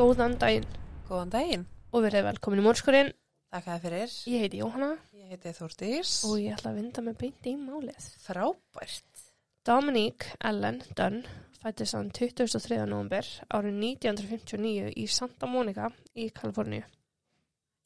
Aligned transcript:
Góðan 0.00 0.36
daginn 0.40 0.64
Góðan 1.08 1.30
daginn. 1.34 1.64
og 1.92 2.04
verið 2.06 2.24
velkomin 2.28 2.60
í 2.62 2.64
mórskurinn. 2.64 3.10
Takk 3.50 3.66
að 3.66 3.80
fyrir. 3.84 4.12
Ég 4.30 4.44
heiti 4.44 4.60
Jóhanna 4.60 4.90
Ég 5.12 5.32
heiti 5.34 5.52
Þórdís. 5.56 6.12
og 6.24 6.36
ég 6.40 6.54
ætla 6.54 6.70
að 6.70 6.78
vinda 6.78 7.02
með 7.02 7.16
beint 7.20 7.48
í 7.50 7.54
málið. 7.58 8.06
Frábært. 8.24 9.24
Dominique 9.66 10.30
Ellen 10.40 10.78
Dunn 10.96 11.18
fættist 11.60 11.94
hann 11.98 12.10
23. 12.10 12.86
november 12.88 13.26
árið 13.52 13.76
1959 13.82 14.94
í 14.96 15.06
Santa 15.10 15.46
Monica 15.50 15.90
í 16.16 16.30
Kaliforníu. 16.32 16.84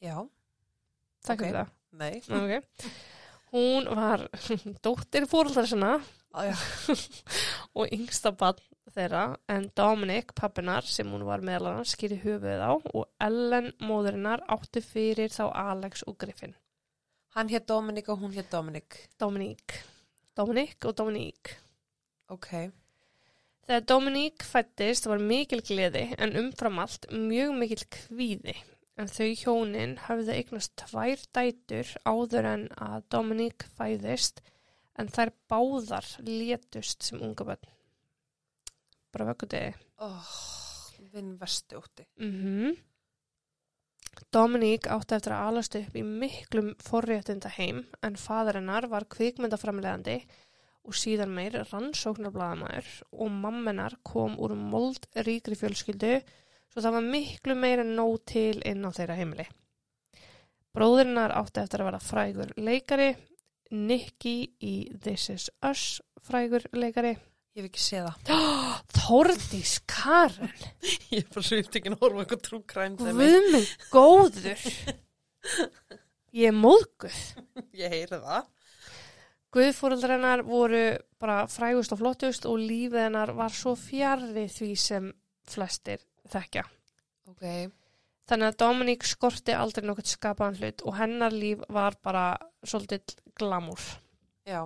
Já, 0.04 0.20
Takk 1.24 1.40
Ok. 1.40 1.46
fyrir 1.48 1.58
það. 1.58 1.70
nei. 1.92 2.22
Okay. 2.44 2.60
Hún 3.54 3.88
var 3.96 4.28
dóttir 4.84 5.26
já. 6.50 6.54
og 7.78 7.88
yngsta 7.90 8.30
bann 8.36 8.58
þeirra 8.92 9.24
en 9.48 9.70
Dominic, 9.76 10.34
pappinar, 10.36 10.84
sem 10.84 11.08
hún 11.10 11.24
var 11.26 11.44
meðal 11.44 11.70
annars, 11.70 11.94
skýri 11.96 12.20
höfuðið 12.22 12.62
á 12.62 12.72
og 12.74 13.06
Ellen, 13.22 13.72
móðurinnar, 13.80 14.44
átti 14.52 14.82
fyrir 14.84 15.32
þá 15.32 15.48
Alex 15.48 16.04
og 16.10 16.18
Griffin. 16.20 16.54
Hann 17.34 17.50
hétt 17.50 17.66
Dominik 17.66 18.08
og 18.12 18.20
hún 18.22 18.34
hétt 18.36 18.52
Dominik. 18.52 19.08
Dominique. 19.18 19.82
Dominic 20.36 20.84
og 20.86 20.94
Dominique. 20.96 21.56
Ok. 22.30 22.50
Þegar 23.66 23.86
Dominique 23.88 24.46
fættist 24.46 25.08
var 25.08 25.22
mikil 25.22 25.62
gleði 25.64 26.04
en 26.20 26.36
umfram 26.38 26.78
allt 26.82 27.08
mjög 27.10 27.54
mikil 27.58 27.84
kvíði. 27.96 28.54
En 28.94 29.10
þau 29.10 29.30
hjónin 29.34 29.96
hafði 30.04 30.36
eignast 30.36 30.76
tvær 30.84 31.22
dætur 31.34 31.90
áður 32.06 32.50
en 32.52 32.66
að 32.78 33.08
Dominique 33.10 33.66
fæðist 33.78 34.44
en 34.94 35.10
þær 35.10 35.32
báðar 35.50 36.06
létust 36.28 37.02
sem 37.02 37.18
unga 37.18 37.48
bönn. 37.48 37.72
Bara 39.14 39.30
vökkudegi. 39.30 39.70
Oh, 40.02 40.34
vinn 41.14 41.36
vestu 41.38 41.78
úti. 41.78 42.08
Mm 42.18 42.74
Dominique 44.34 44.90
átti 44.90 45.14
eftir 45.14 45.32
að 45.34 45.48
alast 45.48 45.76
upp 45.78 45.94
í 45.98 46.02
miklum 46.06 46.72
forréttinda 46.82 47.50
heim 47.54 47.84
en 48.06 48.16
faðurinnar 48.18 48.88
var 48.90 49.06
kvikmyndaframlegandi 49.10 50.16
og 50.84 50.96
síðan 50.98 51.32
meir 51.34 51.56
rannsóknarbladamæður 51.70 52.88
og 53.12 53.30
mammenar 53.44 53.96
kom 54.06 54.34
úr 54.42 54.56
mold 54.58 55.06
ríkri 55.26 55.58
fjölskyldu 55.58 56.16
svo 56.20 56.82
það 56.82 56.96
var 56.96 57.06
miklu 57.12 57.56
meir 57.58 57.84
en 57.84 57.94
nóg 57.98 58.16
til 58.30 58.58
inn 58.66 58.82
á 58.82 58.90
þeirra 58.94 59.18
heimili. 59.18 59.46
Bróðurinnar 60.74 61.36
átti 61.38 61.62
eftir 61.62 61.84
að 61.84 61.90
vera 61.92 62.02
frægur 62.02 62.50
leikari, 62.58 63.12
Nicky 63.70 64.36
í 64.62 64.74
This 65.02 65.30
Is 65.30 65.46
Us 65.62 66.02
frægur 66.26 66.66
leikari, 66.74 67.14
Ég 67.54 67.62
hef 67.62 67.68
ekki 67.70 67.82
séð 67.84 68.06
það. 68.08 68.30
Þórdís 68.98 69.74
Karen. 69.86 70.50
Ég 71.12 71.20
er 71.20 71.28
bara 71.30 71.44
svo 71.46 71.58
upptekinn 71.62 71.94
að 71.94 72.00
horfa 72.02 72.18
á 72.18 72.22
eitthvað 72.24 72.40
trúkræm 72.48 72.96
þegar 72.98 73.14
Guð 73.14 73.20
minn 73.54 73.68
góður. 73.92 74.64
Ég 76.34 76.50
er 76.50 76.56
móðguð. 76.58 77.20
ég 77.78 77.94
heyri 77.94 78.18
það. 78.24 78.48
Guðfóreldrar 79.54 80.16
hennar 80.16 80.42
voru 80.42 80.82
bara 81.22 81.44
frægust 81.46 81.94
og 81.94 82.00
flottust 82.00 82.48
og 82.50 82.58
lífið 82.58 83.04
hennar 83.04 83.30
var 83.38 83.54
svo 83.54 83.76
fjarrri 83.78 84.48
því 84.50 84.70
sem 84.82 85.06
flestir 85.46 86.02
þekkja. 86.32 86.64
Ok. 87.30 87.44
Þannig 88.26 88.50
að 88.50 88.58
Dominík 88.64 89.06
skorti 89.06 89.54
aldrei 89.54 89.84
nokkert 89.86 90.10
skapaðan 90.10 90.58
hlut 90.58 90.82
og 90.88 90.98
hennar 90.98 91.34
líf 91.36 91.62
var 91.70 91.94
bara 92.02 92.26
svolítið 92.66 93.14
glamúr. 93.38 93.78
Já. 94.48 94.64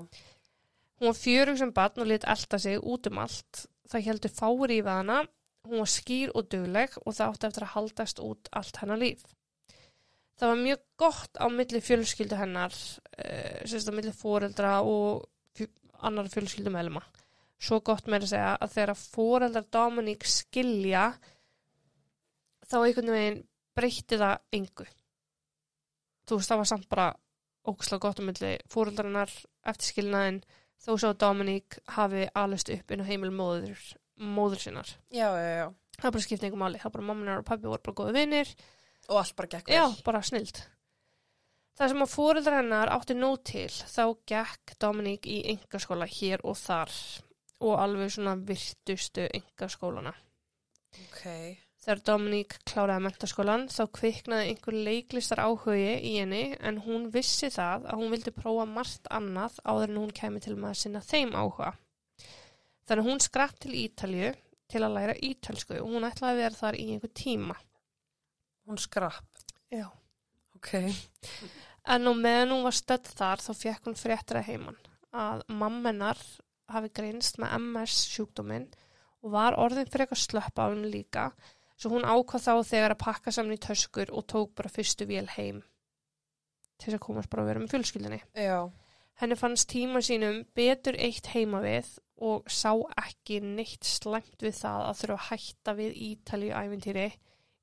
Hún 0.98 1.12
var 1.12 1.18
fjörug 1.18 1.58
sem 1.60 1.72
barn 1.74 2.02
og 2.02 2.08
lit 2.10 2.26
elda 2.26 2.58
sig 2.58 2.78
út 2.78 3.06
um 3.10 3.20
allt. 3.22 3.66
Það 3.88 4.06
heldur 4.08 4.34
fáir 4.34 4.74
í 4.74 4.78
við 4.82 4.90
hana. 4.90 5.18
Hún 5.68 5.82
var 5.82 5.90
skýr 5.92 6.32
og 6.34 6.48
dugleg 6.50 6.96
og 7.04 7.14
það 7.14 7.28
átti 7.28 7.48
eftir 7.48 7.66
að 7.66 7.74
haldast 7.74 8.22
út 8.24 8.50
allt 8.58 8.80
hennar 8.82 9.00
líf. 9.00 9.22
Það 10.38 10.52
var 10.52 10.60
mjög 10.62 10.82
gott 11.02 11.38
á 11.38 11.46
milli 11.50 11.80
fjölskyldu 11.82 12.36
hennar, 12.38 12.74
uh, 13.18 13.58
sérst 13.66 13.90
á 13.90 13.92
milli 13.94 14.12
fóreldra 14.14 14.76
og 14.86 15.24
fjö, 15.58 15.66
annar 16.06 16.30
fjölskyldu 16.30 16.70
meðluma. 16.70 17.02
Svo 17.58 17.80
gott 17.82 18.06
með 18.06 18.28
að 18.28 18.32
segja 18.34 18.52
að 18.54 18.74
þegar 18.76 19.00
fóreldrar 19.02 19.66
Dominík 19.74 20.26
skilja 20.30 21.08
þá 22.68 22.76
einhvern 22.84 23.14
veginn 23.14 23.40
breytti 23.74 24.18
það 24.20 24.36
engu. 24.54 24.86
Þú 26.28 26.38
veist, 26.38 26.52
það 26.52 26.62
var 26.62 26.70
samt 26.70 26.88
bara 26.90 27.08
ógslag 27.68 28.02
gott 28.02 28.22
á 28.22 28.28
milli 28.28 28.52
fóreldrarinnar 28.70 29.32
eftir 29.68 29.90
skilnaðin 29.92 30.40
þó 30.84 30.90
svo 30.94 31.10
að 31.12 31.18
Dominík 31.24 31.78
hafi 31.96 32.24
alist 32.38 32.70
upp 32.74 32.90
inn 32.94 33.02
á 33.04 33.08
heimil 33.10 33.30
móður, 33.34 33.82
móður 34.18 34.62
sinnar. 34.62 34.90
Já, 35.10 35.28
já, 35.34 35.52
já. 35.62 35.68
Það 35.98 36.12
bara 36.14 36.24
skipti 36.24 36.46
einhver 36.46 36.62
máli. 36.62 36.78
Það 36.82 36.94
bara 36.96 37.08
mamminar 37.10 37.40
og 37.42 37.46
pabbi 37.48 37.66
voru 37.70 37.82
bara 37.88 37.98
góða 38.02 38.14
vinnir. 38.14 38.50
Og 39.08 39.16
allt 39.22 39.36
bara 39.38 39.48
gekk 39.56 39.72
Já, 39.72 39.84
vel. 39.88 40.02
bara 40.06 40.22
snild. 40.22 40.60
Það 41.78 41.92
sem 41.92 42.02
að 42.04 42.12
fóreldrar 42.12 42.58
hennar 42.58 42.90
átti 42.90 43.14
nóg 43.14 43.36
til 43.46 43.68
þá 43.70 44.02
gekk 44.26 44.74
Dominík 44.82 45.26
í 45.30 45.38
engaskóla 45.54 46.08
hér 46.10 46.42
og 46.44 46.58
þar 46.58 46.94
og 47.62 47.74
alveg 47.82 48.10
svona 48.14 48.34
virtustu 48.38 49.26
engaskólana. 49.34 50.12
Ok. 51.06 51.22
Þegar 51.88 52.00
Dominík 52.04 52.54
kláraði 52.68 53.00
mentaskólan 53.00 53.62
þá 53.72 53.86
kviknaði 53.96 54.48
einhver 54.50 54.74
leiklistar 54.76 55.40
áhugi 55.40 55.94
í 56.04 56.10
henni 56.18 56.50
en 56.60 56.82
hún 56.84 57.06
vissi 57.14 57.48
það 57.48 57.86
að 57.88 58.02
hún 58.02 58.12
vildi 58.12 58.32
prófa 58.36 58.66
margt 58.68 59.08
annað 59.08 59.56
áður 59.64 59.94
en 59.94 60.00
hún 60.02 60.12
kemi 60.18 60.42
til 60.44 60.58
að 60.58 60.76
sinna 60.76 61.00
þeim 61.00 61.32
áhuga. 61.32 61.70
Þannig 62.84 63.08
hún 63.08 63.24
skrapp 63.24 63.56
til 63.64 63.72
Ítalju 63.86 64.34
til 64.68 64.84
að 64.84 64.98
læra 64.98 65.16
ítalsku 65.30 65.80
og 65.80 65.88
hún 65.94 66.04
ætlaði 66.10 66.34
að 66.36 66.42
vera 66.42 66.60
þar 66.60 66.80
í 66.82 66.86
einhver 66.92 67.14
tíma. 67.24 67.58
Hún 68.68 68.84
skrapp. 68.84 69.42
Já. 69.72 69.88
Ok. 70.60 70.72
En 71.88 72.12
og 72.12 72.20
meðan 72.20 72.56
hún 72.58 72.68
var 72.68 72.76
stödd 72.76 73.12
þar 73.16 73.48
þá 73.48 73.52
fekk 73.64 73.88
hún 73.88 74.02
fréttir 74.04 74.42
að 74.42 74.50
heiman 74.52 74.82
að 75.16 75.48
mammenar 75.48 76.20
hafi 76.68 76.92
greinst 76.92 77.40
með 77.40 77.62
MS 77.62 78.02
sjúkdóminn 78.12 78.68
og 79.24 79.32
var 79.40 79.56
orðin 79.56 79.88
fyrir 79.88 80.04
eitthvað 80.04 80.26
slöpp 80.28 80.60
á 80.60 80.68
henni 80.68 80.92
líka 80.92 81.30
svo 81.78 81.92
hún 81.94 82.06
ákvað 82.06 82.44
þá 82.44 82.52
þegar 82.72 82.94
að 82.94 83.02
pakka 83.04 83.34
saman 83.34 83.54
í 83.54 83.62
töskur 83.62 84.10
og 84.10 84.26
tók 84.30 84.54
bara 84.58 84.72
fyrstu 84.72 85.06
vél 85.08 85.26
heim 85.36 85.62
til 86.78 86.90
þess 86.90 86.98
að 86.98 87.04
komast 87.06 87.30
bara 87.30 87.44
að 87.44 87.50
vera 87.50 87.62
með 87.62 87.72
fjölskyldinni. 87.74 88.20
Já. 88.38 88.58
Henni 89.18 89.38
fannst 89.38 89.70
tíma 89.72 90.02
sínum 90.04 90.44
betur 90.54 90.98
eitt 90.98 91.26
heima 91.34 91.62
við 91.64 91.88
og 92.22 92.46
sá 92.50 92.70
ekki 93.02 93.40
neitt 93.42 93.86
slæmt 93.86 94.42
við 94.42 94.54
það 94.60 94.84
að 94.86 95.00
þurfa 95.00 95.16
að 95.16 95.26
hætta 95.28 95.74
við 95.78 95.98
ítalíu 96.08 96.52
æfintýri 96.54 97.08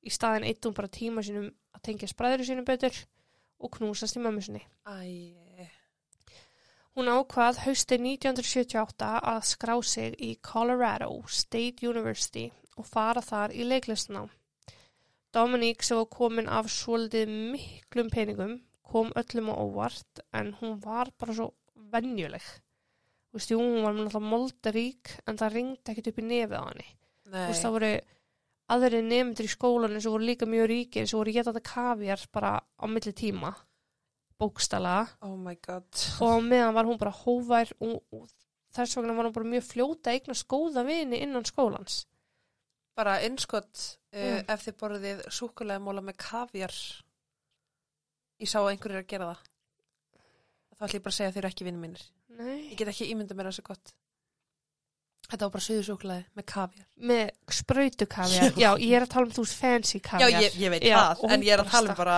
í 0.06 0.12
staðin 0.12 0.48
eitt 0.48 0.68
hún 0.68 0.76
bara 0.76 0.92
tíma 0.92 1.24
sínum 1.24 1.48
að 1.76 1.86
tengja 1.88 2.12
spræður 2.12 2.46
sínum 2.48 2.68
betur 2.68 3.00
og 3.64 3.72
knúsast 3.78 4.20
í 4.20 4.24
mömmu 4.24 4.44
sinni. 4.44 4.64
Æ. 4.88 5.72
Hún 6.96 7.12
ákvað 7.12 7.58
hausti 7.66 7.98
1978 8.00 9.08
að 9.32 9.42
skrá 9.48 9.74
sig 9.84 10.14
í 10.24 10.30
Colorado 10.40 11.10
State 11.28 11.84
University 11.84 12.46
og 12.76 12.88
fara 12.88 13.24
þar 13.24 13.54
í 13.56 13.66
leiklistná. 13.68 14.26
Dominique 15.36 15.84
sem 15.84 16.00
var 16.00 16.08
komin 16.12 16.48
af 16.48 16.70
svolítið 16.72 17.32
miklum 17.52 18.12
peningum 18.14 18.60
kom 18.86 19.12
öllum 19.20 19.52
á 19.52 19.56
óvart 19.60 20.22
en 20.34 20.54
hún 20.62 20.78
var 20.84 21.12
bara 21.20 21.36
svo 21.36 21.50
venjuleg. 21.92 22.44
Þú 23.30 23.40
veist, 23.40 23.52
hún 23.52 23.84
var 23.84 23.96
náttúrulega 23.96 24.32
moldarík 24.32 25.16
en 25.28 25.40
það 25.42 25.56
ringdi 25.58 25.92
ekkert 25.92 26.12
upp 26.12 26.22
í 26.22 26.28
nefið 26.30 26.56
á 26.56 26.64
henni. 26.70 26.88
Þú 27.26 27.48
veist, 27.50 27.66
það 27.66 27.76
voru 27.76 27.92
aðri 28.76 29.02
nefndur 29.06 29.46
í 29.48 29.52
skólanum 29.52 30.02
sem 30.02 30.14
voru 30.14 30.30
líka 30.30 30.48
mjög 30.50 30.70
ríkir 30.72 31.10
sem 31.10 31.20
voru 31.20 31.36
getað 31.36 31.62
kavjar 31.66 32.24
bara 32.34 32.56
á 32.64 32.86
milli 32.90 33.14
tíma, 33.14 33.52
bókstala 34.40 34.98
Oh 35.22 35.36
og 36.26 36.42
meðan 36.44 36.76
var 36.76 36.88
hún 36.88 37.00
bara 37.02 37.14
hóvær 37.14 37.72
og, 37.80 38.02
og 38.12 38.32
þess 38.76 38.98
vegna 38.98 39.16
var 39.18 39.30
hún 39.30 39.36
bara 39.36 39.52
mjög 39.54 39.68
fljóta 39.68 40.12
að 40.12 40.20
eignast 40.20 40.48
góða 40.48 40.86
vini 40.88 41.22
innan 41.24 41.46
skólans. 41.46 42.06
Bara 42.96 43.18
innskott 43.28 43.82
uh, 44.16 44.20
Já. 44.20 44.38
ef 44.54 44.64
þið 44.68 44.78
borðið 44.80 45.26
súkulega 45.36 45.84
móla 45.84 46.04
með 46.06 46.18
kavjar. 46.24 46.78
Ég 48.40 48.52
sá 48.52 48.60
að 48.62 48.72
einhverjir 48.74 49.04
að 49.04 49.12
gera 49.12 49.30
það. 49.34 49.44
Þá 50.76 50.86
ætlum 50.86 50.98
ég 51.00 51.04
bara 51.06 51.14
að 51.14 51.18
segja 51.18 51.30
að 51.30 51.36
þeir 51.36 51.44
eru 51.44 51.52
ekki 51.54 51.68
vinnir 51.68 51.84
mínir. 51.84 52.08
Nei. 52.36 52.58
Ég 52.72 52.80
get 52.80 52.92
ekki 52.92 53.08
ímynda 53.12 53.38
mér 53.38 53.50
þessu 53.52 53.64
gott. 53.68 53.94
Þetta 55.26 55.48
var 55.48 55.54
bara 55.56 55.66
suðusúkulega 55.66 56.38
með 56.38 56.46
kavjar. 56.52 56.88
Með 57.12 57.30
sprautu 57.60 58.08
kavjar. 58.12 58.52
Já, 58.60 58.70
ég 58.78 58.92
er 58.98 59.06
að 59.06 59.14
tala 59.16 59.30
um 59.30 59.34
þú 59.34 59.46
veist 59.46 59.62
fancy 59.62 59.98
Já, 59.98 60.04
kavjar. 60.10 60.44
ég, 60.44 60.58
ég 60.62 60.74
veit 60.74 60.86
Já, 60.86 60.98
það, 61.00 61.24
en 61.34 61.46
ég 61.48 61.56
er 61.56 61.64
að 61.64 61.72
tala 61.72 61.96
um 61.96 62.00
bara, 62.00 62.18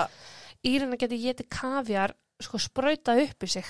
Írina 0.68 0.97
geti 1.00 1.19
getið 1.21 1.47
kavjar 1.53 2.15
sko 2.44 2.59
sprautað 2.62 3.24
upp 3.27 3.45
í 3.47 3.51
sig. 3.53 3.69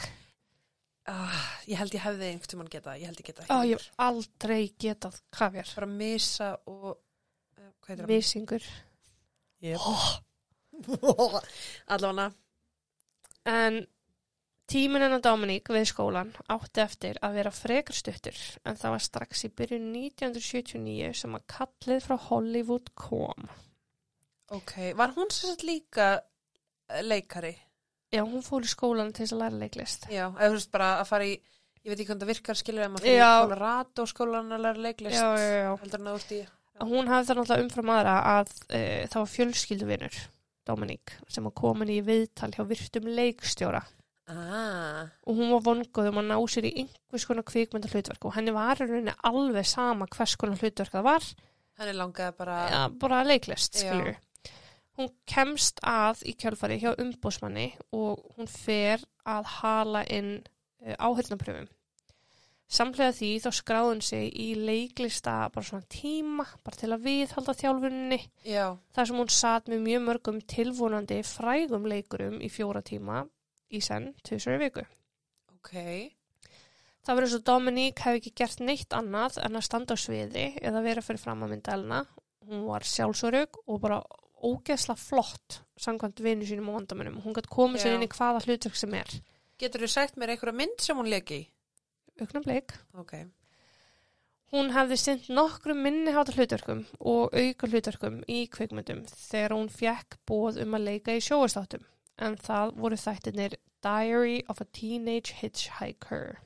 Uh, 1.11 1.41
ég 1.69 1.79
held 1.79 1.97
ég 1.97 2.03
hefði 2.03 2.31
einhvern 2.31 2.53
tímann 2.53 2.71
geta, 2.71 2.95
ég 2.99 3.09
held 3.09 3.21
ég 3.21 3.29
geta 3.31 3.45
ekki. 3.45 3.53
Ó, 3.53 3.57
ég 3.67 3.81
hef 3.81 4.01
aldrei 4.07 4.61
getað 4.79 5.19
kavjar. 5.33 5.73
Bara 5.75 5.91
misa 5.91 6.53
og, 6.69 6.89
uh, 6.93 7.69
hvað 7.81 7.93
heitir 7.93 8.03
það? 8.03 8.13
Misingur. 8.13 8.71
Yep. 9.65 9.79
Allavega, 11.93 12.31
En 13.47 13.79
tíminn 14.67 15.05
hennar 15.05 15.21
Dominík 15.23 15.69
við 15.71 15.85
skólan 15.93 16.33
átti 16.51 16.83
eftir 16.83 17.19
að 17.23 17.37
vera 17.39 17.53
frekar 17.55 17.95
stuttur 17.95 18.39
en 18.67 18.75
það 18.75 18.93
var 18.97 19.05
strax 19.05 19.45
í 19.47 19.51
byrjun 19.55 19.87
1979 19.95 21.13
sem 21.21 21.37
að 21.37 21.45
kallið 21.53 22.01
frá 22.03 22.17
Hollywood 22.27 22.91
kom. 22.99 23.47
Ok, 24.51 24.73
var 24.99 25.15
hún 25.15 25.31
sagt 25.31 25.63
líka 25.67 26.09
leikari? 27.03 27.55
Já, 28.13 28.21
hún 28.23 28.43
fór 28.45 28.63
í 28.63 28.71
skólan 28.71 29.13
til 29.13 29.25
þess 29.25 29.35
að 29.35 29.41
læra 29.43 29.61
leiklist. 29.61 30.05
Já, 30.11 30.25
eða 30.29 30.51
þú 30.51 30.59
veist 30.59 30.71
bara 30.71 30.91
að 31.01 31.09
fara 31.09 31.25
í, 31.27 31.33
ég 31.83 31.89
veit 31.91 31.97
ekki 31.97 32.11
hvernig 32.11 32.23
það 32.23 32.31
virkar, 32.33 32.59
skilur 32.61 32.85
að 32.85 32.93
maður 32.93 33.07
fyrir 33.07 33.25
Colorado 33.41 34.05
skólan 34.07 34.53
að 34.55 34.63
læra 34.67 34.85
leiklist. 34.85 35.17
Já, 35.17 35.27
já, 35.41 35.57
já. 35.65 35.73
Heldur 35.81 35.99
hann 35.99 36.11
að 36.13 36.19
úr 36.21 36.37
í, 36.37 36.39
að 36.77 36.93
hún 36.93 37.11
hafði 37.11 37.29
það 37.29 37.39
náttúrulega 37.39 37.65
umfram 37.65 37.91
aðra 37.93 38.15
að 38.31 38.51
e, 38.69 38.81
það 39.09 39.19
var 39.21 39.31
fjölskylduvinur 39.33 40.17
Dominík 40.67 41.13
sem 41.31 41.47
var 41.47 41.55
komin 41.57 41.91
í 41.93 42.01
viðtal 42.05 42.51
hjá 42.53 42.63
virtum 42.67 43.07
leikstjóra 43.17 43.81
ah, 44.27 45.07
og 45.23 45.39
hún 45.39 45.53
var 45.55 45.63
vonguð 45.65 46.11
um 46.11 46.21
að 46.21 46.29
ná 46.29 46.37
sér 46.51 46.69
í 46.69 46.73
einhvers 46.83 47.27
konar 47.29 47.47
kvikmynda 47.47 47.91
hlutverk 47.91 48.27
og 48.27 48.35
henni 48.35 48.53
var 48.55 48.83
alveg 48.83 49.67
sama 49.67 50.09
hvers 50.11 50.35
konar 50.39 50.59
hlutverk 50.61 50.93
það 50.93 51.07
var, 51.07 51.29
henni 51.79 51.97
langaði 51.97 52.37
bara, 52.37 52.87
bara 52.99 53.23
leiklist 53.27 53.79
skilur. 53.81 54.17
Hún 54.97 55.11
kemst 55.29 55.81
að 55.85 56.23
í 56.25 56.33
kjölfari 56.41 56.79
hjá 56.81 56.95
umbósmanni 56.97 57.69
og 57.93 58.23
hún 58.35 58.49
fer 58.49 59.03
að 59.27 59.51
hala 59.59 60.03
inn 60.09 60.39
uh, 60.41 60.95
áhörnapröfum. 60.97 61.67
Samlega 62.67 63.13
því 63.15 63.29
þá 63.45 63.47
skráði 63.55 63.91
hún 63.93 64.01
sig 64.03 64.25
í 64.43 64.47
leiklista 64.59 65.37
bara 65.53 65.67
svona 65.69 65.87
tíma, 65.87 66.43
bara 66.65 66.81
til 66.81 66.89
að 66.91 67.05
viðhalda 67.05 67.55
þjálfuninni 67.61 68.19
já, 68.43 68.65
þar 68.91 69.07
sem 69.07 69.21
hún 69.21 69.31
satt 69.31 69.71
með 69.71 69.85
mjög 69.85 70.03
mörgum 70.09 70.41
tilvonandi 70.51 71.21
frægum 71.23 71.87
leikurum 71.87 72.41
í 72.43 72.51
fjóra 72.51 72.83
tíma 72.83 73.23
í 73.71 73.79
senn, 73.83 74.11
í 74.19 74.59
viku. 74.59 74.83
ok, 75.55 75.71
Það 77.07 77.15
var 77.15 77.23
eins 77.23 77.33
og 77.37 77.43
Dominique 77.47 78.03
hefði 78.03 78.19
ekki 78.19 78.31
gert 78.35 78.61
neitt 78.67 78.93
annað 78.95 79.37
en 79.39 79.55
að 79.55 79.63
standa 79.63 79.95
á 79.95 80.03
sviði 80.03 80.47
eða 80.59 80.81
vera 80.83 81.03
fyrir 81.05 81.21
fram 81.21 81.45
að 81.45 81.53
mynda 81.53 81.75
elna. 81.77 81.99
Hún 82.43 82.65
var 82.67 82.83
sjálfsörug 82.83 83.61
og 83.63 83.79
bara 83.79 84.01
ógeðsla 84.43 84.95
flott 84.97 85.61
samkvæmt 85.77 86.19
vinu 86.23 86.45
sínum 86.45 86.69
og 86.69 86.79
vandamönnum. 86.81 87.21
Hún 87.23 87.33
gætt 87.37 87.49
komið 87.49 87.83
sér 87.83 87.95
inn 87.97 88.05
í 88.05 88.11
hvaða 88.11 88.43
hlutverk 88.45 88.75
sem 88.75 88.93
er. 88.93 89.09
getur 89.57 89.81
þú 89.81 89.89
sagt 89.89 90.15
mér 90.17 90.29
einhverja 90.35 90.53
mynd 90.53 90.81
sem 90.81 90.97
hún 90.97 91.09
leki 91.09 91.39
í? 91.41 91.47
Augna 92.21 92.41
bleik. 92.45 92.73
Ok, 92.97 93.13
Hún 94.53 94.69
hefði 94.71 94.95
synt 94.97 95.25
nokkrum 95.29 95.81
minniháta 95.83 96.31
hlutverkum 96.31 96.85
og 97.03 97.33
auka 97.35 97.67
hlutverkum 97.67 98.21
í 98.31 98.45
kvikmyndum 98.47 99.01
þegar 99.11 99.51
hún 99.57 99.67
fekk 99.67 100.15
bóð 100.29 100.61
um 100.63 100.77
að 100.77 100.85
leika 100.87 101.11
í 101.17 101.19
sjóastáttum. 101.25 101.83
En 102.17 102.37
það 102.39 102.71
voru 102.79 102.95
þættirnir 102.95 103.57
Diary 103.83 104.37
of 104.47 104.61
a 104.61 104.65
Teenage 104.71 105.35
Hitchhiker. 105.41 106.37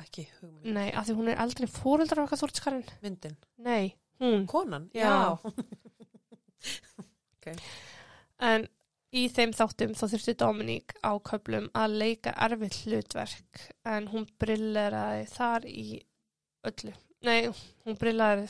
ekki 0.00 0.24
hugmynd, 0.40 0.72
Nei, 0.74 0.90
af 0.96 1.06
því 1.06 1.14
hún 1.20 1.28
er 1.30 1.38
eldri 1.44 1.66
fóreldrar 1.70 2.24
okkar 2.24 2.40
þúrtskarinn. 2.40 2.88
myndin, 3.02 3.36
Nei, 3.58 3.94
hún. 4.20 4.46
konan, 4.46 4.88
Já. 4.94 5.04
já, 5.04 5.52
En 8.44 8.66
í 9.14 9.26
þeim 9.30 9.52
þáttum 9.54 9.94
þá 9.94 10.04
þurfti 10.10 10.34
Dominík 10.40 10.94
á 11.06 11.12
köflum 11.22 11.68
að 11.76 11.96
leika 12.02 12.34
erfitt 12.46 12.80
hlutverk 12.84 13.66
en 13.86 14.08
hún 14.12 14.26
brilleraði 14.40 15.26
þar 15.30 15.66
í 15.70 15.86
öllu. 16.66 16.94
Nei, 17.24 17.48
hún 17.86 17.98
brilleraði, 18.00 18.48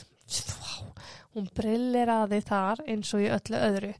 hún 1.35 1.49
brilleraði 1.55 2.39
þar 2.47 2.81
eins 2.89 3.13
og 3.15 3.23
í 3.23 3.29
öllu 3.31 3.59
öðru. 3.59 3.91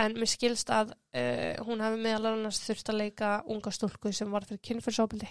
En 0.00 0.14
mér 0.14 0.30
skilst 0.30 0.70
að 0.70 0.92
uh, 0.92 1.56
hún 1.66 1.80
hefði 1.82 2.02
meðal 2.04 2.34
annars 2.34 2.60
þurft 2.62 2.92
að 2.92 3.00
leika 3.00 3.30
unga 3.50 3.72
stúlku 3.74 4.12
sem 4.14 4.30
var 4.30 4.46
fyrir 4.46 4.62
kynfyrsóbildi 4.68 5.30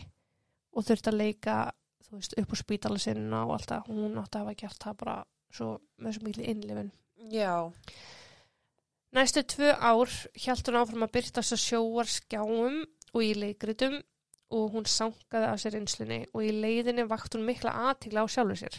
og 0.75 0.85
þurft 0.87 1.07
að 1.11 1.19
leika, 1.21 1.59
þú 2.07 2.17
veist, 2.17 2.35
upp 2.41 2.55
á 2.55 2.57
spítala 2.59 2.99
sinna 3.01 3.45
og 3.45 3.55
allt 3.55 3.71
það. 3.71 3.91
Hún 3.91 4.17
átti 4.19 4.39
að 4.39 4.43
hafa 4.43 4.57
gert 4.59 4.83
það 4.83 4.97
bara 5.03 5.15
svo 5.55 5.69
með 5.99 6.17
svo 6.17 6.27
miklu 6.27 6.49
innlifin. 6.51 6.91
já, 7.31 7.71
Næstu 9.15 9.41
tvö 9.41 9.71
ár 9.73 10.11
hjælt 10.37 10.67
hún 10.69 10.77
áfram 10.77 11.05
að 11.07 11.13
byrtast 11.17 11.55
að 11.55 11.63
sjóar 11.63 12.09
skjáum 12.09 12.81
og 13.13 13.21
í 13.25 13.31
leikritum 13.33 13.95
og 14.53 14.73
hún 14.73 14.85
sankaði 14.89 15.47
af 15.49 15.61
sér 15.61 15.77
einslunni 15.79 16.19
og 16.33 16.43
í 16.45 16.51
leiðinni 16.53 17.05
vakt 17.09 17.33
hún 17.37 17.45
mikla 17.47 17.73
aðtigla 17.89 18.25
á 18.25 18.27
sjálfur 18.29 18.59
sér. 18.61 18.75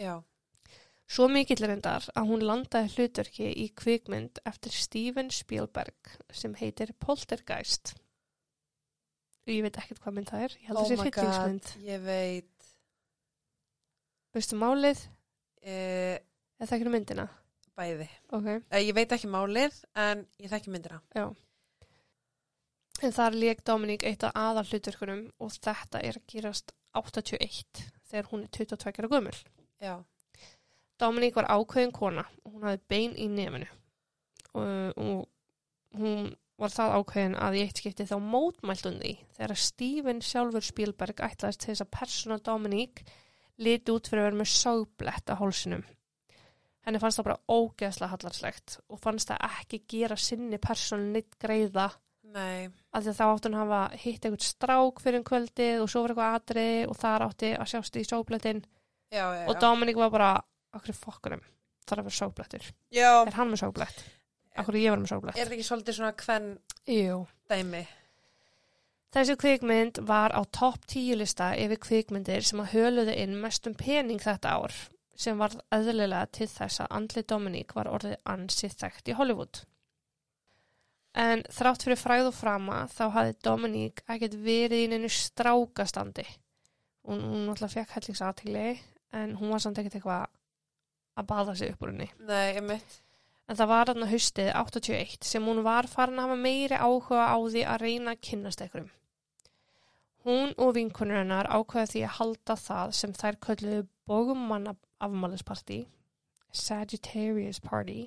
já, 0.00 0.14
Svo 1.12 1.26
mikill 1.28 1.60
reyndar 1.66 2.06
að 2.16 2.28
hún 2.30 2.44
landaði 2.48 2.94
hlutverki 2.94 3.50
í 3.60 3.66
kvikmynd 3.76 4.38
eftir 4.48 4.72
Steven 4.72 5.28
Spielberg 5.34 6.14
sem 6.32 6.54
heitir 6.56 6.94
Poltergeist. 6.96 7.92
Ég 9.50 9.60
veit 9.66 9.76
ekkert 9.76 10.00
hvað 10.00 10.14
mynd 10.16 10.30
það 10.30 10.44
er, 10.46 10.56
ég 10.62 10.68
held 10.70 10.78
að 10.78 10.82
oh 10.82 10.88
það 10.88 10.92
sé 10.92 11.02
my 11.02 11.12
god, 11.18 11.70
ég 11.84 12.04
veit, 12.06 12.68
Veistu 14.32 14.56
málið? 14.56 15.02
uh, 15.66 16.16
Eða 16.62 16.68
það 16.70 16.76
ekki 16.78 16.92
myndina? 16.94 17.28
Bæði, 17.78 18.08
Ok. 18.32 18.48
uh, 18.72 18.78
ég 18.78 18.94
veit 18.94 19.12
ekki 19.12 19.30
málið, 19.32 19.78
en 19.96 20.26
ég 20.42 20.52
þekki 20.52 20.72
myndina. 20.74 21.00
En 23.02 23.12
þar 23.12 23.34
leik 23.34 23.64
Dominík 23.66 24.04
eitt 24.06 24.22
af 24.22 24.36
aðal 24.38 24.66
hlutverkunum 24.68 25.22
og 25.42 25.50
þetta 25.56 26.02
er 26.04 26.18
að 26.20 26.26
gerast 26.30 26.72
81 26.94 27.86
þegar 28.10 28.28
hún 28.30 28.44
er 28.44 28.52
22 28.54 28.92
ára 29.00 29.08
gömul. 29.10 29.38
Já, 29.82 29.96
Dominík 31.00 31.34
var 31.34 31.48
ákveðin 31.50 31.94
kona 31.96 32.26
og 32.44 32.52
hún 32.52 32.68
hafði 32.68 32.82
bein 32.92 33.16
í 33.18 33.26
nefinu 33.32 33.66
og, 34.54 34.92
og 35.00 35.98
hún 35.98 36.28
var 36.60 36.70
það 36.70 36.94
ákveðin 37.00 37.34
að 37.42 37.56
í 37.58 37.62
eitt 37.64 37.80
skipti 37.80 38.06
þá 38.06 38.14
mótmælt 38.22 38.86
hún 38.86 39.00
því 39.00 39.14
þegar 39.38 39.62
Steven 39.64 40.22
sjálfur 40.22 40.66
Spielberg 40.68 41.24
ætlaðist 41.26 41.64
til 41.64 41.72
þess 41.72 41.84
að 41.86 41.92
persóna 41.96 42.38
Dominík 42.44 43.02
liti 43.58 43.94
út 43.94 44.06
fyrir 44.06 44.22
að 44.22 44.28
vera 44.30 44.40
með 44.42 44.52
sáblett 44.52 45.32
á 45.32 45.34
hálsinum. 45.40 45.82
Henni 46.82 46.98
fannst 46.98 47.20
það 47.20 47.28
bara 47.28 47.42
ógeðslega 47.54 48.10
hallarslegt 48.16 48.78
og 48.90 48.98
fannst 49.02 49.30
það 49.30 49.58
ekki 49.60 49.82
gera 49.92 50.16
sinni 50.18 50.58
persónu 50.62 51.12
neitt 51.12 51.36
greiða 51.42 51.90
nei, 52.34 52.70
að 52.90 53.06
því 53.06 53.12
að 53.12 53.18
þá 53.18 53.24
átti 53.28 53.48
hún 53.48 53.56
að 53.56 53.62
hafa 53.62 54.00
hitt 54.02 54.26
eitthvað 54.26 54.46
strák 54.48 55.02
fyrir 55.04 55.20
um 55.20 55.26
kvöldið 55.28 55.82
og 55.84 55.92
svo 55.92 56.02
var 56.02 56.14
eitthvað 56.14 56.38
atriði 56.38 56.80
og 56.88 56.98
þar 56.98 57.26
átti 57.28 57.52
að 57.56 57.70
sjást 57.72 57.98
í 58.00 58.06
já, 59.12 59.46
og. 59.46 59.56
Dominik 59.60 59.98
var 60.00 60.10
bara 60.10 60.32
okkur 60.72 60.96
fokkunum, 60.96 61.42
þarf 61.84 62.00
að 62.00 62.06
vera 62.08 62.18
sóblettur 62.18 62.68
Já, 62.90 63.10
er 63.26 63.36
hann 63.36 63.50
með 63.52 63.62
sóblett? 63.66 64.04
Okkur 64.58 64.78
ég 64.80 64.92
var 64.92 65.02
með 65.02 65.12
sóblett? 65.12 65.36
er 65.36 65.44
þetta 65.44 65.58
ekki 65.58 65.68
svolítið 65.68 65.98
svona 65.98 66.14
hvern 66.22 66.48
Jú. 66.88 67.18
dæmi? 67.52 67.82
Þessi 69.12 69.36
kvikmynd 69.36 70.00
var 70.08 70.32
á 70.32 70.40
topp 70.48 70.86
tíu 70.88 71.18
lista 71.20 71.50
yfir 71.60 71.80
kvikmyndir 71.84 72.46
sem 72.48 72.62
að 72.64 72.72
höluðu 72.72 73.16
inn 73.20 73.36
mestum 73.42 73.76
pening 73.76 74.22
þetta 74.24 74.56
ár 74.56 74.76
sem 75.18 75.38
var 75.38 75.54
öðlilega 75.74 76.26
til 76.32 76.48
þess 76.50 76.82
að 76.84 76.96
andli 76.98 77.22
Dominik 77.28 77.74
var 77.76 77.90
orðið 77.92 78.16
ansið 78.32 78.76
þekkt 78.80 79.12
í 79.12 79.16
Hollywood. 79.18 79.62
En 81.12 81.42
þrátt 81.52 81.84
fyrir 81.84 82.00
fræð 82.00 82.30
og 82.30 82.36
frama 82.36 82.78
þá 82.88 83.04
hafði 83.16 83.34
Dominik 83.44 84.00
ekkert 84.08 84.38
verið 84.40 84.86
í 84.86 84.90
neinu 84.94 85.10
strákastandi. 85.12 86.24
Hún, 87.04 87.20
hún 87.20 87.44
náttúrulega 87.48 87.74
fekk 87.74 87.96
hellingsatikli 87.98 88.68
en 89.18 89.36
hún 89.36 89.52
var 89.52 89.60
samt 89.60 89.80
ekkert 89.82 89.98
eitthvað 89.98 90.30
að 91.20 91.28
baða 91.28 91.56
sig 91.58 91.74
upp 91.74 91.84
úr 91.84 91.92
henni. 91.92 92.08
Nei, 92.24 92.54
ég 92.56 92.64
mitt. 92.64 92.98
En 93.50 93.58
það 93.58 93.70
var 93.72 93.90
þarna 93.90 94.08
haustið 94.08 94.50
81 94.56 95.28
sem 95.28 95.44
hún 95.44 95.62
var 95.66 95.88
farin 95.90 96.20
að 96.22 96.30
hafa 96.30 96.40
meiri 96.40 96.78
áhuga 96.78 97.26
á 97.28 97.36
því 97.36 97.64
að 97.68 97.82
reyna 97.82 98.14
að 98.14 98.22
kynnast 98.28 98.62
einhverjum. 98.64 98.92
Hún 100.22 100.54
og 100.62 100.76
vinkonur 100.76 101.18
hennar 101.18 101.50
ákveða 101.50 101.90
því 101.90 102.04
að 102.06 102.16
halda 102.20 102.56
það 102.56 102.92
sem 102.96 103.14
þær 103.18 103.38
kölluðu 103.42 103.82
bógumanna 104.08 104.74
afmælisparti, 105.02 105.84
Sagittarius 106.52 107.60
Party. 107.64 108.06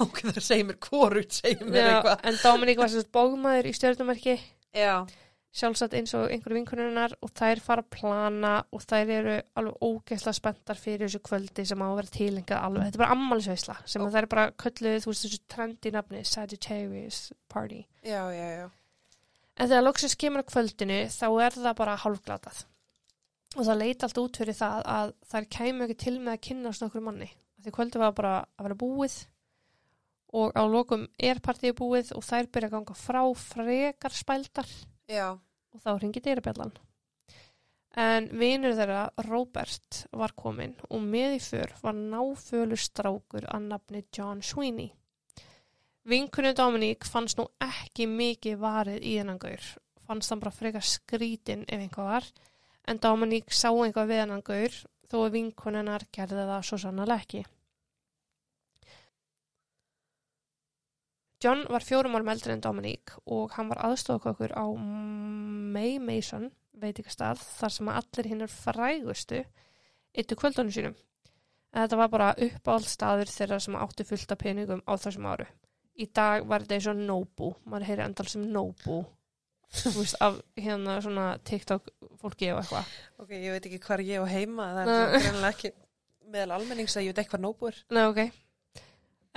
Ok, 0.00 0.22
það 0.30 0.44
segir 0.44 0.64
mér 0.68 0.78
hvorut, 0.86 1.34
segir 1.36 1.66
mér 1.68 1.88
eitthvað. 1.90 2.22
en 2.30 2.38
Dominik 2.42 2.78
var 2.80 2.88
sagt 2.92 3.10
bógumæður 3.12 3.68
í 3.68 3.72
stjórnumerki, 3.76 4.34
Já, 4.72 5.04
sjálfsagt 5.52 5.92
eins 5.98 6.14
og 6.16 6.30
einhverju 6.32 6.56
vinkonur 6.56 6.86
hennar 6.88 7.12
og 7.20 7.32
þær 7.36 7.60
fara 7.60 7.82
að 7.84 7.90
plana 7.92 8.52
og 8.72 8.84
þær 8.88 9.10
eru 9.18 9.34
alveg 9.60 9.82
ógeðslega 9.84 10.38
spenntar 10.38 10.78
fyrir 10.80 11.04
þessu 11.10 11.20
kvöldi 11.26 11.66
sem 11.68 11.82
á 11.82 11.86
að 11.90 11.98
vera 11.98 12.14
tilengað 12.16 12.62
alveg. 12.68 12.86
Þetta 12.86 12.96
er 13.00 13.04
bara 13.04 13.16
ammælisveisla 13.18 13.76
sem 13.84 14.06
að 14.06 14.16
þær 14.16 14.28
bara 14.32 14.46
kölluðu, 14.64 15.02
þú 15.04 15.12
veist, 15.12 15.26
þessu 15.26 15.42
trendi 15.56 15.92
nafni, 15.92 16.22
Sagittarius 16.24 17.20
Party. 17.52 17.82
já, 18.06 18.22
já, 18.32 18.48
já. 18.62 18.68
En 19.60 19.68
þegar 19.68 19.84
loksins 19.84 20.16
kemur 20.16 20.40
að 20.46 20.52
kvöldinu 20.54 21.00
þá 21.12 21.26
er 21.44 21.58
það 21.58 21.74
bara 21.82 21.98
hálfglatað. 22.00 22.62
Og 23.52 23.66
það 23.66 23.80
leita 23.82 24.08
allt 24.08 24.20
út 24.22 24.38
fyrir 24.40 24.56
það 24.56 24.86
að 24.94 25.14
þær 25.28 25.48
kæmu 25.56 25.84
ekki 25.86 25.98
til 26.00 26.14
með 26.20 26.34
að 26.34 26.44
kynnast 26.46 26.84
okkur 26.86 27.04
manni. 27.04 27.28
Því 27.62 27.74
kvöldu 27.76 28.00
var 28.00 28.14
bara 28.16 28.36
að 28.56 28.68
vera 28.68 28.78
búið 28.80 29.18
og 30.32 30.54
á 30.56 30.64
lokum 30.64 31.04
er 31.20 31.42
partíið 31.44 31.76
búið 31.78 32.14
og 32.16 32.24
þær 32.24 32.48
byrja 32.48 32.70
að 32.70 32.76
ganga 32.78 32.96
frá 32.96 33.20
frekar 33.36 34.16
spældar 34.16 34.70
Já, 35.12 35.36
og 35.36 35.82
þá 35.84 35.90
ringið 36.00 36.24
dyrabjallan. 36.28 36.72
En 37.92 38.30
vinur 38.40 38.72
þeirra, 38.72 39.02
Robert, 39.26 40.06
var 40.16 40.32
kominn 40.32 40.72
og 40.88 41.02
með 41.04 41.36
í 41.36 41.40
för 41.44 41.74
var 41.82 41.96
náfölu 41.98 42.78
strákur 42.80 43.44
að 43.52 43.66
nafni 43.68 44.00
John 44.16 44.40
Sweeney. 44.40 44.88
Vinkunni 46.08 46.54
Dominík 46.56 47.04
fannst 47.06 47.36
nú 47.38 47.44
ekki 47.62 48.08
mikið 48.08 48.56
varið 48.64 49.04
í 49.04 49.18
hennan 49.20 49.38
gaur. 49.42 49.66
Fannst 50.08 50.32
hann 50.32 50.40
bara 50.40 50.54
frekar 50.56 50.82
skrítin 50.82 51.66
ef 51.68 51.78
einhvað 51.84 52.08
var, 52.08 52.30
en 52.88 53.00
Dominík 53.02 53.52
sá 53.54 53.70
einhvað 53.70 54.10
við 54.10 54.22
hennan 54.24 54.44
gaur 54.46 54.78
þó 55.10 55.18
að 55.26 55.34
vinkunninnar 55.36 56.06
gerði 56.14 56.46
það 56.48 56.64
svo 56.68 56.78
sannlega 56.82 57.18
ekki. 57.20 57.42
John 61.42 61.64
var 61.74 61.82
fjórum 61.82 62.14
árum 62.14 62.30
eldri 62.30 62.54
en 62.54 62.62
Dominique 62.62 63.18
og 63.26 63.54
hann 63.56 63.70
var 63.72 63.80
aðstofakokkur 63.88 64.52
á 64.54 64.66
May 64.78 65.96
Mason 65.98 66.52
veitingastað 66.78 67.40
þar 67.42 67.74
sem 67.76 67.90
allir 67.90 68.28
hinnur 68.30 68.52
frægustu 68.52 69.40
yttu 70.14 70.38
kvöldunum 70.38 70.70
sínum. 70.74 70.94
En 71.72 71.82
þetta 71.82 71.98
var 71.98 72.12
bara 72.12 72.30
uppáhaldstaður 72.46 73.32
þeirra 73.32 73.58
sem 73.64 73.78
áttu 73.80 74.06
fullt 74.06 74.34
af 74.34 74.40
peningum 74.42 74.84
á 74.86 74.92
þessum 75.00 75.26
áru. 75.32 75.48
Í 75.98 76.06
dag 76.14 76.46
var 76.48 76.62
þetta 76.62 76.78
eins 76.78 76.88
og 76.92 77.02
Nobu, 77.10 77.50
maður 77.66 77.88
heyri 77.88 78.04
endal 78.06 78.28
sem 78.30 78.44
Nobu, 78.52 79.00
þú 79.02 79.02
veist, 79.72 80.16
af 80.20 80.40
hérna 80.60 80.98
svona 81.04 81.26
TikTok 81.48 81.90
fólki 82.20 82.50
og 82.52 82.62
eitthvað. 82.62 82.94
Ok, 83.22 83.34
ég 83.36 83.54
veit 83.54 83.68
ekki 83.68 83.80
hvar 83.86 84.02
ég 84.04 84.22
og 84.22 84.30
heima, 84.30 84.68
það 84.76 84.92
er 84.94 85.12
greinlega 85.16 85.52
ekki 85.54 85.72
meðal 86.32 86.56
almennings 86.58 86.96
að 86.96 87.06
ég 87.06 87.14
veit 87.14 87.22
ekki 87.24 87.34
hvað 87.34 87.44
nóbúr. 87.46 87.78
Nei, 87.92 88.02
ok. 88.08 88.20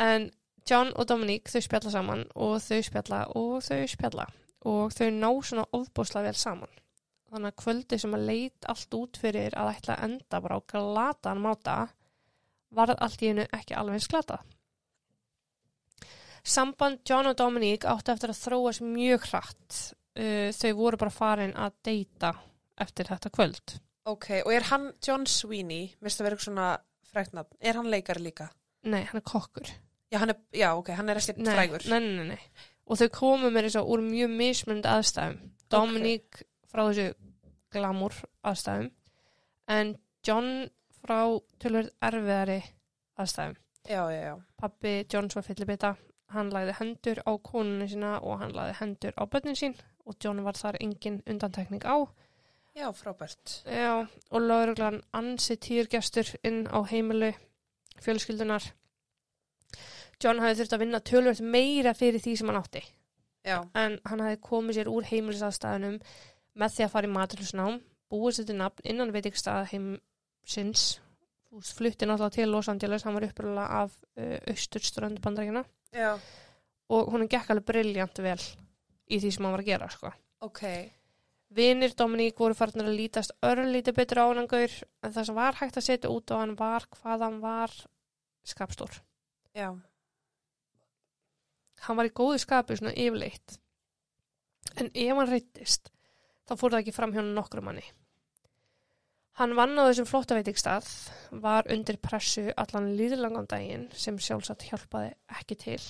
En 0.05 0.29
John 0.69 0.91
og 0.97 1.07
Dominique, 1.07 1.51
þau 1.53 1.63
spjalla 1.63 1.93
saman 1.93 2.25
og 2.33 2.57
þau 2.63 2.81
spjalla 2.83 3.21
og 3.37 3.61
þau 3.63 3.83
spjalla 3.89 4.25
og 4.65 4.95
þau 4.95 5.11
ná 5.13 5.29
svona 5.45 5.67
ofbúslega 5.77 6.31
vel 6.31 6.39
saman. 6.39 6.81
Þannig 7.29 7.51
að 7.51 7.61
kvöldi 7.61 7.99
sem 8.01 8.15
að 8.15 8.25
leit 8.29 8.67
allt 8.71 8.97
út 8.97 9.19
fyrir 9.21 9.55
að 9.59 9.71
ætla 9.75 9.95
að 9.95 10.03
enda 10.07 10.41
bara 10.41 10.57
á 10.57 10.67
glataðan 10.71 11.43
máta 11.43 11.77
varð 12.75 12.99
allt 13.01 13.23
í 13.23 13.31
hennu 13.31 13.45
ekki 13.55 13.77
alveg 13.77 13.99
eins 13.99 14.09
glatað. 14.11 14.41
Samband 16.45 17.01
John 17.09 17.29
og 17.31 17.37
Dominique 17.39 17.89
átti 17.89 18.13
eftir 18.13 18.33
að 18.33 18.41
þróast 18.43 18.83
mjög 18.85 19.29
hratt. 19.31 19.77
Uh, 20.15 20.51
þau 20.55 20.71
voru 20.77 20.99
bara 20.99 21.11
farin 21.11 21.55
að 21.59 21.73
deyta 21.83 22.31
eftir 22.79 23.09
þetta 23.11 23.31
kvöld. 23.35 23.77
Ok, 24.07 24.29
og 24.45 24.51
er 24.53 24.67
hann 24.69 24.91
John 25.03 25.25
Sweeney, 25.27 25.89
minnst 25.99 26.21
að 26.21 26.27
vera 26.27 26.37
eitthvað 26.37 26.49
svona 26.51 26.67
fræknafn, 27.09 27.57
er 27.59 27.79
hann 27.79 27.89
leikari 27.91 28.23
líka? 28.23 28.47
Nei, 28.85 29.01
hann 29.09 29.19
er 29.19 29.25
kokkur. 29.25 29.71
Já, 30.13 30.19
hann 30.21 30.31
er, 30.31 30.39
já, 30.53 30.69
ok, 30.77 30.91
hann 30.95 31.09
er 31.09 31.19
ekki 31.19 31.35
nei, 31.41 31.55
frægur. 31.57 31.85
Nei, 31.89 31.99
nei, 32.03 32.13
nei, 32.19 32.35
nei. 32.35 32.67
Og 32.85 32.99
þau 33.01 33.07
komu 33.17 33.49
með 33.49 33.67
þess 33.67 33.79
að 33.81 33.91
úr 33.95 34.03
mjög 34.05 34.35
mismunandi 34.37 34.91
aðstæðum. 34.91 35.39
Dominique 35.73 36.45
frá 36.69 36.83
þessu 36.85 37.07
glamúr 37.73 38.15
aðstæðum 38.45 38.91
en 39.75 39.95
John 40.25 40.51
frá 41.01 41.19
tölvöld 41.61 41.91
erfiðari 42.05 42.59
aðstæðum. 43.17 43.57
Já, 43.89 44.01
já, 44.13 44.21
já. 44.29 44.35
Pappi 44.61 44.93
Johns 45.11 45.35
var 45.37 45.45
fyllibita, 45.45 45.95
hann 46.33 46.53
lagði 46.53 46.77
hendur 46.79 47.21
á 47.25 47.31
konunni 47.41 47.89
sína 47.89 48.15
og 48.21 48.39
hann 48.41 48.55
lagði 48.55 48.77
hendur 48.79 49.17
á 49.17 49.23
börnin 49.29 49.57
sín 49.57 49.75
og 50.05 50.17
John 50.21 50.43
var 50.45 50.57
þar 50.57 50.77
engin 50.81 51.21
undantekning 51.25 51.85
á. 51.85 52.05
Já, 52.75 52.89
frábært. 52.91 53.61
Já, 53.65 54.05
og 54.31 54.41
lauruglan 54.41 54.99
ansi 55.15 55.55
týrgestur 55.55 56.33
inn 56.43 56.65
á 56.67 56.83
heimilu 56.83 57.31
fjölskyldunar. 58.03 58.65
John 60.23 60.41
hafði 60.43 60.61
þurft 60.61 60.75
að 60.75 60.83
vinna 60.83 61.01
tölvöld 61.03 61.41
meira 61.43 61.93
fyrir 61.95 62.23
því 62.23 62.35
sem 62.39 62.51
hann 62.51 62.59
átti. 62.59 62.83
Já, 63.45 63.61
en 63.77 63.99
hann 64.09 64.23
hafði 64.25 64.41
komið 64.43 64.79
sér 64.79 64.91
úr 64.91 65.07
heimilisaðstæðunum 65.07 65.99
með 66.59 66.75
því 66.75 66.85
að 66.85 66.93
fara 66.93 67.09
í 67.09 67.13
maturhúsnám, 67.13 67.79
búið 68.11 68.37
sér 68.37 68.49
til 68.49 68.57
nafn 68.59 68.87
innan 68.91 69.13
veitingstað 69.15 69.69
heimsins, 69.71 70.85
flutti 71.75 72.07
náttúrulega 72.07 72.35
til 72.35 72.51
Los 72.51 72.69
Angeles, 72.71 73.05
hann 73.05 73.15
var 73.15 73.27
upprunalega 73.27 73.81
af 73.83 73.95
uh, 74.19 74.37
austurströndu 74.51 75.23
bandarækina 75.23 75.63
já, 75.95 76.17
og 76.91 77.11
hún 77.13 77.29
gekk 77.31 77.53
alveg 77.53 77.67
briljant 77.69 78.19
vel 78.19 78.41
í 79.09 79.19
því 79.21 79.31
sem 79.31 79.47
hann 79.47 79.55
var 79.55 79.65
að 79.65 79.71
gera, 79.71 79.89
sko. 79.93 80.13
ok. 80.45 80.63
Vinir 81.55 81.93
Dominík 81.95 82.39
voru 82.41 82.57
farnir 82.57 82.89
að 82.89 82.97
lítast 82.99 83.35
örlítið 83.45 83.99
betur 83.99 84.23
á 84.23 84.25
hann 84.27 84.47
gaur, 84.49 84.77
en 85.05 85.13
það 85.13 85.27
sem 85.27 85.37
var 85.37 85.59
hægt 85.61 85.77
að 85.77 85.87
setja 85.87 86.11
út 86.11 86.33
á 86.33 86.41
hann 86.41 86.55
var 86.59 86.87
hvað 86.97 87.27
hann 87.27 87.41
var 87.43 87.75
skapstór. 88.45 88.97
Já, 89.55 89.69
hann 91.85 91.99
var 91.99 92.09
í 92.09 92.13
góðu 92.15 92.39
skapi 92.41 92.77
svona 92.79 92.95
yfirleitt 92.95 93.59
en 94.79 94.89
ef 94.89 95.19
hann 95.19 95.29
reyttist 95.29 95.91
þá 96.47 96.55
fór 96.55 96.73
það 96.73 96.81
ekki 96.81 96.95
fram 96.95 97.13
hjá 97.15 97.21
nokkru 97.25 97.63
manni 97.65 97.85
hann 99.39 99.55
vann 99.57 99.75
á 99.77 99.87
þessum 99.87 100.09
flottaveitingstað 100.09 100.89
var 101.45 101.69
undir 101.73 101.99
pressu 102.01 102.47
allan 102.55 102.93
líðlangan 102.99 103.49
daginn 103.51 103.87
sem 103.93 104.19
sjálfsagt 104.21 104.67
hjálpaði 104.69 105.13
ekki 105.39 105.59
til 105.65 105.81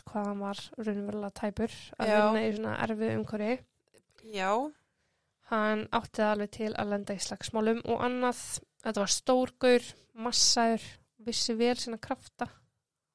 hvað 0.00 0.28
hann 0.30 0.40
var 0.40 0.62
raunverulega 0.78 1.30
tæpur 1.42 1.74
að 1.98 2.12
vinna 2.12 2.44
í 2.46 2.54
svona 2.56 2.76
erfið 2.86 3.14
umhverfi 3.18 3.56
já, 4.32 4.52
hann 5.52 5.84
átti 5.92 6.22
það 6.22 6.32
alveg 6.32 6.52
til 6.56 6.72
að 6.72 6.92
lenda 6.94 7.16
í 7.18 7.22
slagsmálum 7.26 7.82
og 7.84 8.04
annað 8.06 8.42
þetta 8.82 9.04
var 9.04 9.12
stórgaur, 9.12 9.88
massaður 10.14 10.86
vissi 11.22 11.54
vel 11.58 11.76
sína 11.78 12.00
krafta 12.02 12.48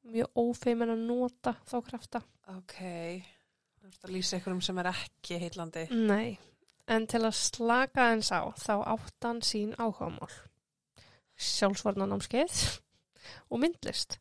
mjög 0.08 0.38
ófeimin 0.40 0.94
að 0.94 1.02
nota 1.10 1.56
þá 1.68 1.78
krafta 1.90 2.22
ok. 2.48 2.78
Þú 3.78 3.90
veist 3.90 4.06
að 4.06 4.14
lýsa 4.16 4.38
ykkurum 4.40 4.62
sem 4.64 4.78
er 4.82 4.90
ekki 4.92 5.40
heitlandi. 5.42 5.84
Nei, 5.92 6.38
en 6.88 7.08
til 7.12 7.24
að 7.24 7.36
slaka 7.40 8.12
eins 8.14 8.32
á 8.32 8.48
þá 8.56 8.74
átt 8.94 9.28
hann 9.28 9.42
sín 9.44 9.74
áhugamál. 9.76 10.32
Sjálfsvarnanámskeið 11.38 12.62
og 13.52 13.62
myndlist. 13.62 14.18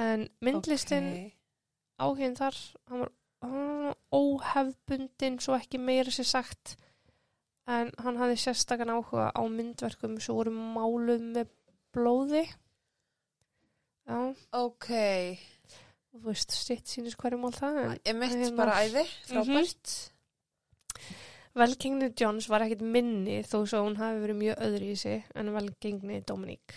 En 0.00 0.26
myndlistin 0.44 1.10
Ok. 1.12 1.35
Áhugin 2.00 2.36
þar, 2.38 2.56
hann 2.90 3.00
var 3.04 3.12
hann 3.42 3.86
var 3.86 3.96
óhefbundin 4.16 5.38
svo 5.42 5.54
ekki 5.58 5.78
meira 5.78 6.10
sér 6.10 6.26
sagt. 6.28 6.76
En 7.66 7.90
hann 7.98 8.18
hafði 8.20 8.36
sérstakann 8.38 8.92
áhuga 8.94 9.30
á 9.34 9.42
myndverkum 9.50 10.18
sem 10.22 10.34
voru 10.38 10.52
máluð 10.54 11.22
með 11.34 11.48
blóði. 11.94 12.44
Já, 14.06 14.18
Ok, 14.54 14.86
þú 16.12 16.20
veist, 16.28 16.52
stitt 16.54 16.86
sínist 16.86 17.18
hverju 17.18 17.40
mál 17.42 17.50
það. 17.56 17.96
Ég 18.06 18.14
mitt 18.14 18.36
Hérna. 18.36 18.56
bara 18.56 18.76
æði, 18.86 19.02
frábært. 19.26 19.94
Velgengni 21.56 22.10
Johns 22.20 22.46
var 22.52 22.60
ekkit 22.66 22.82
minni 22.84 23.40
þó 23.42 23.62
svo 23.64 23.80
hún 23.86 23.96
hafi 23.96 24.20
verið 24.20 24.36
mjög 24.42 24.58
öðri 24.66 24.90
í 24.92 24.96
sig 25.00 25.24
en 25.34 25.50
velgengni 25.54 26.20
Dominique. 26.28 26.76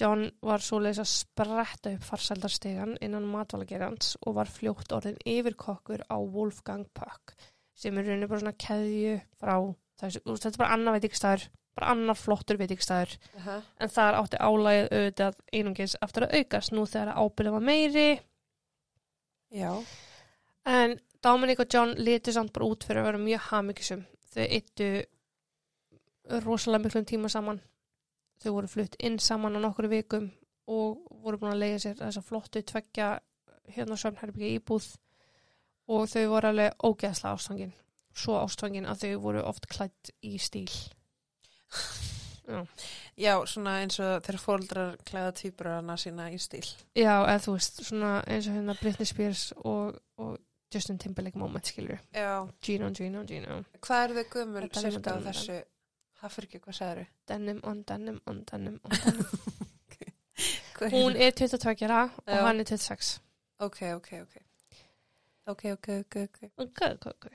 John 0.00 0.26
var 0.42 0.64
svoleiðis 0.64 1.02
að 1.02 1.10
spretta 1.12 1.92
upp 1.94 2.04
farsaldarstegan 2.08 2.96
innan 3.04 3.28
matvælagerans 3.28 4.16
og 4.26 4.34
var 4.38 4.50
fljótt 4.50 4.92
orðin 4.96 5.18
yfirkokkur 5.28 6.06
á 6.08 6.16
Wolfgang 6.18 6.86
Puck 6.96 7.34
sem 7.76 7.96
er 7.98 8.08
rauninni 8.08 8.28
bara 8.28 8.40
svona 8.40 8.56
keðju 8.60 9.14
frá 9.40 9.54
þessu, 10.00 10.20
þetta 10.24 10.54
er 10.54 10.58
bara 10.62 10.74
annar 10.76 10.96
veitingstæður, 10.96 11.46
bara 11.76 11.90
annar 11.94 12.18
flottur 12.18 12.58
veitingstæður 12.60 13.16
Uh 13.36 13.46
-huh. 13.46 13.62
en 13.80 13.88
þar 13.88 14.18
átti 14.20 14.36
álægið 14.36 14.88
auðvitað 14.92 15.34
einungis 15.52 15.96
aftur 16.00 16.26
að 16.26 16.34
aukast 16.38 16.72
nú 16.72 16.86
þegar 16.86 17.14
ábyrðið 17.16 17.52
var 17.52 17.60
meiri 17.60 18.20
Já, 19.50 19.82
En 20.64 20.98
Dominic 21.22 21.60
og 21.60 21.66
John 21.74 21.94
litu 21.98 22.32
samt 22.32 22.52
bara 22.52 22.66
út 22.66 22.84
fyrir 22.84 23.02
að 23.02 23.08
vera 23.10 23.18
mjög 23.18 23.40
hamikisum. 23.50 24.04
Þau 24.30 24.44
yttu 24.46 24.88
rosalega 26.44 26.84
miklum 26.84 27.06
tíma 27.08 27.30
saman. 27.32 27.60
Þau 28.40 28.52
voru 28.56 28.70
flutt 28.72 28.96
inn 29.04 29.18
saman 29.20 29.58
á 29.58 29.60
nokkru 29.60 29.90
vikum 29.92 30.30
og 30.70 31.00
voru 31.24 31.40
búin 31.40 31.54
að 31.54 31.62
leiða 31.64 31.82
sér 31.84 31.98
þessa 31.98 32.22
flottu 32.24 32.62
tveggja 32.64 33.10
hérna 33.74 33.98
sömnherbyggi 34.00 34.56
íbúð 34.58 34.86
og 35.90 36.08
þau 36.10 36.24
voru 36.30 36.50
alveg 36.50 36.86
ógeðslega 36.86 37.34
ástfangin. 37.34 37.74
Svo 38.16 38.38
ástfangin 38.40 38.88
að 38.90 39.04
þau 39.04 39.12
voru 39.26 39.44
oft 39.46 39.68
klætt 39.70 40.12
í 40.26 40.36
stíl. 40.42 40.70
Já, 42.48 42.60
já, 43.26 43.34
svona 43.46 43.80
eins 43.82 43.98
og 44.02 44.22
þegar 44.26 44.42
fóldrar 44.42 44.94
klæða 45.06 45.34
tvíburana 45.40 45.98
sína 46.00 46.30
í 46.34 46.38
stíl. 46.42 46.66
Já 46.98 47.14
eða 47.18 47.42
þú 47.46 47.56
veist, 47.58 47.82
svona 47.86 48.14
eins 48.26 48.48
og 48.50 48.56
hérna 48.58 48.78
Britney 48.80 49.10
Spears 49.10 49.50
og, 49.60 50.00
og 50.18 50.38
Justin 50.74 50.98
Timberlake 51.02 51.38
moment, 51.38 51.66
skilur. 51.66 51.98
Já, 52.14 52.46
Gino, 52.62 52.90
Gino, 52.94 53.24
Gino. 53.26 53.62
hvað 53.82 54.04
eru 54.04 54.24
þau 54.30 54.58
er 54.62 54.68
cirka 54.78 55.18
á 55.18 55.22
þessu? 55.26 55.60
Ekki, 56.20 56.58
hvað 56.60 56.76
sagður 56.76 57.06
Denim 57.28 57.60
on 57.64 57.82
denim 57.88 58.20
on 58.28 58.42
denim 58.44 58.80
on 58.84 58.90
denim. 59.04 59.24
þau? 60.76 60.90
Hún 60.92 61.16
er 61.16 61.32
22 61.36 61.84
ára 61.86 62.02
og 62.08 62.28
Já. 62.34 62.42
hann 62.46 62.60
er 62.60 62.64
26. 62.64 63.20
Ok, 63.60 63.80
ok, 63.96 64.10
ok. 64.22 64.36
Ok, 65.50 65.64
ok, 65.74 65.88
ok, 66.04 66.16
ok. 66.24 66.38
Ok, 66.56 66.80
ok, 66.94 67.06
ok. 67.14 67.26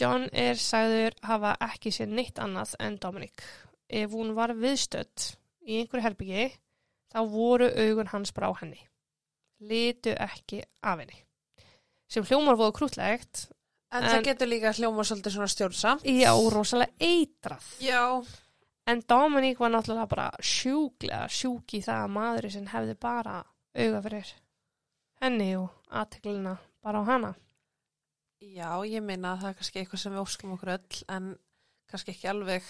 John 0.00 0.26
er 0.32 0.54
sagður 0.58 1.14
hafa 1.22 1.54
ekki 1.68 1.90
sér 1.94 2.10
neitt 2.10 2.38
annað 2.42 2.74
en 2.82 2.98
Dominic. 3.02 3.42
Ef 3.88 4.10
hún 4.14 4.34
var 4.34 4.52
viðstödd 4.58 5.28
í 5.66 5.78
einhverju 5.80 6.04
herbyggi, 6.08 6.46
þá 7.14 7.18
voru 7.30 7.68
augun 7.70 8.10
hans 8.10 8.32
bara 8.34 8.50
á 8.50 8.52
henni. 8.62 8.80
Litu 9.62 10.14
ekki 10.18 10.62
af 10.82 10.98
henni. 11.02 11.20
Sem 12.10 12.26
hljómar 12.26 12.58
voru 12.58 12.74
krútlegt, 12.74 13.48
En, 13.94 14.02
En- 14.02 14.10
það 14.10 14.24
getur 14.26 14.48
líka 14.50 14.72
hljóma 14.74 15.04
svolítið 15.06 15.34
svona 15.36 15.46
stjórnsamt. 15.52 16.02
já, 16.04 16.30
rosalega 16.50 16.92
eitrað. 16.98 17.66
Já. 17.80 18.00
En 18.86 19.00
Dominic 19.08 19.58
var 19.62 19.70
náttúrulega 19.70 20.08
bara 20.10 20.30
sjúklega 20.42 21.28
sjúk 21.30 21.76
í 21.78 21.80
það 21.80 22.00
að 22.04 22.10
maðurinn 22.16 22.52
sem 22.52 22.66
hefði 22.66 22.96
bara 23.00 23.36
auga 23.74 24.00
fyrir 24.02 24.32
henni 25.22 25.56
og 25.56 25.70
aðteklina 25.90 26.56
bara 26.82 27.00
á 27.00 27.04
hana. 27.08 27.30
Já, 28.44 28.74
ég 28.84 29.00
meina 29.02 29.32
að 29.36 29.40
það 29.40 29.48
er 29.48 29.54
kannski 29.60 29.80
eitthvað 29.80 30.02
sem 30.02 30.12
við 30.12 30.20
óskum 30.26 30.52
okkur 30.58 30.72
öll, 30.74 30.98
en 31.08 31.30
kannski 31.88 32.12
ekki 32.12 32.28
alveg 32.28 32.62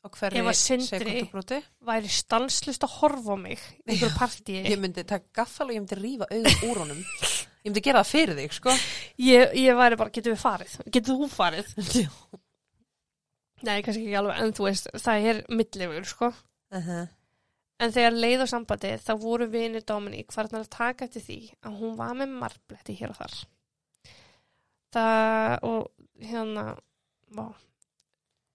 á 0.00 0.08
hverju 0.08 0.46
að 0.46 0.56
Sindri- 0.56 0.88
sekundubróti. 1.04 1.58
væri 1.84 2.08
stanslust 2.08 2.82
að 2.86 2.94
horfa 3.02 3.34
á 3.34 3.36
mig 3.36 3.58
í 3.60 3.90
einhverju 3.92 4.16
partíi 4.16 4.62
Ég 4.64 4.78
myndi 4.80 5.04
taka 5.04 5.26
gaffal 5.34 5.68
og 5.68 5.74
ég 5.74 5.82
myndi 5.84 5.98
rífa 6.00 6.24
augun 6.30 6.70
úr 6.70 6.78
honum. 6.86 7.04
Ég 7.60 7.68
myndi 7.68 7.82
gera 7.84 8.00
það 8.00 8.10
fyrir 8.14 8.38
þig, 8.38 8.52
sko. 8.56 8.74
Ég, 9.20 9.56
ég 9.60 9.76
væri 9.76 9.98
bara, 10.00 10.12
getur 10.14 10.32
við 10.32 10.40
farið? 10.40 10.76
Getur 10.94 11.18
þú 11.20 11.26
farið? 11.28 11.72
Nei, 13.66 13.82
kannski 13.84 14.06
ekki 14.06 14.16
alveg, 14.16 14.38
en 14.40 14.54
þú 14.56 14.68
veist, 14.70 14.88
það 14.96 15.26
er 15.32 15.40
milligur, 15.52 16.06
sko. 16.08 16.30
Uh 16.72 16.86
-huh. 16.86 17.08
En 17.80 17.92
þegar 17.92 18.12
leið 18.16 18.42
á 18.44 18.46
sambandi 18.52 18.92
þá 19.00 19.12
voru 19.22 19.46
vinir 19.48 19.84
Dominík 19.88 20.32
farnar 20.32 20.66
að 20.66 20.74
taka 20.74 21.06
eftir 21.06 21.22
því 21.24 21.38
að 21.64 21.78
hún 21.80 21.96
var 21.96 22.12
með 22.18 22.34
marbletti 22.42 22.96
hér 22.98 23.14
og 23.14 23.16
þar. 23.16 23.36
Það 24.92 25.64
og 25.68 25.90
hérna, 26.20 26.64
vá. 27.32 27.46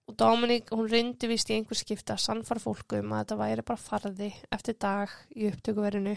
Og 0.05 0.17
Dominík, 0.19 0.69
hún 0.69 0.89
reyndi 0.91 1.27
vist 1.31 1.49
í 1.49 1.57
einhver 1.57 1.79
skipta 1.79 2.13
að 2.13 2.21
sannfara 2.21 2.61
fólku 2.61 2.99
um 3.01 3.15
að 3.15 3.23
þetta 3.23 3.39
væri 3.41 3.65
bara 3.65 3.81
farði 3.81 4.29
eftir 4.53 4.77
dag 4.77 5.09
í 5.33 5.49
upptökuverinu. 5.49 6.15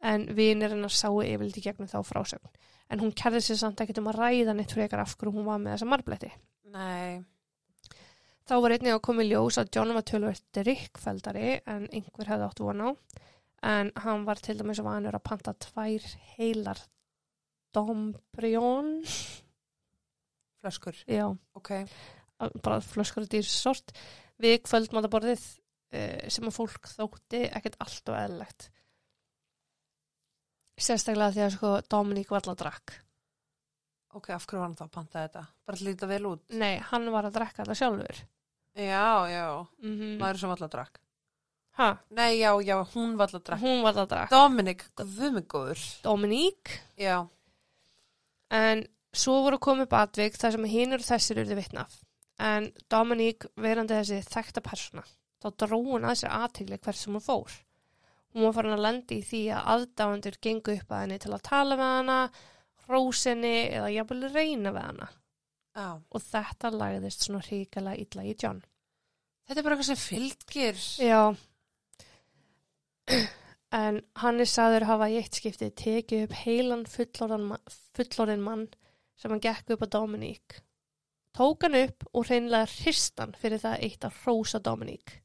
En 0.00 0.24
vinir 0.36 0.72
hennar 0.72 0.92
sáu 0.94 1.20
yfirleitt 1.22 1.58
í 1.60 1.64
gegnum 1.64 1.88
þá 1.90 1.98
frásögn. 2.08 2.48
En 2.90 3.02
hún 3.02 3.12
kærði 3.14 3.42
sér 3.44 3.58
samt 3.60 3.80
ekkert 3.84 4.00
um 4.00 4.08
að 4.10 4.18
ræða 4.22 4.54
neitt 4.56 4.72
frekar 4.72 5.02
af 5.02 5.12
hverju 5.18 5.34
hún 5.36 5.44
var 5.46 5.60
með 5.60 5.76
þessa 5.76 5.90
marbletti. 5.90 6.30
Nei. 6.72 7.20
Þá 8.48 8.54
var 8.64 8.74
einnig 8.74 8.94
að 8.96 9.02
koma 9.06 9.22
í 9.22 9.28
ljós 9.30 9.58
að 9.60 9.68
John 9.76 9.92
var 9.94 10.06
tölvöld 10.08 10.40
drikkfældari 10.56 11.50
en 11.70 11.84
einhver 11.92 12.30
hefði 12.32 12.48
átt 12.48 12.62
von 12.64 12.80
á. 12.82 12.88
En 13.62 13.92
hann 14.02 14.24
var 14.26 14.40
til 14.40 14.56
dæmis 14.58 14.80
vanur 14.82 15.14
að 15.14 15.26
panta 15.28 15.52
tvær 15.60 16.06
heilar 16.38 16.80
dombrjón, 17.76 19.04
Flöskur. 20.60 20.96
já, 21.06 21.36
Ok. 21.54 21.70
bara 22.62 22.80
flöskur 22.80 23.28
dýr 23.28 23.44
sort, 23.44 23.92
við 24.40 24.62
kvöldmátaborðið 24.64 25.44
uh, 25.94 26.28
sem 26.28 26.48
að 26.48 26.56
fólk 26.56 26.88
þótti 26.88 27.44
ekkert 27.52 27.76
allt 27.78 28.08
og 28.08 28.16
eðlilegt. 28.16 28.70
Sérstaklega 30.80 31.34
því 31.34 31.42
að 31.44 31.54
sko 31.56 31.70
Dominík 31.92 32.30
var 32.32 32.40
alltaf 32.40 32.54
að 32.56 32.62
drakk. 32.64 32.94
Ok, 34.16 34.30
af 34.34 34.46
hverju 34.46 34.58
var 34.58 34.66
hann 34.66 34.78
þá 34.78 34.84
að 34.86 34.94
panta 34.96 35.20
þetta? 35.24 35.42
Bara 35.66 35.78
að 35.78 35.86
líta 35.86 36.06
vel 36.10 36.24
út. 36.32 36.42
Nei, 36.58 36.78
hann 36.90 37.10
var 37.14 37.28
að 37.28 37.36
drakka 37.36 37.62
alltaf 37.62 37.78
sjálfur. 37.78 38.22
Já, 38.74 39.28
já. 39.30 39.46
Mm 39.82 39.94
-hmm. 39.98 40.18
Maður 40.18 40.38
sem 40.40 40.50
alltaf 40.50 40.70
drakk. 40.72 41.00
Ha, 41.78 41.96
Nei, 42.10 42.38
já, 42.40 42.50
já, 42.62 42.76
hún 42.94 43.16
var 43.16 43.28
alltaf 43.28 43.42
drakk. 43.44 43.60
hún 43.60 43.82
var 43.82 43.92
alltaf 43.92 44.06
að 44.06 44.10
drakk. 44.14 44.30
Dominik, 44.30 44.84
guðmigóður. 44.96 46.02
Dominík 46.02 46.80
Já. 46.98 47.28
En 48.50 48.86
svo 49.12 49.42
voru 49.42 49.58
komið 49.58 49.82
upp 49.82 49.92
atvik 49.92 50.36
þar 50.36 50.52
sem 50.52 50.64
hinn 50.64 50.92
eru 50.92 51.02
þessir 51.02 51.38
urðu 51.44 51.54
vitnaf. 51.56 52.02
En 52.38 52.72
Dominík 52.90 53.46
verandi 53.56 53.94
þessi 53.94 54.22
þekta 54.26 54.60
persóna, 54.60 55.04
þá 55.42 55.48
dró 55.56 55.78
hún 55.78 56.04
að 56.04 56.14
sér 56.14 56.30
aðtegli 56.30 56.78
hvert 56.78 56.96
sem 56.96 57.12
hún 57.12 57.22
fór. 57.22 57.50
Hún 58.30 58.46
var 58.46 58.54
farin 58.54 58.76
að 58.76 58.84
lendi 58.84 59.18
í 59.18 59.26
því 59.26 59.42
að 59.56 59.70
aðdáendur 59.74 60.36
gengu 60.46 60.74
upp 60.76 60.92
að 60.94 61.00
henni 61.04 61.18
til 61.22 61.32
að 61.34 61.46
tala 61.48 61.78
með 61.78 61.94
hana, 61.96 62.18
rósinni 62.90 63.56
eða 63.70 63.90
jafnvel 63.94 64.30
reyna 64.30 64.74
við 64.74 64.84
hana. 64.86 65.08
Já. 65.74 65.88
Og 65.98 66.22
þetta 66.26 66.70
lagðist 66.74 67.26
svona 67.26 67.42
hrikalega 67.46 68.02
illa 68.04 68.26
í 68.26 68.34
John. 68.38 68.60
Þetta 69.46 69.60
er 69.60 69.66
bara 69.66 69.76
eitthvað 69.76 69.90
sem 69.90 70.02
fylgir. 70.04 70.76
Já. 71.02 71.22
En 73.70 74.00
hann 74.18 74.42
er 74.42 74.50
saður 74.50 74.86
hafa 74.88 75.06
í 75.10 75.16
eitt 75.20 75.36
skipti 75.38 75.68
tekið 75.78 76.24
upp 76.26 76.32
heilan 76.42 76.84
fullorðin 76.90 78.42
mann 78.42 78.66
sem 79.18 79.30
hann 79.30 79.42
gekk 79.42 79.74
upp 79.74 79.84
á 79.86 79.92
Dominík. 79.94 80.60
Tók 81.34 81.62
hann 81.66 81.78
upp 81.78 82.06
og 82.10 82.26
hreinlega 82.26 82.66
hristan 82.66 83.34
fyrir 83.38 83.62
það 83.62 83.84
eitt 83.86 84.06
að 84.06 84.16
hrósa 84.24 84.58
Dominík. 84.62 85.20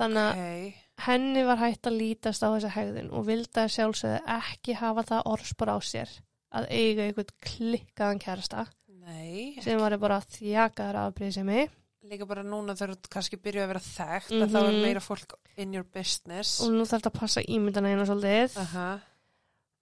Þannig 0.00 0.30
Ok. 0.30 0.80
Henni 1.04 1.42
var 1.44 1.56
hægt 1.58 1.86
að 1.90 1.96
lítast 1.98 2.42
á 2.46 2.48
þessa 2.54 2.70
hegðun 2.76 3.08
og 3.12 3.24
vildi 3.26 3.60
að 3.64 3.72
sjálfsögðu 3.74 4.20
ekki 4.36 4.74
hafa 4.78 5.02
það 5.08 5.24
orðspor 5.32 5.72
á 5.74 5.78
sér 5.82 6.10
að 6.54 6.68
eiga 6.70 7.02
einhvern 7.08 7.32
klikkaðan 7.42 8.20
kærasta 8.22 8.66
Nei. 9.04 9.56
sem 9.60 9.78
var 9.80 9.96
bara 9.98 10.20
þjakaður 10.20 11.00
afbrýðsemi 11.08 11.64
Líka 12.04 12.26
bara 12.28 12.42
núna 12.44 12.74
þegar 12.76 12.98
þú 13.00 13.08
kannski 13.10 13.38
byrjuð 13.40 13.62
að 13.64 13.70
vera 13.72 13.80
þekkt 13.80 14.30
Mhm. 14.30 14.42
að 14.44 14.50
þá 14.52 14.58
er 14.68 14.82
meira 14.84 15.00
fólk 15.00 15.34
in 15.56 15.72
your 15.74 15.84
business. 15.84 16.60
og 16.60 16.68
nú 16.70 16.84
þarf 16.84 17.00
þetta 17.02 17.10
að 17.10 17.18
passa 17.20 17.40
ímyndana 17.42 17.88
einu 17.94 18.04
svolítið. 18.06 18.56
Aha. 18.60 19.00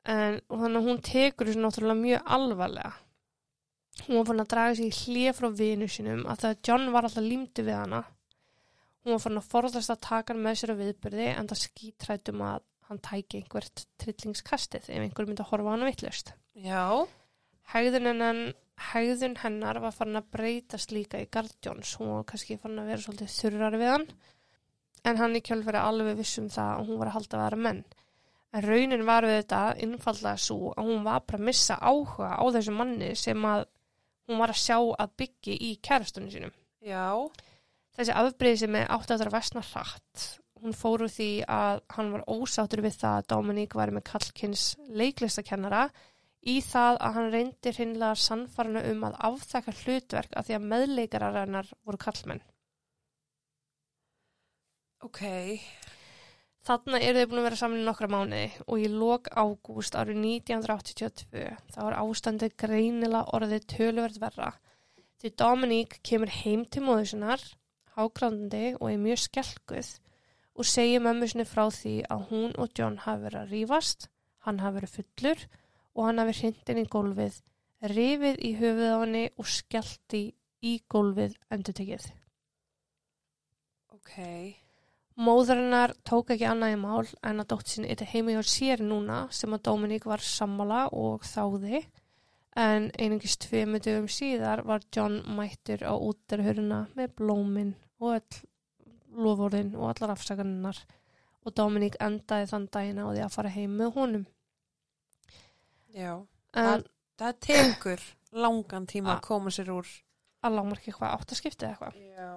en 0.06 0.40
og 0.50 0.58
þannig 0.60 0.78
að 0.80 0.86
hún 0.88 1.00
tekur 1.02 1.46
þessu 1.46 1.60
náttúrulega 1.62 2.00
mjög 2.00 2.22
alvarlega 2.26 2.92
hún 4.06 4.16
var 4.16 4.24
fann 4.30 4.40
að 4.40 4.48
draga 4.48 4.74
sig 4.74 4.86
í 4.86 4.96
hlið 5.02 5.36
frá 5.36 5.48
vinu 5.60 5.88
sinum 5.88 6.24
að 6.26 6.40
það 6.42 6.56
John 6.68 6.92
var 6.92 7.02
alltaf 7.04 7.22
límdu 7.26 7.62
við 7.66 7.76
hana 7.76 8.04
hún 9.02 9.14
var 9.14 9.22
fann 9.24 9.40
að 9.40 9.48
forðast 9.54 9.92
að 9.92 10.04
taka 10.06 10.34
hann 10.34 10.44
með 10.44 10.58
sér 10.60 10.74
á 10.74 10.80
viðbyrði 10.80 11.28
en 11.32 11.50
það 11.50 11.62
skítrættum 11.64 12.44
að 12.46 12.66
hann 12.88 13.02
tæki 13.06 13.40
einhvert 13.40 13.84
trillingskastið 14.02 14.90
ef 14.90 15.06
einhver 15.06 15.28
myndi 15.28 15.44
að 15.44 15.52
horfa 15.52 15.72
á 15.72 15.74
hana 15.74 15.88
vittlust 15.90 16.34
Já. 16.58 17.06
hegðun 17.72 19.40
hennar 19.42 19.80
var 19.82 19.96
fann 19.96 20.18
að 20.18 20.30
breytast 20.34 20.92
líka 20.94 21.22
í 21.22 21.30
Gard 21.30 21.54
Johns 21.64 21.96
hún 22.00 22.14
var 22.16 22.28
kannski 22.28 22.58
fann 22.60 22.80
að 22.82 22.92
vera 22.92 23.04
svolítið 23.04 23.34
þurrar 23.38 23.78
við 23.80 23.92
hann 23.94 24.06
en 25.08 25.18
hann 25.18 25.38
í 25.38 25.42
kjölfæri 25.42 25.82
alveg 25.82 26.18
vissum 26.18 26.48
það 26.52 26.72
að 26.76 26.88
hún 26.88 27.02
var 27.02 27.10
að 27.10 27.18
halda 27.18 27.38
að 27.38 27.44
vera 27.46 27.62
menn 27.66 27.84
En 28.52 28.66
raunin 28.68 29.06
var 29.08 29.24
við 29.24 29.38
þetta 29.38 29.60
innfallega 29.80 30.40
svo 30.44 30.72
að 30.76 30.88
hún 30.90 31.06
var 31.06 31.22
bara 31.24 31.38
að 31.40 31.46
missa 31.48 31.78
áhuga 31.80 32.34
á 32.36 32.44
þessu 32.52 32.74
manni 32.76 33.14
sem 33.16 33.46
að 33.48 33.64
hún 34.28 34.42
var 34.42 34.52
að 34.52 34.60
sjá 34.60 34.76
að 34.76 35.14
byggi 35.22 35.54
í 35.56 35.70
kærastunni 35.80 36.32
sínum. 36.34 36.52
Já. 36.84 37.16
Þessi 37.96 38.14
afbreyði 38.16 38.60
sem 38.62 38.78
er 38.78 38.92
átti 38.94 39.14
að 39.14 39.24
það 39.24 39.34
vestna 39.36 39.64
hratt. 39.68 40.28
Hún 40.62 40.76
fór 40.78 41.04
úr 41.04 41.10
því 41.10 41.30
að 41.50 41.82
hann 41.96 42.12
var 42.14 42.24
ósáttur 42.30 42.84
við 42.84 42.96
það 43.00 43.18
að 43.18 43.28
Dominík 43.32 43.76
var 43.76 43.92
með 43.92 44.06
kallkins 44.12 44.66
leiklistakennara 44.88 45.88
í 46.48 46.60
það 46.64 46.98
að 46.98 47.16
hann 47.18 47.32
reyndi 47.34 47.72
hreinlega 47.74 48.18
sannfarnu 48.18 48.82
um 48.92 49.04
að 49.08 49.18
afþekka 49.28 49.74
hlutverk 49.82 50.36
af 50.38 50.46
því 50.46 50.56
að 50.58 50.68
meðleikarar 50.72 51.40
hennar 51.42 51.72
voru 51.82 52.00
kallmenn. 52.02 52.42
Ok. 55.02 55.22
Þarna 56.62 57.00
eru 57.02 57.22
þau 57.22 57.30
búin 57.30 57.40
að 57.40 57.46
vera 57.48 57.58
saman 57.58 57.80
í 57.80 57.86
nokkra 57.86 58.08
mánuði 58.10 58.44
og 58.70 58.78
í 58.78 58.90
lok 58.90 59.32
ágúst 59.34 59.96
árið 59.98 60.20
1982 60.22 61.48
þá 61.74 61.80
er 61.88 61.96
ástandið 61.98 62.54
greinilega 62.62 63.24
orðið 63.34 63.66
töluvert 63.72 64.20
verra. 64.22 64.52
Því 65.18 65.32
Dominík 65.42 65.98
kemur 66.06 66.30
heim 66.30 66.62
til 66.70 66.84
móður 66.86 67.10
sinnar, 67.10 67.42
hágrandandi 67.96 68.76
og 68.78 68.88
er 68.90 69.00
mjög 69.02 69.20
skelkuð 69.26 69.90
og 70.52 70.68
segir 70.68 71.02
mömmu 71.04 71.28
sinni 71.28 71.46
frá 71.48 71.66
því 71.72 71.94
að 72.12 72.24
hún 72.30 72.56
og 72.60 72.72
John 72.78 72.98
hafi 73.04 73.24
verið 73.26 73.40
að 73.42 73.52
rífast, 73.56 74.08
hann 74.44 74.60
hafi 74.60 74.80
verið 74.80 74.96
fullur 74.96 75.44
og 75.94 76.06
hann 76.06 76.22
hafi 76.22 76.34
hrindin 76.40 76.82
í 76.82 76.88
gólfið, 76.92 77.38
rifið 77.92 78.42
í 78.48 78.52
höfuð 78.60 78.90
á 78.92 78.98
henni 79.02 79.24
og 79.36 79.48
skellt 79.48 80.16
í, 80.18 80.24
gólfið 80.92 81.38
endur 81.50 81.76
tekið. 81.76 82.04
Ok. 83.96 84.12
Móðurinnar 85.22 85.92
tók 86.08 86.30
ekki 86.32 86.46
annað 86.48 86.76
í 86.76 86.78
mál 86.80 87.08
en 87.20 87.42
að 87.42 87.48
dótt 87.52 87.72
sinni 87.72 87.90
eitthvað 87.90 88.12
heima 88.14 88.36
hjá 88.36 88.46
sér 88.48 88.84
núna 88.84 89.24
sem 89.34 89.52
að 89.52 89.64
Dominík 89.68 90.06
var 90.08 90.24
sammála 90.24 90.86
og 90.96 91.26
þáði 91.28 91.82
en 92.58 92.90
einungis 92.98 93.38
tveimu 93.40 93.80
dögum 93.80 94.08
síðar 94.12 94.64
var 94.68 94.84
John 94.94 95.22
mættur 95.36 95.84
á 95.88 95.94
úterhöruna 95.96 96.86
með 96.98 97.14
blómin 97.20 97.74
og 98.02 98.18
öll 98.18 98.42
lofórðin 99.12 99.74
og 99.76 99.92
allar 99.92 100.14
afsakaninnar 100.14 100.78
og 101.42 101.54
Dominík 101.58 101.98
endaði 102.00 102.48
þann 102.48 102.68
daginn 102.72 103.02
á 103.02 103.06
því 103.10 103.22
að 103.24 103.34
fara 103.34 103.52
heim 103.52 103.76
með 103.76 103.94
honum. 103.96 104.26
Já. 105.92 106.12
En 106.56 106.84
Það 107.22 107.36
tekur 107.44 108.00
langan 108.34 108.86
tíma 108.90 109.16
að 109.16 109.22
koma 109.28 109.52
sér 109.54 109.68
úr. 109.74 109.86
að 110.42 110.56
lámarki 110.56 110.90
eitthvað 110.90 111.12
áttaskiptið 111.14 111.68
eitthvað. 111.68 111.98
Já. 112.16 112.30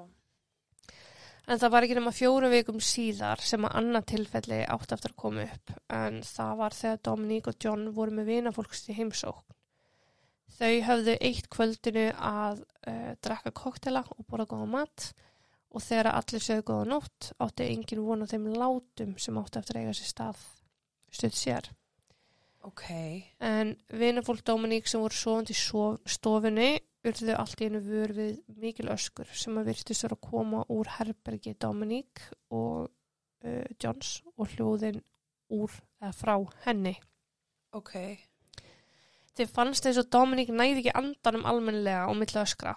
En 1.49 1.61
það 1.61 1.71
var 1.73 1.85
ekki 1.85 1.95
nema 1.97 2.11
fjórum 2.13 2.53
vikum 2.53 2.77
síðar 2.81 3.41
sem 3.41 3.65
að 3.65 3.77
annað 3.79 4.05
tilfelli 4.11 4.59
átt 4.75 4.93
eftir 4.93 5.13
að 5.13 5.21
koma 5.23 5.45
upp 5.45 5.73
en 5.93 6.19
það 6.25 6.53
var 6.61 6.77
þegar 6.77 7.01
Dominík 7.07 7.49
og 7.49 7.57
John 7.65 7.87
voru 7.97 8.13
með 8.13 8.29
vinafólks 8.29 8.83
í 8.89 8.97
heimsókn. 8.99 9.57
Þau 10.55 10.73
höfðu 10.87 11.15
eitt 11.19 11.47
kvöldinu 11.51 12.05
að 12.15 12.61
uh, 12.87 13.13
drakka 13.25 13.51
koktela 13.51 14.05
og 14.15 14.25
borða 14.29 14.45
góða 14.53 14.67
mat 14.71 15.07
og 15.75 15.83
þegar 15.83 16.11
allir 16.15 16.43
sögðu 16.45 16.67
góða 16.69 16.85
nótt 16.93 17.31
átti 17.43 17.65
engin 17.73 18.03
vona 18.05 18.27
þeim 18.29 18.45
látum 18.55 19.17
sem 19.19 19.39
átti 19.41 19.59
eftir 19.59 19.79
að 19.79 19.83
eiga 19.87 19.95
sér 19.97 20.11
stað 20.13 20.43
stutt 21.11 21.35
sér. 21.35 21.67
Ok. 22.65 22.85
En 23.43 23.75
vinafólk 23.93 24.45
Dominík 24.47 24.87
sem 24.89 25.01
voru 25.03 25.41
í 25.51 25.57
sof- 25.57 25.99
stofunni 26.09 26.69
urðu 27.05 27.35
allt 27.37 27.61
í 27.61 27.67
einu 27.67 27.81
vör 27.85 28.13
við 28.17 28.39
mikil 28.57 28.87
öskur 28.89 29.27
sem 29.37 29.57
að 29.59 29.67
virtist 29.73 30.07
að 30.07 30.15
koma 30.23 30.63
úr 30.73 30.89
herbergi 30.95 31.53
Dominík 31.61 32.23
og 32.49 32.87
uh, 33.45 33.65
Johns 33.77 34.21
og 34.37 34.49
hljóðin 34.55 35.03
úr 35.53 35.75
eða 36.01 36.13
frá 36.17 36.35
henni. 36.63 36.95
Ok. 37.75 37.93
Þeir 39.35 39.51
fannst 39.51 39.87
eins 39.87 39.99
og 39.99 40.09
Dominík 40.13 40.51
næði 40.53 40.85
ekki 40.85 40.93
andanum 40.95 41.47
almennilega 41.49 42.05
og 42.07 42.15
milli 42.19 42.39
öskra. 42.39 42.75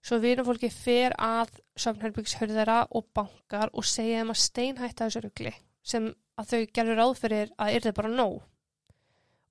Svo 0.00 0.20
vinafólki 0.22 0.70
fer 0.72 1.12
að 1.20 1.58
söfnherbyggshörðara 1.80 2.84
og 2.96 3.08
bankar 3.16 3.72
og 3.74 3.84
segja 3.84 4.22
þeim 4.22 4.32
að 4.32 4.42
steinhætta 4.44 5.08
þessu 5.08 5.24
rugli 5.26 5.52
sem 5.82 6.06
að 6.40 6.52
þau 6.52 6.60
gerur 6.78 7.00
ráð 7.00 7.12
fyrir 7.18 7.52
að 7.60 7.76
yrði 7.78 7.92
bara 7.96 8.12
nóg. 8.12 8.40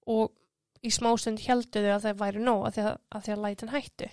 og 0.10 0.32
í 0.82 0.90
smástund 0.96 1.44
heldu 1.44 1.84
þau 1.84 1.92
að 1.94 2.06
það 2.08 2.20
væri 2.22 2.42
nóg 2.42 2.66
að 2.66 2.76
því 2.76 2.84
að, 2.86 2.98
að, 3.18 3.30
að 3.34 3.42
lætin 3.44 3.72
hættu. 3.74 4.10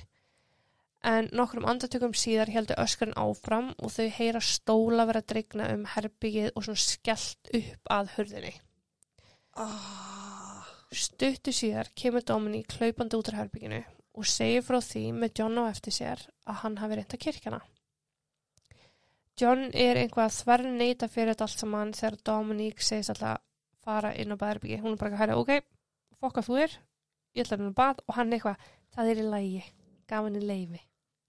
En 1.07 1.31
nokkrum 1.39 1.69
andartökum 1.71 2.17
síðar 2.19 2.51
heldu 2.51 2.77
öskurinn 2.83 3.17
áfram 3.23 3.71
og 3.79 3.95
þau 3.95 4.09
heyra 4.19 4.43
stóla 4.43 5.07
vera 5.09 5.23
að 5.23 5.31
dregna 5.33 5.71
um 5.77 5.87
herbyggið 5.95 6.51
og 6.53 6.67
svona 6.67 6.83
skellt 6.83 7.55
upp 7.61 7.97
að 7.97 8.15
hurðinni. 8.17 8.55
Oh. 9.57 10.26
Stuttu 10.94 11.53
síðar 11.55 11.90
kemur 11.99 12.22
Dominík 12.22 12.77
hlaupandi 12.79 13.18
út 13.18 13.31
úr 13.33 13.38
herbygginu 13.40 13.81
og 14.16 14.29
segir 14.31 14.62
frá 14.64 14.79
því 14.81 15.05
með 15.16 15.40
John 15.40 15.59
á 15.59 15.64
eftir 15.68 15.94
sér 15.96 16.22
að 16.46 16.61
hann 16.62 16.79
hafi 16.81 16.99
reynda 16.99 17.18
kirkjana. 17.20 17.61
John 19.37 19.66
er 19.75 19.99
einhvað 20.01 20.31
að 20.31 20.37
þverja 20.38 20.72
neyta 20.72 21.09
fyrir 21.12 21.35
þetta 21.35 21.49
allt 21.49 21.62
saman 21.62 21.92
þegar 21.96 22.18
Dominík 22.31 22.81
segist 22.81 23.12
alltaf 23.12 23.42
fara 23.85 24.14
inn 24.16 24.33
á 24.33 24.40
baðherbyggi. 24.40 24.81
Hún 24.83 24.94
er 24.94 25.01
bara 25.01 25.12
að 25.12 25.20
hæra, 25.20 25.38
ok, 25.38 25.59
fokka 26.22 26.44
þú 26.46 26.61
er, 26.64 26.77
ég 27.37 27.44
ætla 27.44 27.59
að 27.61 27.75
bað 27.77 28.01
og 28.07 28.16
hann 28.16 28.33
eitthvað, 28.33 28.70
það 28.96 29.11
er 29.12 29.20
í 29.20 29.27
lægi, 29.35 29.64
gaf 30.09 30.25
henni 30.27 30.42
leifi 30.42 30.81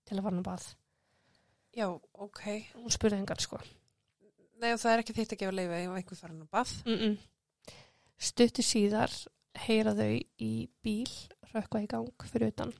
til 0.07 0.15
að 0.17 0.23
fara 0.23 0.31
hann 0.31 0.43
að 0.43 0.47
bað. 0.47 0.67
Já, 1.77 1.87
ok. 2.25 2.43
Hún 2.77 2.93
spurði 2.93 3.19
hengar 3.19 3.43
sko. 3.43 3.59
Nei, 4.57 4.71
og 4.71 4.79
það 4.81 4.93
er 4.93 5.03
ekki 5.03 5.17
þitt 5.17 5.35
að 5.35 5.41
gefa 5.43 5.57
leiði 5.57 5.81
ef 5.83 5.97
einhver 5.99 6.21
farin 6.21 6.45
á 6.45 6.47
bað. 6.55 6.71
Mm 6.87 6.97
-mm. 7.01 7.17
Stuttu 8.17 8.63
síðar 8.65 9.13
heyra 9.65 9.95
þau 9.97 10.13
í 10.43 10.51
bíl 10.83 11.09
rökkva 11.53 11.83
í 11.83 11.89
gang 11.89 12.27
fyrir 12.29 12.53
utan. 12.53 12.73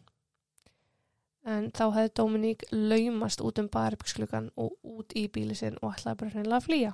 En 1.48 1.70
þá 1.72 1.86
hefði 1.96 2.14
Dominík 2.20 2.66
laumast 2.74 3.42
út 3.46 3.60
um 3.62 3.70
baðherbyggsklukkan 3.72 4.52
og 4.60 4.76
út 4.84 5.16
í 5.16 5.28
bíli 5.32 5.56
sinn 5.56 5.80
og 5.80 5.94
ætlaði 5.96 6.20
bara 6.22 6.34
hreinlega 6.36 6.60
að 6.60 6.68
flýja. 6.68 6.94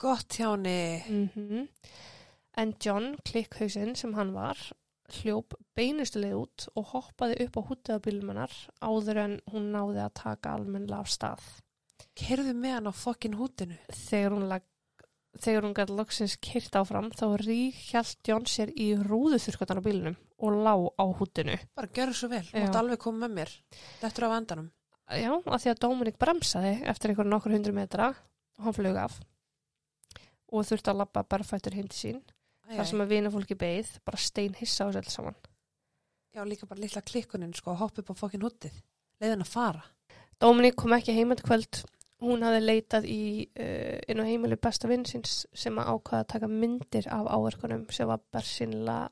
Gott 0.00 0.40
hjáni. 0.40 0.78
Mm 1.08 1.68
En 2.56 2.70
John, 2.78 3.16
klikkhausinn 3.26 3.96
sem 3.98 4.12
hann 4.14 4.30
var, 4.30 4.58
hljóp 5.10 5.56
beinustuleg 5.74 6.36
út 6.38 6.66
og 6.78 6.92
hoppaði 6.92 7.40
upp 7.44 7.56
á 7.58 7.62
hútið 7.66 7.98
á 7.98 8.04
bílumennar 8.04 8.54
áður 8.78 9.20
en 9.24 9.34
hún 9.50 9.72
náði 9.74 10.04
að 10.04 10.14
taka 10.20 10.52
almennilega 10.54 11.02
af 11.02 11.10
stað. 11.10 11.48
Kerðu 12.14 12.54
með 12.54 12.76
hann 12.76 12.90
á 12.90 12.94
fokkin 12.94 13.34
hútinu. 13.40 13.80
Þegar 13.90 14.36
hún, 14.36 14.46
lag, 14.52 14.62
þegar 15.42 15.66
hún 15.66 15.74
gæti 15.76 15.96
loksins 15.96 16.36
kyrt 16.42 16.76
áfram 16.78 17.10
þá 17.14 17.24
rík 17.40 17.78
hjælt 17.90 18.18
John 18.28 18.46
sér 18.48 18.70
í 18.76 18.92
rúðuþurkatan 19.00 19.80
á 19.80 19.86
bílunum 19.86 20.16
og 20.38 20.58
lá 20.64 20.74
á 20.74 21.04
hútinu. 21.18 21.56
Bara 21.74 21.90
gjör 21.90 22.14
svo 22.14 22.28
vel. 22.32 22.44
Mátt 22.54 22.78
alveg 22.78 23.00
koma 23.02 23.26
með 23.26 23.36
mér. 23.38 23.54
Þetta 24.00 24.20
er 24.20 24.26
á 24.26 24.34
vandanum. 24.34 24.70
Já, 25.20 25.32
af 25.36 25.60
því 25.60 25.70
að 25.72 25.80
Dominik 25.84 26.18
bremsaði 26.20 26.74
eftir 26.88 27.12
einhver 27.12 27.28
nokkur 27.28 27.52
hundru 27.52 27.74
metra 27.76 28.12
og 28.14 28.66
hann 28.68 28.76
flög 28.76 28.96
af 29.00 29.18
og 30.54 30.62
þurfti 30.68 30.92
að 30.92 31.00
labba 31.02 31.24
barfættur 31.26 31.74
til 31.74 31.88
sín. 31.90 32.20
Æ, 32.70 32.78
þar 32.78 32.86
sem 32.88 33.02
að 33.02 33.10
vinafólki 33.10 33.56
beið 33.58 33.90
bara 34.06 34.20
stein 34.22 34.54
hissa 34.60 34.86
á 34.86 34.94
sér 34.94 35.08
saman. 35.10 35.36
Já, 36.34 36.42
líka 36.46 36.66
bara 36.66 36.80
litla 36.82 37.02
klikkunin, 37.02 37.52
sko, 37.54 37.74
að 37.74 37.82
hoppa 37.82 38.02
upp 38.02 38.12
á 38.14 38.20
fokkin 38.22 38.42
hútið. 38.42 38.76
Leiðin 39.22 39.44
að 39.44 39.50
fara. 39.50 39.82
Dominik 40.42 40.76
kom 40.78 40.94
ekki 40.96 41.14
heim 41.14 41.30
þetta 41.34 41.46
kvöld. 41.46 41.82
Hún 42.22 42.44
hafði 42.46 42.60
leitað 42.62 43.08
í 43.10 43.22
uh, 43.58 43.98
inn 44.08 44.22
á 44.22 44.28
heimilu 44.28 44.56
besta 44.62 44.88
vinsins 44.88 45.44
sem 45.52 45.78
að 45.80 45.90
ákvaða 45.96 46.22
að 46.22 46.30
taka 46.34 46.50
myndir 46.50 47.08
af 47.10 47.26
áverkunum 47.26 47.88
sem 47.90 48.08
var 48.08 48.22
bersinlega 48.32 49.10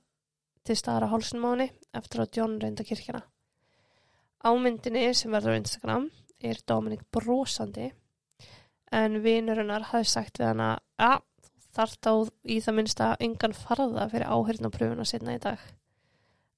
til 0.62 0.76
staðar 0.78 1.08
á 1.10 1.12
henni 1.12 1.68
eftir 1.98 2.22
að 2.22 2.38
John 2.38 2.60
reynda 2.62 2.86
kirkjana. 2.86 3.24
Á 4.46 4.50
myndinni 4.54 5.08
sem 5.14 5.34
verður 5.34 5.58
á 5.58 5.60
Instagram 5.60 6.08
er 6.42 6.62
Dominik 6.66 7.02
brosandi 7.14 7.90
en 8.92 9.20
vinurinnar 9.24 9.88
hafði 9.90 10.10
sagt 10.10 10.40
við 10.40 10.52
hana 10.52 10.70
að 10.98 11.22
þarft 11.72 12.08
á 12.10 12.14
í 12.44 12.58
það 12.60 12.76
minnsta 12.78 13.12
engan 13.24 13.54
farða 13.56 14.08
fyrir 14.12 14.28
áhyrnapröfuna 14.28 15.06
sinna 15.08 15.36
í 15.36 15.42
dag. 15.42 15.58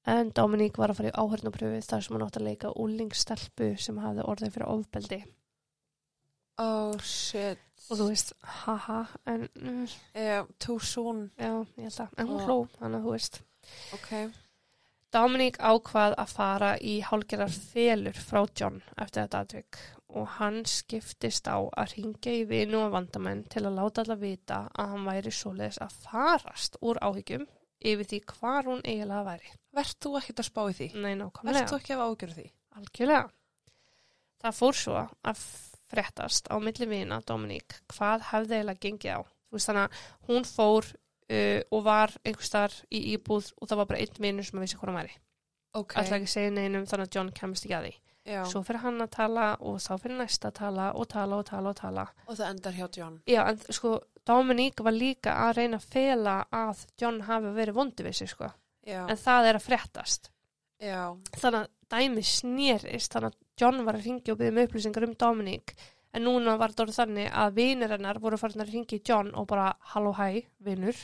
En 0.04 0.33
Dominík 0.37 0.76
var 0.76 0.92
að 0.92 1.00
fara 1.00 1.12
í 1.12 1.16
áhörnapröfu 1.16 1.80
þar 1.87 2.04
sem 2.04 2.16
hann 2.16 2.26
átti 2.26 2.40
að 2.40 2.48
leika 2.50 2.72
úlingstelpu 2.76 3.70
sem 3.80 4.00
hafði 4.02 4.26
orðið 4.33 4.57
fyrir 4.57 4.72
ofbeldi. 4.74 5.20
Oh, 6.62 6.95
shit. 7.03 7.59
Og 7.90 7.99
þú 7.99 8.07
veist, 8.09 8.33
haha, 8.64 9.01
en 9.29 9.49
mm, 9.61 9.88
Yeah, 10.17 10.47
too 10.59 10.79
soon. 10.81 11.31
já, 11.37 11.51
ég 11.77 11.88
held 11.90 12.01
að, 12.01 12.14
en 12.17 12.29
hún 12.31 12.40
Já. 12.40 12.47
hló, 12.47 12.57
þannig 12.79 13.01
að 13.01 13.05
þú 13.05 13.12
veist. 13.17 13.40
Ok. 13.97 14.11
Dominík 15.14 15.59
ákvað 15.62 16.14
að 16.19 16.33
fara 16.35 16.71
í 16.83 16.95
hálgerar 17.07 17.53
felur 17.55 18.17
frá 18.19 18.40
John 18.59 18.81
eftir 18.99 19.27
þetta 19.27 19.43
atvik 19.45 19.79
og 20.14 20.27
hann 20.38 20.62
skiptist 20.67 21.47
á 21.51 21.59
að 21.62 21.93
ringja 21.97 22.33
í 22.35 22.45
vinu 22.51 22.81
og 22.87 22.93
vandamenn 22.95 23.45
til 23.51 23.62
að 23.67 23.77
láta 23.79 24.03
alla 24.05 24.17
vita 24.19 24.59
að 24.75 24.90
hann 24.95 25.07
væri 25.07 25.33
svoleiðis 25.35 25.79
að 25.85 25.95
farast 26.07 26.79
úr 26.83 26.99
áhyggjum 27.03 27.47
yfir 27.85 28.09
því 28.11 28.21
hvar 28.33 28.67
hún 28.71 28.83
eiginlega 28.83 29.25
væri. 29.29 29.53
Vert 29.75 29.99
þú 30.03 30.17
ekkert 30.19 30.43
að 30.43 30.49
spá 30.51 30.62
í 30.71 30.75
því? 30.81 30.88
Nei, 31.03 31.14
nákvæmlega. 31.21 31.69
þú 31.71 31.79
ekki 31.79 31.95
að 31.95 32.05
ágjöra 32.09 32.37
því? 32.38 32.47
Algjörlega. 32.81 33.31
Það 34.45 34.59
fór 34.61 34.79
svo 34.83 34.99
að 35.31 35.45
fréttast 35.94 36.50
á 36.50 36.57
milli 36.61 36.90
vina 36.90 37.20
Dominík 37.24 37.80
hvað 37.94 38.28
hefði 38.33 38.59
eiginlega 38.61 38.85
gengið 38.85 39.18
á. 39.18 39.20
Þú 39.24 39.59
veist 39.59 39.70
þannig 39.70 39.85
að 39.85 40.07
hún 40.28 40.48
fór 40.48 40.88
uh, 40.92 41.61
og 41.70 41.85
var 41.87 42.16
einhvers 42.24 42.54
þar 42.54 42.78
í 42.90 43.04
íbúð 43.14 43.52
og 43.59 43.70
það 43.70 43.80
var 43.80 43.92
bara 43.92 44.00
einn 44.04 44.24
vinur 44.26 44.48
sem 44.48 44.59
að 44.59 44.66
vissi 44.66 44.80
hvað 44.80 44.90
hann 44.90 45.00
væri. 45.02 45.20
Ok. 45.74 45.94
Alltaf 45.98 46.18
ekki 46.20 46.33
segja 46.35 46.54
neinum 46.54 46.88
þannig 46.90 47.09
að 47.09 47.16
John 47.18 47.30
kemst 47.35 47.66
ekki 47.66 47.78
að 47.78 47.87
því. 47.88 47.94
Já. 48.24 48.40
Svo 48.48 48.62
fyrir 48.64 48.80
hann 48.80 49.04
að 49.04 49.11
tala 49.12 49.46
og 49.61 49.80
þá 49.85 49.90
fyrir 50.00 50.16
næsta 50.16 50.48
að 50.48 50.59
tala 50.62 50.90
og 50.96 51.09
tala 51.12 51.38
og 51.42 51.48
tala 51.48 51.72
og 51.74 51.80
tala. 51.80 52.04
Og 52.24 52.38
það 52.38 52.50
endar 52.50 52.76
hjá 52.78 52.85
John. 52.96 53.16
Já, 53.28 53.40
en 53.50 53.74
sko 53.76 53.98
Dominík 54.24 54.80
var 54.80 54.96
líka 54.96 55.35
að 55.44 55.59
reyna 55.59 55.80
að 55.80 55.88
fela 55.92 56.37
að 56.48 56.87
John 57.00 57.20
hafi 57.26 57.50
verið 57.59 57.76
vondi 57.76 58.07
við 58.07 58.16
sig 58.22 58.30
sko. 58.33 58.48
Já. 58.88 59.02
En 59.02 59.20
það 59.20 59.50
er 59.50 59.59
að 59.59 59.66
fréttast. 59.66 60.30
Já. 60.85 61.14
þannig 61.38 61.61
að 61.62 61.68
dæmi 61.94 62.22
snýrist 62.26 63.14
þannig 63.14 63.33
að 63.33 63.40
John 63.61 63.85
var 63.87 63.98
að 63.98 64.09
ringja 64.09 64.35
og 64.35 64.40
byggja 64.40 64.54
um 64.54 64.62
upplýsingar 64.64 65.07
um 65.07 65.18
Dominic 65.18 65.74
en 66.14 66.26
núna 66.26 66.54
var 66.59 66.72
þetta 66.72 66.87
orðið 66.87 67.00
þannig 67.00 67.33
að 67.42 67.57
vinir 67.59 67.94
hennar 67.94 68.20
voru 68.22 68.38
farin 68.38 68.64
að 68.64 68.72
ringja 68.74 68.98
í 68.98 69.02
John 69.07 69.33
og 69.35 69.48
bara 69.50 69.72
halló 69.94 70.14
hæ, 70.18 70.44
vinur 70.62 70.98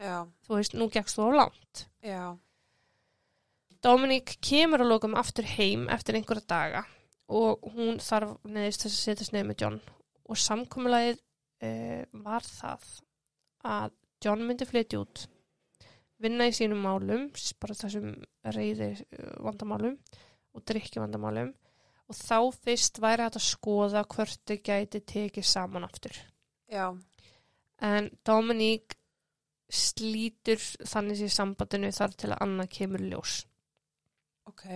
Já. 0.00 0.24
þú 0.46 0.58
veist, 0.58 0.76
nú 0.76 0.88
gekkst 0.92 1.18
þú 1.18 1.28
á 1.28 1.38
langt 1.40 1.84
Já. 2.04 2.24
Dominic 3.84 4.36
kemur 4.44 4.84
að 4.84 4.92
lókum 4.94 5.16
aftur 5.20 5.48
heim 5.56 5.88
eftir 5.92 6.16
einhverja 6.18 6.48
daga 6.48 6.84
og 7.32 7.64
hún 7.74 8.00
þarf 8.04 8.36
neðist 8.44 8.84
þess 8.84 8.96
að 8.96 9.04
setjast 9.08 9.36
neð 9.36 9.46
með 9.50 9.60
John 9.64 9.78
og 10.24 10.40
samkomulagið 10.40 11.20
uh, 11.20 12.02
var 12.24 12.44
það 12.48 12.90
að 13.64 13.96
John 14.24 14.44
myndi 14.48 14.68
flytja 14.68 15.00
út 15.04 15.26
vinna 16.24 16.48
í 16.48 16.54
sínum 16.56 16.80
málum 16.84 17.28
bara 17.60 17.76
þessum 17.76 18.14
reyði 18.56 18.94
uh, 18.94 19.34
vandamálum 19.44 19.98
og 20.54 20.64
drikki 20.68 21.02
vandamálum 21.02 21.52
og 22.04 22.18
þá 22.18 22.38
fyrst 22.64 23.00
væri 23.02 23.24
hægt 23.24 23.40
að 23.40 23.48
skoða 23.48 24.04
hvort 24.04 24.40
þau 24.48 24.58
gæti 24.68 25.00
tekið 25.14 25.48
saman 25.48 25.86
aftur 25.86 26.18
Já. 26.70 26.92
en 27.80 28.10
Dominic 28.26 28.98
slítur 29.74 30.60
þannig 30.84 31.18
sér 31.22 31.32
sambandinu 31.32 31.90
þar 31.94 32.14
til 32.20 32.30
að 32.34 32.44
annað 32.44 32.72
kemur 32.78 33.02
ljós 33.02 33.42
Ok. 34.48 34.66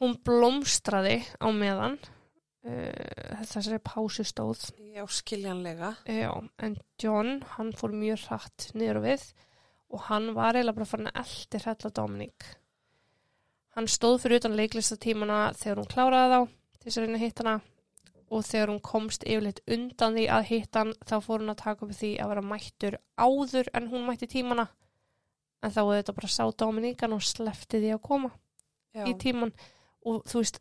Hún 0.00 0.16
blómstraði 0.24 1.18
á 1.36 1.48
meðan 1.52 1.98
uh, 2.00 3.42
þessari 3.50 3.80
pásu 3.84 4.24
stóð. 4.24 4.64
Já, 4.94 5.04
skiljanlega. 5.04 5.92
Já, 6.08 6.32
en 6.64 6.78
John, 7.00 7.40
hann 7.56 7.74
fór 7.76 7.92
mjög 7.96 8.24
hratt 8.28 8.70
niður 8.72 9.02
við 9.04 9.26
og 9.90 10.06
hann 10.06 10.30
var 10.36 10.56
eiginlega 10.56 10.78
bara 10.78 10.88
farin 10.88 11.10
að 11.10 11.20
eldi 11.24 11.62
hrælla 11.64 11.92
Dominík. 11.98 12.48
Hann 13.76 13.86
stóð 13.90 14.22
fyrir 14.24 14.40
utan 14.40 14.56
leiklistatímana 14.58 15.40
þegar 15.58 15.82
hún 15.82 15.90
kláraði 15.90 16.30
þá 16.32 16.40
til 16.80 16.86
þess 16.86 16.98
að 16.98 17.04
reyna 17.04 17.18
að 17.18 17.24
hitta 17.24 17.44
hana 17.46 17.56
og 18.30 18.46
þegar 18.46 18.72
hún 18.72 18.82
komst 18.86 19.26
yfirleitt 19.26 19.60
undan 19.70 20.16
því 20.16 20.26
að 20.30 20.48
hitta 20.50 20.84
hann 20.84 20.92
þá 21.02 21.16
fór 21.24 21.42
hún 21.42 21.52
að 21.52 21.62
taka 21.64 21.86
upp 21.86 21.96
því 21.98 22.10
að 22.22 22.32
vera 22.32 22.46
mættur 22.46 22.98
áður 23.18 23.70
en 23.74 23.90
hún 23.90 24.06
mætti 24.06 24.30
tímana 24.30 24.66
en 25.60 25.74
þá 25.74 25.80
þetta 25.90 26.16
bara 26.16 26.32
sá 26.32 26.42
Dominíkan 26.62 27.14
og 27.16 27.24
slefti 27.26 27.82
því 27.82 27.94
að 27.96 28.02
koma 28.06 28.30
Já. 28.94 29.04
í 29.06 29.14
tíman 29.18 29.52
og 30.06 30.22
þú 30.30 30.42
veist 30.42 30.60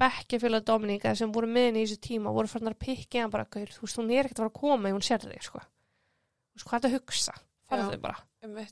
bekkjafélag 0.00 0.64
Dominíka 0.64 1.12
sem 1.18 1.32
voru 1.34 1.50
með 1.50 1.68
henni 1.68 1.82
í 1.84 1.88
þessu 1.88 2.00
tíma 2.06 2.32
voru 2.34 2.50
farin 2.50 2.72
að 2.72 2.78
pikki 2.80 3.20
hann 3.20 3.32
bara 3.32 3.48
gaur, 3.52 3.68
þú 3.68 3.84
veist, 3.84 3.98
hún 4.00 4.12
er 4.14 4.24
ekkert 4.24 4.40
að 4.40 4.44
fara 4.46 4.52
að 4.52 4.60
koma 4.60 4.88
ef 4.88 4.96
hún 4.96 5.04
sér 5.04 5.26
þig, 5.26 5.42
sko. 5.44 5.60
Hvað 6.60 6.76
er 6.76 6.80
þetta 6.80 6.88
að 6.88 6.96
hugsa? 6.96 7.34
Já. 7.70 7.82
Um. 8.46 8.64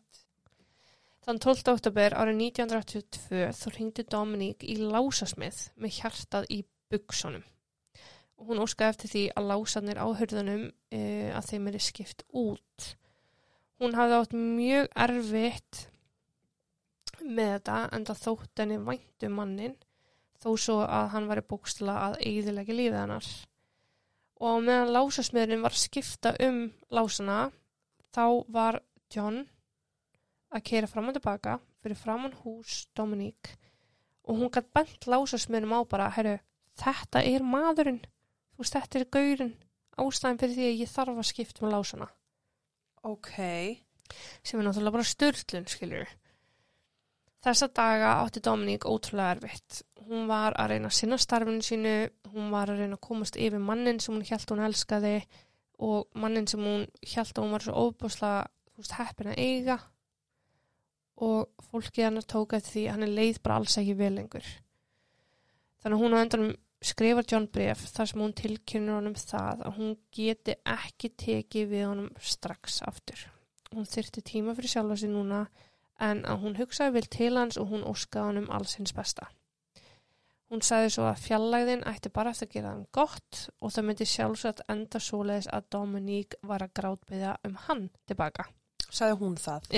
Þann 1.29 1.43
12. 1.45 1.67
oktober 1.75 2.15
árið 2.17 2.39
1982 2.41 3.49
þá 3.53 3.65
hringdi 3.75 4.03
Dominík 4.09 4.63
í 4.65 4.79
lásasmið 4.81 5.59
með 5.77 5.99
hjartað 5.99 6.47
í. 6.57 6.63
Og 8.41 8.47
hún 8.49 8.63
óskaði 8.65 8.95
eftir 8.95 9.11
því 9.13 9.25
að 9.37 9.49
lásarnir 9.51 10.01
á 10.01 10.09
hurðunum 10.09 10.63
e, 10.89 11.01
að 11.37 11.51
þeim 11.51 11.67
er 11.69 11.77
skipt 11.85 12.25
út. 12.33 12.87
Hún 13.77 13.99
hafði 13.99 14.17
átt 14.23 14.33
mjög 14.39 14.89
erfitt 15.05 15.83
með 17.21 17.53
þetta 17.59 17.77
en 17.93 18.09
það 18.09 18.25
þótt 18.25 18.65
henni 18.65 18.81
væntu 18.89 19.33
mannin 19.37 19.77
þó 20.41 20.49
svo 20.57 20.79
að 20.87 21.13
hann 21.13 21.29
var 21.29 21.43
í 21.43 21.47
bókstala 21.53 21.99
að 22.07 22.19
eigðilega 22.23 22.79
lífið 22.81 22.99
hennar. 23.03 23.31
Og 24.49 24.65
meðan 24.65 24.97
lásasmiðurinn 24.97 25.69
var 25.69 25.77
skipta 25.77 26.33
um 26.49 26.65
lásana 26.89 27.51
þá 28.17 28.25
var 28.49 28.81
John 29.13 29.43
að 30.55 30.65
keira 30.71 30.89
fram 30.91 31.11
og 31.11 31.17
tilbaka 31.17 31.59
fyrir 31.83 31.99
framann 31.99 32.37
hús 32.43 32.87
Dominík 32.97 33.53
og 34.29 34.37
hún 34.37 34.53
gætt 34.53 34.71
bent 34.77 35.09
lásasmjörnum 35.09 35.73
á 35.73 35.81
bara, 35.89 36.11
herru, 36.13 36.37
þetta 36.77 37.23
er 37.25 37.45
maðurinn, 37.45 38.03
þú 38.53 38.63
veist, 38.63 38.77
þetta 38.77 39.01
er 39.01 39.11
gaurinn, 39.17 39.55
ástæðin 39.99 40.41
fyrir 40.43 40.57
því 40.59 40.67
að 40.69 40.81
ég 40.83 40.93
þarf 40.93 41.21
að 41.23 41.29
skipta 41.31 41.65
með 41.65 41.75
lásana, 41.77 42.09
Ok. 43.03 43.31
sem 44.43 44.61
er 44.61 44.67
náttúrulega 44.67 44.93
bara 44.93 45.05
styrlun, 45.05 45.69
skiljur. 45.69 46.09
Þessa 47.45 47.69
daga 47.73 48.15
átti 48.25 48.41
Dominík 48.43 48.85
ótrúlega 48.85 49.37
erfitt. 49.37 49.83
Hún 50.09 50.27
var 50.27 50.57
að 50.59 50.73
reyna 50.73 50.89
að 50.89 50.97
sinna 50.97 51.19
starfinu 51.21 51.63
sínu, 51.63 51.93
hún 52.33 52.51
var 52.51 52.73
að 52.73 52.83
reyna 52.83 52.97
að 52.97 53.05
komast 53.07 53.37
yfir 53.37 53.63
mannin 53.63 54.01
sem 54.01 54.15
hún 54.15 54.25
hjælt 54.27 54.51
hún 54.51 54.65
elskaði 54.67 55.23
og 55.79 56.09
mannin 56.15 56.49
sem 56.51 56.61
hún 56.61 56.89
hjælt 57.01 57.37
að 57.39 57.45
hún 57.45 57.55
var 57.55 57.65
svo 57.65 57.85
óbúslega, 57.85 58.49
þú 58.75 58.83
veist, 58.83 58.97
heppin 58.99 59.31
að 59.33 59.39
eiga 59.39 59.79
og 61.25 61.69
fólkið 61.71 62.05
hennar 62.07 62.27
tók 62.31 62.55
eftir 62.57 62.75
því 62.75 62.87
hann 62.93 63.05
er 63.07 63.15
leið 63.19 63.43
bara 63.43 63.59
alls 63.61 63.79
ekki 63.81 63.97
vel 63.99 64.15
lengur. 64.15 64.49
Þannig 65.83 65.97
að 65.97 66.03
hún 66.05 66.15
á 66.15 66.19
endanum 66.23 66.53
skrifar 66.85 67.27
John 67.27 67.49
bref 67.51 67.83
þar 67.91 68.11
sem 68.11 68.23
hún 68.23 68.37
tilkynur 68.39 68.99
honum 68.99 69.17
það 69.19 69.65
að 69.67 69.81
hún 69.81 69.97
geti 70.15 70.55
ekki 70.63 71.11
tekið 71.19 71.73
við 71.73 71.87
honum 71.89 72.13
strax 72.23 72.83
aftur. 72.87 73.25
Hún 73.75 73.89
þyrti 73.89 74.23
tíma 74.25 74.55
fyrir 74.57 74.73
sjálfa 74.73 75.01
sig 75.01 75.11
núna 75.13 75.47
en 76.01 76.23
að 76.25 76.45
hún 76.45 76.57
hugsaði 76.59 76.95
vel 76.95 77.11
til 77.11 77.35
hans 77.37 77.59
og 77.59 77.73
hún 77.73 77.87
óskaði 77.87 78.31
honum 78.31 78.51
alls 78.55 78.79
hins 78.79 78.95
besta. 78.95 79.27
Hún 80.49 80.63
sagði 80.65 80.93
svo 80.95 81.05
að 81.11 81.25
fjallægðin 81.27 81.83
ætti 81.91 82.13
bara 82.15 82.31
eftir 82.33 82.49
að 82.49 82.55
gera 82.55 82.71
hann 82.73 82.87
gott 82.97 83.41
og 83.61 83.75
það 83.75 83.89
myndi 83.89 84.07
sjálfsagt 84.09 84.63
enda 84.73 85.01
svoleiðis 85.03 85.51
að 85.53 85.67
Dominique 85.75 86.39
var 86.49 86.65
að 86.65 86.73
grátbyðja 86.79 87.35
um 87.45 87.59
hann 87.67 87.89
tilbaka. 88.09 88.47
Sagði 88.89 89.19
hún 89.21 89.37
það? 89.37 89.69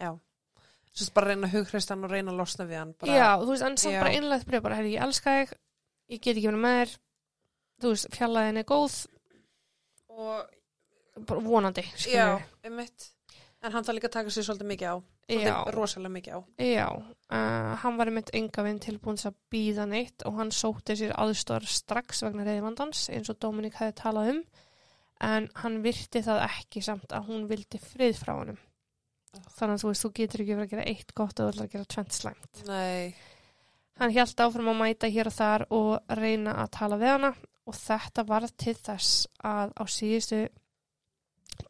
Já, 0.00 0.14
Svo 0.94 1.10
bara 1.14 1.32
reyna 1.32 1.48
að 1.48 1.56
hughrist 1.58 1.90
hann 1.90 2.04
og 2.06 2.12
reyna 2.14 2.30
að 2.30 2.38
losna 2.38 2.64
við 2.70 2.78
hann. 2.78 2.92
Bara, 3.00 3.14
Já, 3.18 3.28
þú 3.42 3.48
veist, 3.50 3.64
en 3.66 3.76
samt 3.82 3.94
Já. 3.96 4.00
bara 4.04 4.12
innlegt 4.14 4.46
breyf 4.46 4.62
bara, 4.62 4.76
herri, 4.78 4.92
ég 4.94 5.02
elska 5.02 5.32
þig, 5.40 5.54
ég 6.14 6.20
get 6.22 6.36
ekki 6.36 6.46
verið 6.50 6.62
með 6.62 6.76
þér, 6.82 6.92
þú 7.82 7.90
veist, 7.94 8.06
fjallaðin 8.14 8.60
er 8.62 8.68
góð, 8.68 8.98
Og, 10.14 10.46
bara 11.26 11.40
vonandi, 11.42 11.82
já, 11.82 11.98
skilur. 11.98 12.44
um 12.70 12.76
mitt. 12.78 13.08
En 13.64 13.72
hann 13.72 13.84
þarf 13.86 13.96
líka 13.96 14.10
taka 14.12 14.30
sér 14.30 14.44
svolítið 14.46 14.68
mikið 14.70 14.88
á. 14.92 14.96
Já, 15.24 15.38
Svolítið 15.40 15.74
rosalega 15.74 16.12
mikið 16.12 16.34
á. 16.36 16.40
já, 16.60 16.86
uh, 17.32 17.76
hann 17.80 17.96
var 17.96 18.06
einmitt 18.10 18.30
enga 18.36 18.62
vinn 18.66 18.78
tilbúin 18.78 19.16
að 19.24 19.34
býða 19.50 19.86
neitt 19.88 20.22
og 20.28 20.36
hann 20.36 20.50
sótti 20.52 20.94
sér 21.00 21.14
aðstór 21.16 21.64
strax 21.66 22.20
vegna 22.26 22.44
reyðvandans 22.44 23.08
eins 23.10 23.30
og 23.32 23.38
Dominik 23.40 23.74
hefði 23.80 23.94
talað 24.02 24.28
um, 24.34 24.42
en 25.24 25.48
hann 25.62 25.80
virti 25.82 26.20
það 26.22 26.42
ekki 26.44 26.82
samt 26.84 27.08
að 27.16 27.26
hún 27.30 27.46
vildi 27.48 27.80
frið 27.80 28.18
frá 28.20 28.34
honum. 28.36 28.58
Þannig 29.54 29.74
að 29.74 29.82
þú 29.82 29.90
veist, 29.90 30.04
þú 30.04 30.10
getur 30.18 30.42
ekki 30.44 30.56
verið 30.58 30.66
að 30.66 30.74
gera 30.74 30.88
eitt 30.90 31.14
gott 31.14 31.40
og 31.40 31.46
þú 31.46 31.52
ætlar 31.52 31.68
að 31.68 31.72
gera 31.74 31.90
tvent 31.94 32.18
slæmt. 32.18 32.60
Nei. 32.68 33.14
Hann 34.00 34.14
hjælt 34.14 34.42
áfram 34.42 34.70
að 34.72 34.80
mæta 34.80 35.10
hér 35.14 35.30
og 35.30 35.36
þar 35.36 35.64
og 35.74 36.14
reyna 36.18 36.56
að 36.64 36.72
tala 36.74 36.98
við 36.98 37.12
hana 37.14 37.30
og 37.64 37.76
þetta 37.78 38.24
var 38.28 38.46
til 38.60 38.74
þess 38.76 39.26
að 39.46 39.74
á 39.78 39.84
síðustu 39.88 40.40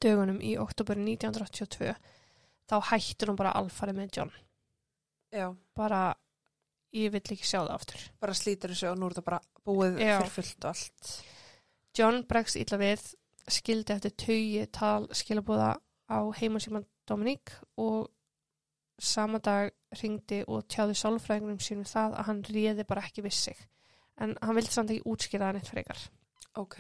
dögunum 0.00 0.40
í 0.40 0.55
oktober 0.61 0.98
1982 0.98 1.92
þá 2.70 2.77
hættur 2.90 3.31
hún 3.31 3.38
bara 3.38 3.55
alfarið 3.59 3.98
með 3.98 4.18
John. 4.18 4.33
Já. 5.35 5.48
Bara, 5.77 6.14
ég 6.94 7.12
vill 7.12 7.22
ekki 7.24 7.44
sjá 7.44 7.61
það 7.61 7.74
aftur. 7.77 8.07
Bara 8.22 8.38
slítur 8.38 8.72
þessu 8.72 8.90
og 8.92 8.98
nú 9.00 9.09
er 9.09 9.16
þetta 9.16 9.29
bara 9.29 9.42
búið 9.66 10.00
Já. 10.00 10.16
fyrir 10.22 10.35
fullt 10.38 10.64
og 10.64 10.70
allt. 10.72 11.12
John 11.94 12.22
bregst 12.31 12.59
illa 12.59 12.81
við, 12.81 13.05
skildi 13.53 13.94
eftir 13.94 14.14
taugi 14.18 14.66
tal 14.74 15.09
skilabóða 15.14 15.74
á 16.09 16.18
heimasíman 16.38 16.87
Dominík 17.08 17.52
og 17.80 18.10
sama 18.98 19.40
dag 19.42 19.72
ringdi 20.00 20.42
og 20.46 20.66
tjáði 20.70 20.96
sálfræðingunum 20.98 21.62
sínum 21.62 21.88
það 21.88 22.18
að 22.18 22.28
hann 22.28 22.44
réði 22.48 22.86
bara 22.88 23.04
ekki 23.06 23.24
við 23.24 23.36
sig. 23.38 23.58
En 24.20 24.36
hann 24.40 24.56
vildi 24.56 24.72
samt 24.72 24.92
ekki 24.94 25.10
útskýra 25.10 25.48
það 25.48 25.58
neitt 25.58 25.72
frekar. 25.72 26.04
Ok. 26.60 26.78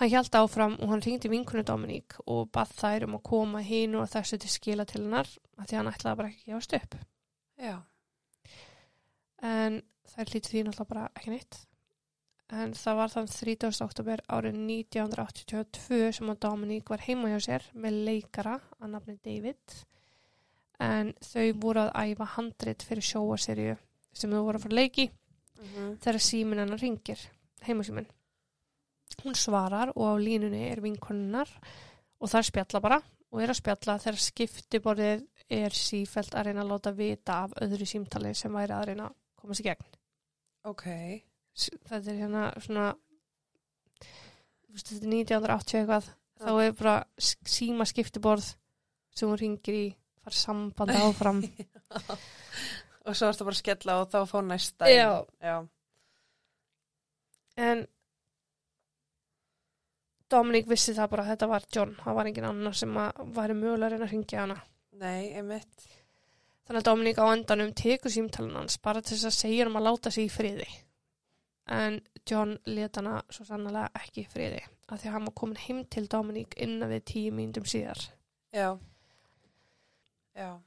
Hann 0.00 0.08
hjælt 0.08 0.36
áfram 0.38 0.78
og 0.80 0.88
hann 0.94 1.02
ringdi 1.04 1.28
vinkunni 1.28 1.64
Dominík 1.68 2.16
og 2.24 2.48
bað 2.54 2.72
þær 2.78 3.06
um 3.08 3.18
að 3.18 3.26
koma 3.28 3.60
hínu 3.64 4.00
og 4.00 4.08
þessu 4.08 4.38
til 4.40 4.52
skila 4.52 4.86
til 4.88 5.02
hennar 5.02 5.28
að 5.60 5.66
því 5.66 5.80
hann 5.80 5.90
ætlaði 5.92 6.20
bara 6.22 6.30
ekki 6.32 6.46
að 6.46 6.52
gefast 6.54 6.76
upp. 6.78 6.96
Já. 7.60 7.76
En 9.44 9.82
þær 10.14 10.32
lítið 10.32 10.54
því 10.54 10.62
náttúrulega 10.64 10.92
bara 10.94 11.10
ekki 11.16 11.34
neitt. 11.34 11.60
En 12.50 12.72
það 12.74 12.96
var 12.98 13.12
þann 13.12 13.28
30. 13.30 13.80
oktober 13.84 14.22
árið 14.26 14.56
1982 14.58 16.00
sem 16.16 16.32
að 16.32 16.40
Dominík 16.42 16.90
var 16.90 17.04
heima 17.04 17.30
hjá 17.30 17.38
sér 17.46 17.66
með 17.78 18.00
leikara 18.08 18.56
að 18.80 18.92
nafni 18.96 19.16
David. 19.22 19.76
En 20.82 21.12
þau 21.22 21.46
voru 21.62 21.84
að 21.84 22.10
æfa 22.10 22.28
handrit 22.34 22.82
fyrir 22.88 23.06
sjóaserju 23.06 23.76
sem 24.10 24.32
þau 24.32 24.42
voru 24.48 24.58
að 24.58 24.64
fara 24.66 24.74
að 24.74 24.80
leiki 24.80 25.10
Mm 25.60 25.96
þegar 26.00 26.22
síminn 26.24 26.58
hennar 26.62 26.80
ringir, 26.80 27.20
heimasíminn. 27.66 28.06
Hún 29.24 29.34
svarar 29.36 29.92
og 29.92 30.06
á 30.08 30.14
línunni 30.16 30.62
er 30.70 30.80
vinkonunnar 30.80 31.50
og 32.20 32.30
það 32.30 32.46
spjalla 32.48 32.80
bara 32.80 33.00
og 33.30 33.42
er 33.42 33.52
að 33.52 33.60
spjalla 33.60 33.98
þegar 34.00 34.22
skiptiborðið 34.24 35.26
er 35.50 35.76
sífælt 35.76 36.34
að 36.34 36.46
reyna 36.46 36.64
að 36.64 36.72
láta 36.72 36.92
vita 36.96 37.42
af 37.44 37.52
öðru 37.60 37.86
símtali 37.86 38.32
sem 38.34 38.52
væri 38.54 38.72
að 38.72 38.86
reyna 38.88 39.10
að 39.10 39.16
komast 39.36 39.60
í 39.60 39.68
gegn. 39.68 39.90
Ok. 40.64 40.86
Þetta 41.60 42.12
er 42.12 42.18
hérna 42.20 42.46
svona, 42.62 42.86
þetta 44.70 44.96
er 44.96 45.12
1980 45.12 45.80
eitthvað, 45.80 46.10
þá 46.40 46.50
er 46.64 46.74
bara 46.78 46.96
síma 47.18 47.86
skiptiborð 47.88 48.52
sem 49.16 49.28
hún 49.28 49.40
ringir 49.40 49.76
í, 49.76 49.86
fara 50.24 50.38
samband 50.38 50.96
áfram. 51.04 51.42
Og 53.08 53.16
svo 53.16 53.30
ertu 53.30 53.46
bara 53.46 53.56
að 53.56 53.62
skella 53.62 54.00
og 54.02 54.10
þá 54.12 54.18
fá 54.28 54.38
næsta. 54.44 54.90
Já. 54.92 55.24
Já. 55.42 55.56
En 57.60 57.86
Dominík 60.30 60.68
vissi 60.70 60.94
það 60.94 61.08
bara 61.10 61.24
að 61.24 61.32
þetta 61.32 61.48
var 61.50 61.64
John, 61.74 61.94
það 61.98 62.18
var 62.20 62.28
engin 62.30 62.46
annar 62.46 62.76
sem 62.78 62.92
mögulega 62.92 63.88
að 63.88 63.94
reyna 63.96 64.06
að 64.06 64.12
ringja 64.14 64.44
hana. 64.44 64.60
Nei, 65.00 65.32
einmitt. 65.40 65.88
Þannig 66.68 66.84
að 66.84 66.86
Dominík 66.86 67.18
á 67.18 67.26
endanum 67.32 67.72
tekur 67.74 68.12
símtalun 68.14 68.60
hans 68.60 68.78
bara 68.78 69.02
til 69.02 69.16
þess 69.16 69.26
að 69.26 69.38
segja 69.40 69.66
um 69.66 69.78
að 69.80 69.86
láta 69.88 70.12
sig 70.14 70.28
í 70.28 70.30
friði. 70.30 70.68
En 71.70 72.00
John 72.26 72.56
let 72.66 72.98
hana 72.98 73.20
svo 73.30 73.46
sannlega 73.46 73.88
ekki 74.00 74.26
friði 74.26 74.62
af 74.90 74.98
því 74.98 75.08
að 75.08 75.14
hann 75.14 75.28
var 75.28 75.36
komin 75.38 75.60
heim 75.62 75.84
til 75.86 76.08
Dominík 76.10 76.56
innan 76.58 76.90
við 76.90 77.04
tíu 77.12 77.34
mínútum 77.34 77.66
síðar. 77.68 78.00
Já. 78.50 78.74
Já. 80.34 80.58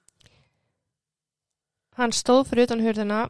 Hann 2.00 2.16
stóð 2.16 2.48
fyrir 2.50 2.70
utan 2.70 2.82
hurðina, 2.82 3.24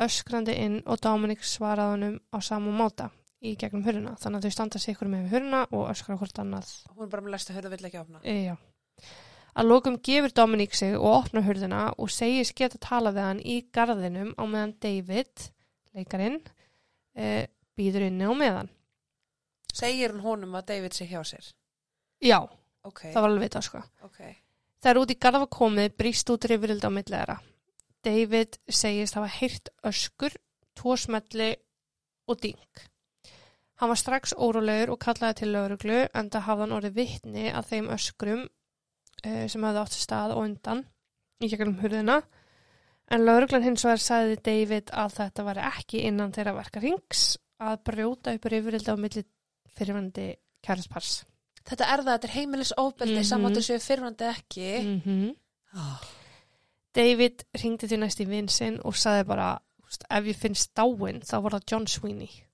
öskrandi 0.00 0.54
inn 0.56 0.80
og 0.86 1.00
Dominík 1.04 1.42
svaraði 1.44 1.96
honum 1.96 2.18
á 2.30 2.38
sama 2.40 2.72
máta 2.72 3.10
í 3.42 3.54
gegnum 3.58 3.84
hurðina. 3.86 4.14
Þannig 4.22 4.38
að 4.38 4.46
þau 4.46 4.56
standa 4.56 4.82
sig 4.82 4.94
ykkur 4.94 5.10
með 5.10 5.32
hurðina 5.32 5.64
og 5.72 5.88
öskra 5.90 6.16
hvort 6.18 6.38
annað 6.42 6.70
Hún 6.94 7.10
bara 7.10 7.24
með 7.24 7.34
læst 7.34 7.50
að 7.50 7.58
hörða 7.58 7.74
vill 7.74 7.88
ekki 7.90 8.00
opna. 8.00 8.22
E, 8.22 8.36
já. 8.48 8.56
Að 9.58 9.68
lokum 9.72 9.98
gefur 10.06 10.34
Dominík 10.34 10.74
sig 10.78 10.94
og 10.94 11.24
opnar 11.24 11.46
hurðina 11.46 11.82
og 11.98 12.12
segist 12.14 12.54
geta 12.58 12.78
tala 12.82 13.10
við 13.14 13.26
hann 13.26 13.42
í 13.42 13.58
garðinum 13.74 14.30
á 14.38 14.42
meðan 14.46 14.76
David, 14.78 15.48
leikarinn, 15.96 16.38
e, 17.18 17.46
býður 17.78 18.06
inni 18.08 18.28
á 18.30 18.32
meðan. 18.38 18.70
Segir 19.74 20.14
hún 20.14 20.24
honum 20.24 20.56
að 20.58 20.68
David 20.72 20.96
sé 20.96 21.06
hjá 21.10 21.20
sér? 21.26 21.50
Já, 22.24 22.40
Ok. 22.86 23.08
það 23.12 23.20
var 23.20 23.30
alveg 23.30 23.44
vitað 23.48 23.66
sko. 23.66 23.82
Ok. 24.06 24.20
Það 24.78 24.90
er 24.90 25.00
út 25.02 25.12
í 25.12 25.18
garða 25.18 25.46
komið, 25.50 25.94
brýst 25.98 26.30
út 26.30 26.46
rifrildi 26.48 26.86
á 26.86 26.92
milli 26.94 27.14
þeirra. 27.16 27.38
David 28.06 28.58
segist 28.70 29.18
hafa 29.18 29.28
heyrt 29.40 29.68
öskur, 29.86 30.34
tvo 30.78 30.94
smelli 30.96 31.56
og 32.30 32.40
ding. 32.40 32.84
Hann 33.78 33.90
var 33.92 33.98
strax 33.98 34.34
órólegur 34.34 34.94
og 34.94 35.00
kallaði 35.02 35.40
til 35.40 35.52
lauruglu 35.54 35.98
en 36.14 36.30
það 36.30 36.46
hafði 36.46 36.64
hann 36.64 36.76
orðið 36.78 36.96
vittni 36.98 37.44
að 37.52 37.68
þeim 37.72 37.90
öskrum 37.94 38.40
uh, 38.46 39.44
sem 39.50 39.66
hafði 39.66 39.82
átt 39.84 39.98
stað 39.98 40.34
og 40.34 40.44
undan 40.46 40.84
í 41.42 41.50
gegnum 41.50 41.78
hurðina. 41.82 42.22
En 43.10 43.24
lauruglan 43.24 43.64
hins 43.64 43.84
vegar 43.86 44.02
sagði 44.02 44.36
David 44.44 44.92
að 44.92 45.14
þetta 45.16 45.44
var 45.46 45.60
ekki 45.70 46.02
innan 46.08 46.32
þeirra 46.34 46.54
verka 46.58 46.82
rings 46.84 47.38
að 47.58 47.80
brjóta 47.88 48.34
upp 48.36 48.48
rifrildi 48.52 48.92
á 48.92 48.96
milli 49.00 49.24
fyrirvændi 49.78 50.28
kærespars. 50.64 51.22
Þetta 51.68 51.84
er 51.84 52.02
það, 52.02 52.12
þetta 52.12 52.28
er 52.28 52.34
heimilis 52.34 52.74
ofbeldi, 52.76 53.22
mm 53.22 53.46
-hmm. 53.46 53.62
séu 53.64 53.80
fyrrandi 53.80 54.24
ekki. 54.24 54.68
Mm 54.82 55.00
-hmm. 55.04 55.36
Oh. 55.74 56.04
David 56.94 57.44
ringdi 57.62 57.88
til 57.88 58.00
næst 58.00 58.20
í 58.20 58.28
vinn 58.28 58.48
sinn 58.48 58.80
og 58.84 58.96
sagði 58.96 59.24
bara, 59.24 59.58
"Úst, 59.84 60.04
ef 60.10 60.24
ég 60.24 60.36
finnst 60.36 60.74
dáin 60.74 61.20
þá 61.20 61.42
var 61.42 61.52
það 61.52 61.70
John 61.70 61.86
Sweeney 61.86 62.48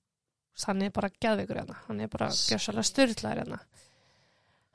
hann 0.62 0.84
er 0.86 0.92
bara 0.94 1.10
geðveikur 1.10 1.58
hérna 1.60 1.78
hann 1.88 2.02
er 2.04 2.10
bara 2.12 2.30
gjössalega 2.30 2.86
styrlaður 2.86 3.42
hérna 3.42 3.58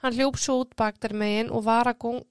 hann 0.04 0.18
hljóp 0.18 0.39
svo 0.39 0.60
út 0.63 0.76
baktar 0.80 1.15
megin 1.18 1.52
og 1.52 1.63
var 1.68 1.92
að, 1.92 2.24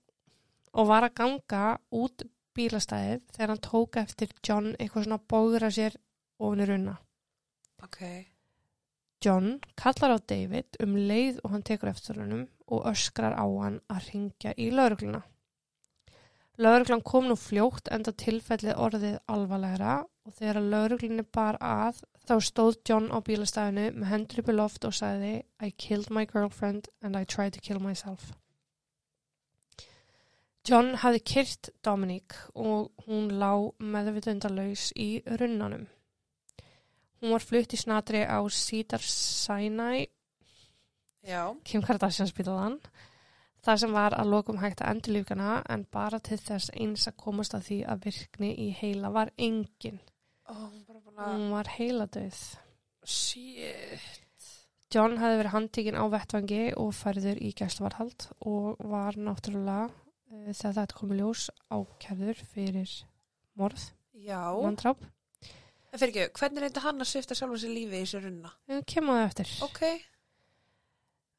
og 0.73 0.89
var 0.89 1.09
að 1.09 1.17
ganga 1.23 1.63
út 1.91 2.27
bílastæðið 2.59 3.27
þegar 3.35 3.55
hann 3.55 3.66
tók 3.71 4.01
eftir 4.03 4.35
John 4.42 4.75
eitthvað 4.77 5.07
svona 5.07 5.23
bóður 5.33 5.68
að 5.71 5.77
sér 5.79 6.01
ofin 6.38 6.64
í 6.64 6.68
runna 6.68 6.99
Ok. 7.83 8.27
John 9.25 9.59
kallar 9.75 10.14
á 10.14 10.18
David 10.31 10.79
um 10.83 10.94
leið 10.97 11.40
og 11.42 11.53
hann 11.55 11.64
tekur 11.66 11.90
eftir 11.90 12.18
hannum 12.18 12.47
og 12.66 12.87
öskrar 12.90 13.35
á 13.35 13.47
hann 13.47 13.81
að 13.90 14.09
ringja 14.12 14.55
í 14.59 14.71
laurugluna. 14.71 15.23
Lögreglan 16.59 17.05
kom 17.07 17.29
nú 17.31 17.37
fljótt 17.38 17.90
enda 17.94 18.12
tilfellið 18.18 18.79
orðið 18.87 19.18
alvarlegra 19.31 20.01
og 20.27 20.35
þegar 20.38 20.64
lögreglinni 20.73 21.25
bar 21.35 21.59
að 21.62 22.03
þá 22.27 22.35
stóð 22.49 22.81
John 22.88 23.11
á 23.14 23.18
bílastæðinu 23.23 23.87
með 23.94 24.11
hendur 24.12 24.42
upp 24.42 24.51
í 24.51 24.57
loft 24.57 24.87
og 24.88 24.97
sagði 24.99 25.35
I 25.62 25.71
killed 25.71 26.11
my 26.11 26.27
girlfriend 26.27 26.90
and 27.03 27.16
I 27.16 27.25
tried 27.25 27.55
to 27.55 27.62
kill 27.62 27.79
myself. 27.83 28.33
John 30.68 30.98
hafði 31.00 31.20
kyrt 31.24 31.70
Dominique 31.87 32.42
og 32.52 32.90
hún 33.07 33.31
lá 33.40 33.54
meðvitundalaus 33.81 34.90
í 35.00 35.22
runnanum. 35.40 35.87
Hún 37.22 37.33
var 37.33 37.44
flutt 37.44 37.72
í 37.72 37.78
snatri 37.81 38.20
á 38.28 38.37
Cedar 38.52 39.00
Sinai, 39.00 40.07
Já. 41.24 41.57
Kim 41.64 41.83
Kardashian 41.83 42.28
spílaðan, 42.28 42.76
þar 43.64 43.81
sem 43.81 43.96
var 43.96 44.14
að 44.16 44.31
lokum 44.35 44.61
hægt 44.61 44.83
að 44.83 44.92
endurlífgana 44.92 45.62
en 45.72 45.87
bara 45.92 46.20
til 46.20 46.38
þess 46.38 46.70
eins 46.76 47.09
að 47.09 47.16
komast 47.24 47.57
að 47.57 47.64
því 47.70 47.78
að 47.94 48.04
virkni 48.04 48.50
í 48.66 48.68
heila 48.76 49.11
var 49.14 49.33
engin. 49.37 49.98
Ó, 50.48 50.68
hún 51.16 51.48
var 51.52 51.72
heiladauð. 51.78 52.42
shit. 53.04 54.50
John 54.92 55.16
hafði 55.20 55.40
verið 55.40 55.52
handtíkin 55.52 55.96
á 56.00 56.04
vettvangi 56.12 56.62
og 56.76 56.92
færður 56.96 57.40
í 57.44 57.54
gæsluvarhald 57.57 58.28
og 58.40 58.76
var 58.88 59.16
náttúrulega 59.16 59.88
þegar 60.29 60.77
þetta 60.81 60.99
kom 60.99 61.14
í 61.14 61.19
ljós 61.21 61.47
ákjærður 61.73 62.43
fyrir 62.53 62.93
morð, 63.59 63.88
Já. 64.12 64.41
manndráp. 64.61 65.01
En 65.88 66.01
fyrir 66.01 66.12
ekki, 66.12 66.37
hvernig 66.37 66.64
reyndi 66.64 66.85
hann 66.85 67.01
að 67.01 67.11
svifta 67.11 67.37
sjálfur 67.38 67.61
sér 67.62 67.73
lífi 67.73 67.97
í 67.97 68.05
þessu 68.05 68.21
runna? 68.23 68.53
Kemum 68.91 69.17
á 69.17 69.19
það 69.19 69.29
eftir. 69.31 69.53
Ok. 69.64 69.83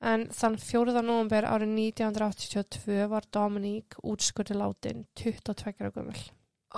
En 0.09 0.25
þann 0.31 0.55
4. 0.63 0.95
november 1.03 1.45
árið 1.49 1.73
1982 1.75 3.09
var 3.11 3.27
Dominique 3.35 3.99
útskurði 4.07 4.57
látin 4.57 5.03
22 5.19 5.75
ára 5.75 5.91
gömul. 5.93 6.23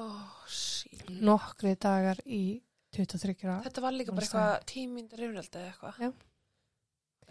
Ó, 0.02 0.04
sí. 0.50 0.90
Nokkri 1.22 1.76
dagar 1.80 2.20
í 2.26 2.60
23 2.98 3.38
ára. 3.46 3.62
Þetta 3.68 3.86
var 3.86 3.96
líka 3.96 4.16
bara 4.16 4.28
eitthvað 4.28 4.68
tímyndir 4.74 5.24
yfirhaldi 5.28 5.62
eða 5.62 5.72
eitthvað. 5.72 6.02
Já. 6.02 6.12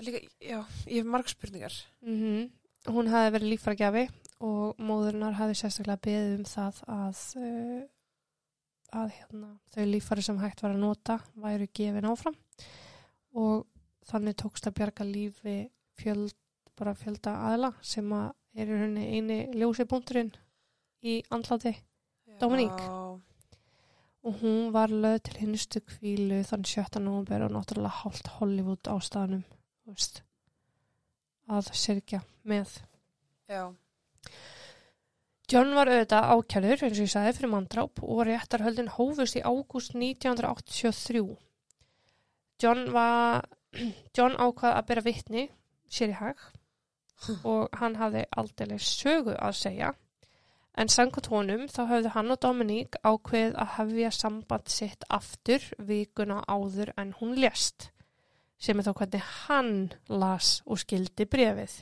Líka, 0.01 0.23
já, 0.40 0.59
ég 0.88 1.03
hef 1.03 1.11
marg 1.11 1.29
spurningar. 1.29 1.75
Mm 2.07 2.49
Hún 2.88 3.11
hafði 3.12 3.33
verið 3.35 3.53
líffærgjafi 3.53 4.05
og 4.47 4.79
móðurinnar 4.81 5.37
hafði 5.37 5.59
sérstaklega 5.61 6.01
beðið 6.07 6.37
um 6.38 6.47
það 6.49 6.79
að, 6.97 7.25
uh, 7.40 7.83
að 9.03 9.11
hérna, 9.19 9.51
þau 9.75 9.83
líffæri 9.90 10.25
sem 10.25 10.40
hægt 10.40 10.62
var 10.64 10.73
að 10.73 10.85
nota 10.85 11.19
væru 11.45 11.69
gefin 11.77 12.09
áfram 12.09 12.38
og 13.37 13.66
þannig 14.09 14.38
tókst 14.40 14.66
að 14.66 14.79
bjarga 14.81 15.07
lífi 15.07 15.57
fjöld, 16.01 16.37
bara 16.79 16.97
fjölda 16.97 17.37
aðla 17.51 17.75
sem 17.85 18.09
að 18.16 18.31
er 18.57 18.71
í 18.71 18.79
rauninni 18.79 19.05
eini 19.14 19.61
ljósi 19.61 19.87
punkturinn 19.87 20.33
í 21.07 21.21
andláti 21.31 21.75
Dominique. 22.40 22.81
Já. 22.81 23.21
og 24.25 24.35
hún 24.40 24.73
var 24.73 24.88
löð 24.88 25.19
til 25.29 25.37
hinstu 25.43 25.81
kvílu 25.85 26.40
þann 26.49 26.64
17. 26.64 27.03
november 27.05 27.45
og 27.47 27.55
náttúrulega 27.55 28.01
hálft 28.03 28.33
Hollywood 28.38 28.88
á 28.88 28.97
staðnum 29.01 29.45
þú 29.45 29.95
veist, 29.95 30.23
að 31.51 31.71
syrkja 31.77 32.23
með. 32.49 32.77
Já. 33.51 33.65
John 35.51 35.75
var 35.75 35.91
auðvitað 35.91 36.29
ákjærður, 36.37 36.85
eins 36.87 36.99
og 37.01 37.07
ég 37.07 37.11
sagði, 37.11 37.37
fyrir 37.37 37.51
manndráp 37.51 38.03
og 38.07 38.21
réttarhöldin 38.29 38.93
hófust 38.95 39.39
í 39.41 39.43
ágúst 39.43 39.97
1983. 39.99 41.25
John, 42.63 42.85
var, 42.95 43.49
John 44.17 44.39
ákvað 44.39 44.77
að 44.77 44.87
bera 44.93 45.07
vittni 45.07 45.49
sér 45.91 46.15
í 46.15 46.21
hag 46.21 46.47
og 47.45 47.69
hann 47.77 47.99
hafði 48.01 48.23
aldrei 48.41 48.79
sögu 48.81 49.35
að 49.35 49.59
segja 49.59 49.91
en 50.81 50.89
samkvæmt 50.89 51.29
honum 51.33 51.67
þá 51.69 51.81
höfðu 51.91 52.13
hann 52.15 52.33
og 52.33 52.41
Dominique 52.45 53.01
ákveð 53.05 53.57
að 53.61 53.73
hefja 53.77 54.13
samband 54.17 54.71
sitt 54.73 55.05
aftur 55.13 55.65
vikuna 55.91 56.41
áður 56.49 56.95
en 57.01 57.13
hún 57.19 57.35
lést 57.37 57.91
sem 58.61 58.79
er 58.79 58.87
þá 58.87 58.92
hvernig 58.99 59.27
hann 59.46 59.75
las 60.12 60.61
og 60.66 60.81
skildi 60.83 61.27
brefið. 61.31 61.77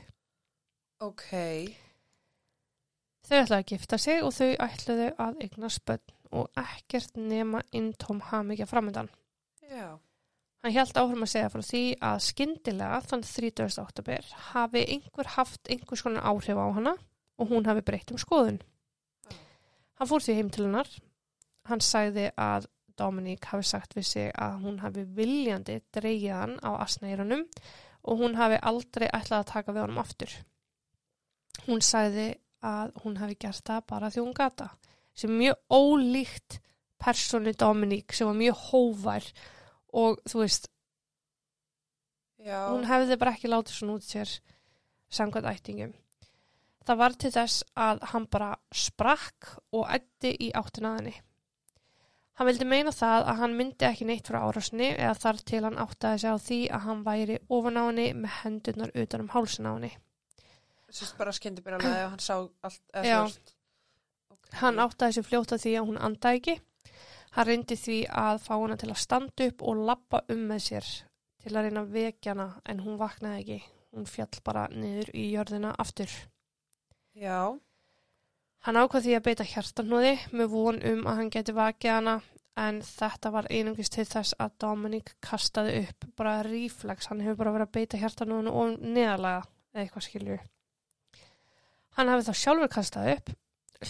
Ok. 1.02 1.30
Þau 3.28 3.38
ætlaði 3.42 3.60
að 3.60 3.70
gifta 3.72 3.98
sig 4.00 4.22
og 4.24 4.32
þau 4.34 4.50
ætlaði 4.64 5.08
að 5.20 5.40
eigna 5.44 5.70
spönn 5.72 6.14
og 6.38 6.60
ekkert 6.60 7.16
nema 7.18 7.62
intóm 7.76 8.20
hamingja 8.30 8.68
framöndan. 8.68 9.10
Já. 9.68 9.98
Hann 10.64 10.74
held 10.74 10.96
áfram 10.98 11.22
að 11.22 11.30
segja 11.32 11.50
frá 11.52 11.62
því 11.62 11.82
að 12.02 12.22
skyndilega 12.26 13.02
þann 13.06 13.22
30. 13.26 13.76
oktober 13.82 14.32
hafi 14.48 14.82
einhver 14.94 15.30
haft 15.36 15.70
einhvers 15.70 16.02
konar 16.02 16.26
áhrif 16.26 16.58
á 16.58 16.66
hana 16.74 16.94
og 17.38 17.52
hún 17.52 17.68
hafi 17.68 17.84
breytt 17.86 18.10
um 18.10 18.18
skoðun. 18.18 18.58
Hann 19.98 20.10
fór 20.10 20.22
því 20.24 20.34
heim 20.38 20.50
til 20.54 20.66
hennar. 20.66 20.90
Hann 21.68 21.82
sagði 21.84 22.30
að 22.38 22.66
Dominique 22.98 23.50
hafi 23.52 23.68
sagt 23.70 23.96
við 23.96 24.06
sig 24.10 24.30
að 24.34 24.60
hún 24.64 24.80
hafi 24.82 25.04
viljandi 25.16 25.78
dreigið 25.94 26.34
hann 26.34 26.56
á 26.64 26.70
asnæðirunum 26.84 27.44
og 28.08 28.22
hún 28.22 28.36
hafi 28.38 28.58
aldrei 28.70 29.08
ætlað 29.08 29.42
að 29.42 29.50
taka 29.52 29.74
við 29.74 29.84
honum 29.84 30.02
aftur. 30.02 30.34
Hún 31.66 31.82
sagði 31.84 32.30
að 32.64 32.94
hún 33.04 33.18
hafi 33.20 33.38
gert 33.38 33.64
það 33.66 33.84
bara 33.92 34.10
því 34.10 34.24
hún 34.24 34.36
gata 34.36 34.70
sem 35.18 35.30
er 35.30 35.40
mjög 35.42 35.78
ólíkt 35.78 36.58
personu 36.98 37.54
Dominique 37.54 38.16
sem 38.16 38.26
var 38.26 38.38
mjög 38.38 38.58
hóvær 38.68 39.30
og 39.98 40.18
þú 40.28 40.42
veist, 40.42 40.68
Já. 42.38 42.68
hún 42.70 42.86
hefði 42.86 43.16
bara 43.18 43.34
ekki 43.34 43.50
látið 43.50 43.78
svona 43.78 43.96
út 43.98 44.06
sér 44.06 44.34
samkvæmt 45.10 45.48
ættingum. 45.48 45.94
Það 46.86 47.00
var 47.02 47.16
til 47.20 47.30
þess 47.34 47.64
að 47.76 48.04
hann 48.12 48.26
bara 48.32 48.50
sprakk 48.72 49.54
og 49.76 49.88
ætti 49.92 50.32
í 50.46 50.50
áttina 50.56 50.94
að 50.94 51.00
henni. 51.00 51.16
Hann 52.38 52.46
vildi 52.46 52.66
meina 52.70 52.92
það 52.94 53.24
að 53.32 53.40
hann 53.40 53.54
myndi 53.58 53.86
ekki 53.88 54.06
neitt 54.06 54.28
frá 54.30 54.38
árásni 54.46 54.92
eða 54.92 55.14
þar 55.18 55.40
til 55.50 55.62
hann 55.64 55.78
áttaði 55.82 56.20
sig 56.22 56.30
á 56.30 56.36
því 56.38 56.58
að 56.76 56.84
hann 56.84 57.00
væri 57.08 57.38
ofan 57.56 57.80
á 57.80 57.82
henni 57.88 58.04
með 58.14 58.36
hendurnar 58.44 58.92
utan 58.94 59.24
um 59.24 59.32
hálsin 59.32 59.66
á 59.66 59.74
henni. 59.74 59.90
Sýst 60.94 61.18
bara 61.18 61.34
skyndi 61.34 61.64
byrja 61.66 61.80
alveg 61.80 61.98
ef 62.04 62.12
hann 62.12 62.22
sá 62.22 62.36
allt. 62.38 62.82
eða 62.94 63.04
Já. 63.10 63.18
þú 63.18 63.24
veist. 63.26 63.52
Ok. 64.30 64.52
Hann 64.62 64.78
áttaði 64.84 65.16
sig 65.18 65.26
fljóta 65.26 65.58
því 65.58 65.74
að 65.80 65.90
hún 65.90 66.00
andaði 66.08 66.40
ekki. 66.40 66.56
Hann 67.34 67.48
reyndi 67.50 67.76
því 67.76 67.98
að 68.22 68.40
fá 68.46 68.54
hana 68.54 68.78
til 68.80 68.92
að 68.94 69.02
standa 69.02 69.50
upp 69.50 69.66
og 69.66 69.82
lappa 69.90 70.22
um 70.32 70.46
með 70.48 70.64
sér 70.70 70.88
til 71.42 71.56
að 71.56 71.66
reyna 71.66 71.82
að 71.82 71.92
vekja 71.98 72.36
hana 72.36 72.48
en 72.70 72.86
hún 72.86 73.02
vaknaði 73.02 73.42
ekki. 73.42 73.58
Hún 73.98 74.06
fjall 74.06 74.44
bara 74.46 74.68
niður 74.70 75.10
í 75.16 75.26
jörðina 75.32 75.74
aftur. 75.74 76.12
Já. 77.18 77.58
Hann 78.66 78.78
ákvað 78.80 79.04
því 79.06 79.14
að 79.16 79.26
beita 79.28 79.46
hjartanóði 79.46 80.14
með 80.34 80.50
von 80.52 80.80
um 80.90 81.06
að 81.06 81.20
hann 81.20 81.30
geti 81.34 81.54
vakið 81.54 81.94
hana 81.94 82.18
en 82.58 82.80
þetta 82.82 83.30
var 83.30 83.46
einungist 83.54 83.94
til 83.94 84.06
þess 84.08 84.34
að 84.42 84.56
Dominic 84.64 85.12
kastaði 85.24 85.84
upp 85.84 86.06
bara 86.18 86.40
reflex, 86.46 87.06
hann 87.06 87.22
hefur 87.22 87.38
bara 87.44 87.54
verið 87.54 87.68
að 87.68 87.76
beita 87.76 88.00
hjartanóðinu 88.00 88.54
og 88.58 88.80
neðalega 88.82 89.44
eða 89.74 89.84
eitthvað 89.84 90.06
skilju. 90.08 90.38
Hann 91.98 92.10
hafi 92.12 92.26
þá 92.26 92.40
sjálfur 92.40 92.72
kastað 92.72 93.12
upp, 93.14 93.30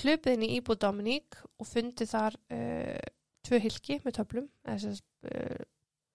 hlupið 0.03 0.35
inn 0.35 0.45
í 0.47 0.53
íbúð 0.59 0.83
Dominic 0.85 1.41
og 1.57 1.69
fundið 1.69 2.13
þar 2.13 2.37
uh, 2.53 3.09
tvö 3.49 3.61
hilki 3.65 3.99
með 4.05 4.19
töflum, 4.21 4.47
eða 4.69 4.79
þess 4.85 5.05
uh, 5.33 5.67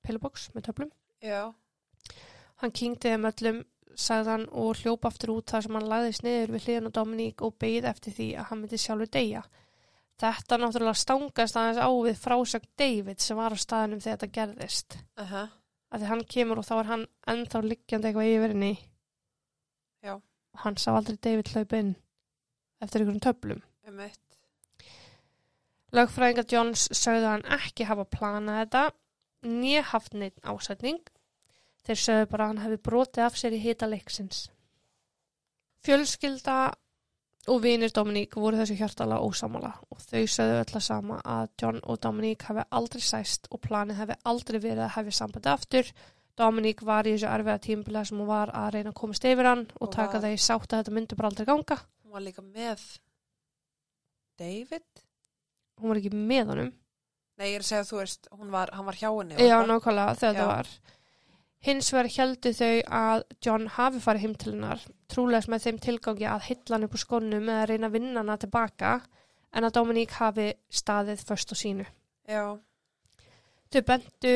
pillbox 0.05 0.49
með 0.53 0.67
töflum. 0.69 0.93
Já. 1.23 1.41
Hann 2.61 2.73
kynkti 2.75 3.13
þeim 3.13 3.29
öllum, 3.29 3.61
sagði 3.99 4.31
hann 4.33 4.45
og 4.51 4.79
hljóp 4.79 5.05
aftur 5.09 5.35
út 5.35 5.51
þar 5.51 5.65
sem 5.65 5.77
hann 5.77 5.89
lagðist 5.89 6.23
niður 6.25 6.53
við 6.55 6.67
hliðan 6.67 6.89
á 6.89 6.95
Dominík 6.97 7.43
og 7.45 7.57
beigð 7.61 7.89
eftir 7.91 8.15
því 8.17 8.29
að 8.37 8.47
hann 8.49 8.61
myndi 8.61 8.79
sjálfur 8.81 9.11
deyja. 9.13 9.43
Þetta 10.23 10.59
náttúrulega 10.61 11.01
stangast 11.01 11.57
aðeins 11.57 11.81
á 11.81 11.89
við 11.89 12.19
frásögn 12.21 12.69
David 12.77 13.21
sem 13.23 13.37
var 13.37 13.53
á 13.53 13.57
staðinum 13.57 14.01
þegar 14.03 14.17
þetta 14.21 14.35
gerðist. 14.37 14.97
Uh 15.19 15.31
-huh. 15.31 15.47
Því 15.93 16.09
hann 16.09 16.23
kemur 16.25 16.59
og 16.59 16.65
þá 16.65 16.75
er 16.79 16.89
hann 16.89 17.05
ennþá 17.27 17.61
liggjandi 17.61 18.07
eitthvað 18.07 18.31
yfir 18.33 18.53
henni. 18.53 18.73
Já. 20.01 20.13
Og 20.15 20.59
hann 20.65 20.77
sá 20.77 20.89
aldrei 20.93 21.17
David 21.17 21.49
hlaupa 21.53 21.77
inn 21.77 21.95
eftir 22.81 23.01
einhverjum 23.01 23.23
töflum. 23.23 23.61
Um 23.87 23.99
eitt. 23.99 24.19
Lögfræðingar 25.93 26.49
Johns 26.49 26.87
sögðu 26.89 27.29
hann 27.29 27.45
ekki 27.53 27.85
hafa 27.85 28.05
planað 28.09 28.59
þetta, 28.63 28.83
nýja 29.45 29.83
haft 29.91 30.13
neitt 30.17 30.39
ásætning. 30.41 31.01
Þeir 31.83 31.99
sögðu 31.99 32.29
bara 32.31 32.45
að 32.45 32.51
hann 32.53 32.63
hefði 32.63 32.79
brotið 32.87 33.25
af 33.25 33.35
sér 33.39 33.55
í 33.57 33.59
hita 33.59 33.89
leiksins. 33.91 34.45
Fjölskylda 35.83 36.57
og 37.51 37.59
vinir 37.65 37.91
Dominík 37.91 38.37
voru 38.39 38.55
þessu 38.61 38.77
hjartala 38.79 39.17
ósamala 39.19 39.73
og 39.91 39.99
þau 39.99 40.21
sögðu 40.31 40.59
öll 40.61 40.77
að 40.79 40.85
sama 40.85 41.17
að 41.27 41.49
John 41.59 41.81
og 41.83 41.99
Dominík 42.05 42.45
hefði 42.47 42.63
aldrei 42.79 43.03
sæst 43.03 43.49
og 43.51 43.59
planið 43.65 43.99
hefði 43.99 44.15
aldrei 44.31 44.59
verið 44.63 44.83
að 44.85 44.93
hefði 44.95 45.15
sambandi 45.17 45.51
aftur. 45.51 45.91
Dominík 46.39 46.81
var 46.87 47.03
í 47.05 47.17
þessu 47.17 47.27
erfiða 47.29 47.59
tímbilega 47.67 48.07
sem 48.09 48.21
hún 48.23 48.31
var 48.31 48.53
að 48.55 48.69
reyna 48.77 48.93
að 48.93 48.99
komast 49.01 49.27
yfir 49.27 49.49
hann 49.51 49.65
og, 49.75 49.81
Og 49.89 49.91
taka 49.91 50.13
var- 50.17 50.23
það 50.23 50.37
í 50.37 50.39
sátt 50.47 50.71
að 50.71 50.79
þetta 50.85 50.95
myndi 50.95 51.15
bara 51.19 51.27
aldrei 51.33 51.45
ganga. 51.51 51.77
Hún 52.05 52.11
var 52.15 52.21
líka 52.21 52.41
með 52.41 52.79
David? 54.39 54.87
Hún 55.81 55.89
var 55.91 55.99
ekki 55.99 56.13
með 56.15 56.47
honum. 56.53 56.71
Nei, 57.37 57.47
ég 57.51 57.55
er 57.59 57.63
að 57.65 57.67
segja 57.67 57.83
að 57.83 57.89
þú 57.91 57.97
veist, 57.99 58.27
var, 58.53 58.69
hann 58.73 58.85
var 58.85 58.95
hjá 58.95 59.09
henni. 59.19 59.35
Já, 59.41 59.57
nákvæmlega 59.67 60.15
þegar 60.21 60.33
Já. 60.33 60.39
það 60.39 60.51
var. 60.53 60.67
Hins 61.63 61.93
vegar 61.95 62.09
heldu 62.11 62.51
þau 62.51 62.71
að 62.91 63.21
John 63.45 63.69
hafi 63.71 64.01
farið 64.03 64.25
heim 64.25 64.33
til 64.35 64.51
hennar, 64.51 64.81
trúlegs 65.07 65.47
með 65.47 65.67
þeim 65.67 65.77
tilgangi 65.85 66.25
að 66.27 66.47
hylla 66.49 66.75
hann 66.75 66.85
upp 66.89 66.97
úr 66.97 67.03
skónum 67.05 67.51
eða 67.53 67.67
reyna 67.69 67.87
að 67.87 67.93
vinna 67.95 68.19
hana 68.19 68.35
tilbaka, 68.41 68.97
en 69.53 69.67
að 69.67 69.75
Dominique 69.77 70.17
hafi 70.17 70.49
staðið 70.67 71.23
först 71.29 71.53
á 71.53 71.55
sínu. 71.55 71.85
Já. 72.27 72.43
Þau 73.71 73.81
bentu 73.87 74.33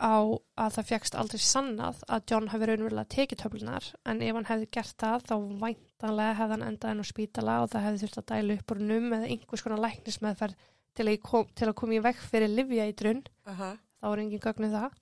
á 0.00 0.16
að 0.16 0.74
það 0.74 0.88
fjækst 0.88 1.16
aldrei 1.20 1.42
sannað 1.44 2.00
að 2.08 2.24
John 2.32 2.48
hafi 2.50 2.68
raunverulega 2.68 3.12
tekið 3.14 3.40
töflunar, 3.44 3.86
en 4.08 4.22
ef 4.24 4.38
hann 4.38 4.48
hefði 4.48 4.68
gert 4.74 4.96
það 5.04 5.26
þá 5.28 5.34
væntanlega 5.60 6.38
hefði 6.40 6.56
hann 6.56 6.66
endað 6.66 6.94
henn 6.94 7.04
á 7.04 7.10
spítala 7.12 7.58
og 7.62 7.70
það 7.70 7.86
hefði 7.86 8.02
þurft 8.02 8.20
að 8.22 8.28
dælu 8.32 8.56
upp 8.56 8.74
úr 8.74 8.82
num 8.90 9.08
eða 9.18 9.30
einhvers 9.34 9.64
konar 9.66 9.82
læknismeðferð 9.84 10.66
til 10.98 11.06
að, 11.06 11.46
til 11.54 11.68
að 11.68 11.76
koma 11.78 11.96
í 11.96 12.02
vekk 12.08 12.26
fyrir 12.32 12.50
livja 12.50 12.88
í 12.90 12.96
drunn 12.96 13.22
Aha. 13.52 13.70
þá 14.00 14.08
er 14.10 14.24
engin 14.24 14.42
gögnu 14.42 14.72
það. 14.72 14.99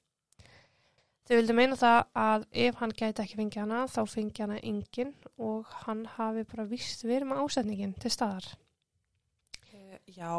Þau 1.28 1.34
vildu 1.36 1.52
meina 1.52 1.76
það 1.76 1.98
að 2.16 2.44
ef 2.64 2.78
hann 2.80 2.92
gæti 2.96 3.20
ekki 3.20 3.36
fengið 3.36 3.60
hana 3.60 3.82
þá 3.92 3.98
fengi 4.08 4.40
hana 4.40 4.54
engin 4.64 5.10
og 5.36 5.72
hann 5.82 6.06
hafi 6.14 6.44
bara 6.48 6.64
vist 6.70 7.02
verið 7.04 7.28
með 7.28 7.42
ásetningin 7.42 7.90
til 8.00 8.12
staðar. 8.14 8.46
E, 9.68 9.98
já. 10.08 10.32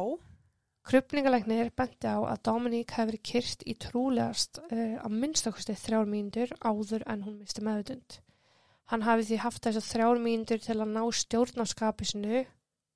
Krupningalegnir 0.90 1.70
benti 1.78 2.10
á 2.10 2.18
að 2.26 2.50
hefði 2.50 3.06
verið 3.12 3.22
kyrst 3.22 3.66
í 3.70 3.76
trúlegast 3.78 4.58
uh, 4.64 4.96
að 5.04 5.14
minnstakosti 5.14 5.76
þrjár 5.78 6.10
mínútur 6.10 6.56
áður 6.66 7.06
en 7.06 7.22
hún 7.28 7.36
misti 7.38 7.62
meðutund. 7.62 8.18
Hann 8.90 9.06
hafi 9.06 9.28
því 9.28 9.38
haft 9.44 9.62
þess 9.68 9.84
að 9.84 9.90
þrjár 9.92 10.22
mínútur 10.24 10.64
til 10.64 10.80
að 10.80 10.96
ná 10.96 11.04
stjórn 11.14 11.62
á 11.62 11.66
skapisinu 11.70 12.42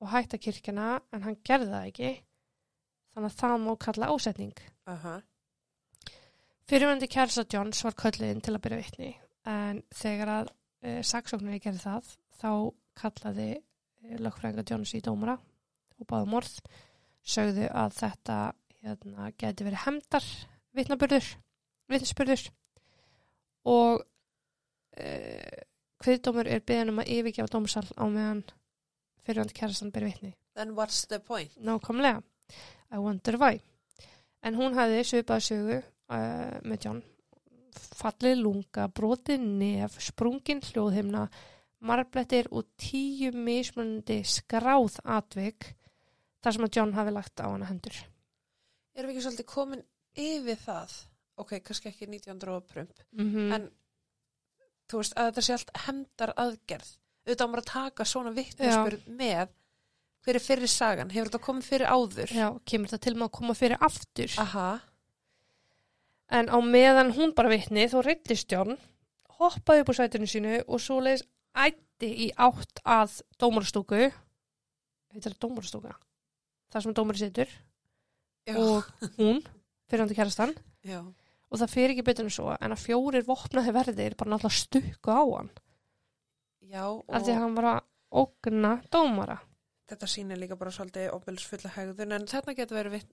og 0.01 0.09
hætta 0.15 0.41
kirkjana 0.41 0.95
en 1.13 1.27
hann 1.27 1.37
gerði 1.45 1.69
það 1.75 1.91
ekki 1.91 2.11
þannig 3.13 3.29
að 3.29 3.37
það 3.43 3.55
má 3.67 3.71
kalla 3.85 4.09
ásetning. 4.15 4.65
Aha. 4.89 5.19
Fyrirvændi 6.70 7.09
kærsa 7.11 7.43
Johns 7.53 7.84
var 7.84 7.95
kölluðinn 7.99 8.41
til 8.43 8.53
að 8.55 8.61
byrja 8.64 8.80
vitni 8.80 9.09
en 9.51 9.82
þegar 9.91 10.30
að 10.32 10.51
e, 10.80 11.01
saksóknari 11.03 11.59
gerði 11.59 11.82
það 11.84 12.11
þá 12.39 12.51
kallaði 13.01 13.47
e, 13.57 14.20
lögfræðinga 14.24 14.64
Johns 14.70 14.93
í 14.95 15.01
dómara 15.03 15.36
og 15.99 16.07
báði 16.07 16.30
morð 16.32 16.55
sögðu 17.34 17.68
að 17.68 17.97
þetta 17.97 18.38
hérna, 18.80 19.30
geti 19.39 19.68
verið 19.68 19.84
hemdar 19.84 20.30
vitnisburður. 21.91 22.47
Og 23.68 24.03
e, 24.95 25.11
hviðdómur 26.03 26.47
er 26.47 26.64
beðan 26.64 26.93
um 26.93 27.03
að 27.03 27.11
yfirgefa 27.18 27.51
dómsal 27.51 27.86
á 27.95 28.07
meðan 28.07 28.43
fyrirvændi 29.28 29.59
kærastan 29.59 29.91
byrja 29.91 30.14
vitni. 30.14 30.36
Then 30.55 30.76
what's 30.80 31.03
the 31.07 31.20
point? 31.20 31.51
nákvæmlega. 31.59 32.24
I 32.91 33.03
wonder 33.03 33.36
why. 33.36 33.59
En 34.43 34.55
hún 34.55 34.76
hafði 34.80 35.03
svipað 35.07 35.43
sögu 35.47 35.84
uh, 36.10 36.60
með 36.64 36.86
John 36.88 37.01
fallið 37.74 38.38
lunga, 38.43 38.88
brotið 38.93 39.41
nef 39.41 39.97
sprungin 40.04 40.62
hljóðhimna 40.62 41.28
marblettir 41.84 42.47
og 42.51 42.68
tíu 42.80 43.32
mismunandi 43.34 44.22
skráð 44.28 44.99
atvik 45.04 45.74
þar 46.43 46.56
sem 46.56 46.68
að 46.68 46.78
John 46.78 46.93
hafi 46.97 47.16
lagt 47.16 47.41
á 47.41 47.49
hana 47.49 47.70
hendur 47.72 47.97
Erum 48.93 49.10
við 49.10 49.16
ekki 49.16 49.26
svolítið 49.26 49.49
komin 49.49 49.82
yfir 50.22 50.60
það? 50.62 50.91
Ok, 51.41 51.56
kannski 51.66 51.89
ekki 51.89 52.06
1900 52.06 52.54
og 52.54 52.68
prump. 52.70 52.99
mm 53.12 53.32
-hmm. 53.34 53.54
En 53.56 53.70
þú 54.89 54.97
veist 55.01 55.18
að 55.18 55.32
þetta 55.32 55.41
sé 55.41 55.54
allt 55.54 55.72
hemdar 55.88 56.34
aðgerð. 56.38 56.89
Auðvitað 57.26 57.45
á 57.45 57.49
maður 57.49 57.64
að 57.64 57.74
taka 57.74 58.06
svona 58.06 58.32
vittnesspurð 58.32 59.08
með 59.08 59.47
hver 60.24 60.36
er 60.36 60.39
fyrir 60.39 60.68
sagan. 60.68 61.10
Hefur 61.10 61.30
þetta 61.30 61.45
komið 61.45 61.64
fyrir 61.64 61.88
áður? 61.88 62.30
já, 62.32 62.60
kemur 62.66 62.89
það 62.89 62.99
til 62.99 63.16
með 63.16 63.24
að 63.24 63.32
koma 63.32 63.54
fyrir 63.54 63.78
aftur 63.82 64.32
Aha. 64.38 64.80
En 66.34 66.49
á 66.49 66.57
meðan 66.59 67.13
hún 67.15 67.36
bara 67.38 67.51
vitni 67.53 67.86
þó 67.91 68.01
reyndist 68.03 68.51
John 68.51 68.77
hoppaði 69.39 69.84
upp 69.84 69.91
úr 69.91 69.99
sætinu 69.99 70.29
sínu 70.29 70.59
og 70.63 70.81
svo 70.81 70.99
leiðis 71.03 71.25
ætti 71.53 72.09
í 72.25 72.29
átt 72.41 72.81
að 72.84 73.19
dómarastúku. 73.41 74.09
Heitir 75.13 75.36
það 75.36 75.41
dómarastúka? 75.45 75.93
Þar 76.73 76.86
sem 76.86 76.95
dómari 76.97 77.21
situr. 77.21 77.51
Já. 78.43 78.57
og 78.59 78.84
hún 79.15 79.38
fyrir 79.88 80.01
hann 80.01 80.09
til 80.11 80.17
kærastan. 80.17 80.55
Já. 80.84 80.99
og 81.53 81.59
það 81.61 81.69
fyrir 81.71 81.93
ekki 81.93 82.03
betur 82.03 82.25
en 82.25 82.34
svo 82.34 82.49
en 82.57 82.73
að 82.73 82.81
fjórir 82.81 83.23
vopnaði 83.27 83.71
verðir 83.75 84.15
bara 84.17 84.34
náttúrulega 84.34 84.57
stukku 84.57 85.13
á 85.13 85.21
hann. 85.21 85.51
Já, 86.65 86.86
og 86.89 87.13
af 87.13 87.23
því 87.23 87.36
að 87.36 87.41
hann 87.43 87.55
var 87.55 87.67
að 87.69 87.81
ógna 88.23 88.71
dómara. 88.91 89.38
Þetta 89.88 90.09
sýnir 90.09 90.39
líka 90.41 90.57
bara 90.57 90.73
svolítið 90.73 91.11
ofbelðsfulla 91.13 91.71
hegðun 91.75 92.15
en 92.17 92.27
þetta 92.27 92.55
getur 92.57 92.79
verið, 92.79 93.05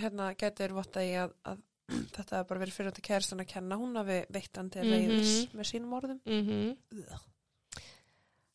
hérna, 0.00 0.30
getur 0.32 0.64
verið 0.64 0.78
votta 0.78 1.04
í 1.04 1.12
að, 1.20 1.34
að 1.44 1.60
þetta 1.88 2.38
hefur 2.38 2.48
bara 2.48 2.60
verið 2.64 2.76
fyrir 2.78 2.90
þetta 2.92 3.04
kæristan 3.08 3.40
að 3.44 3.50
kenna 3.52 3.76
hún 3.80 3.96
hafi 4.00 4.18
veitt 4.32 4.56
hann 4.56 4.70
til 4.70 4.84
Mhm. 4.84 4.92
reyðis 4.94 5.32
með 5.54 5.70
sínum 5.72 5.96
orðum. 6.00 6.20
mm 6.26 6.76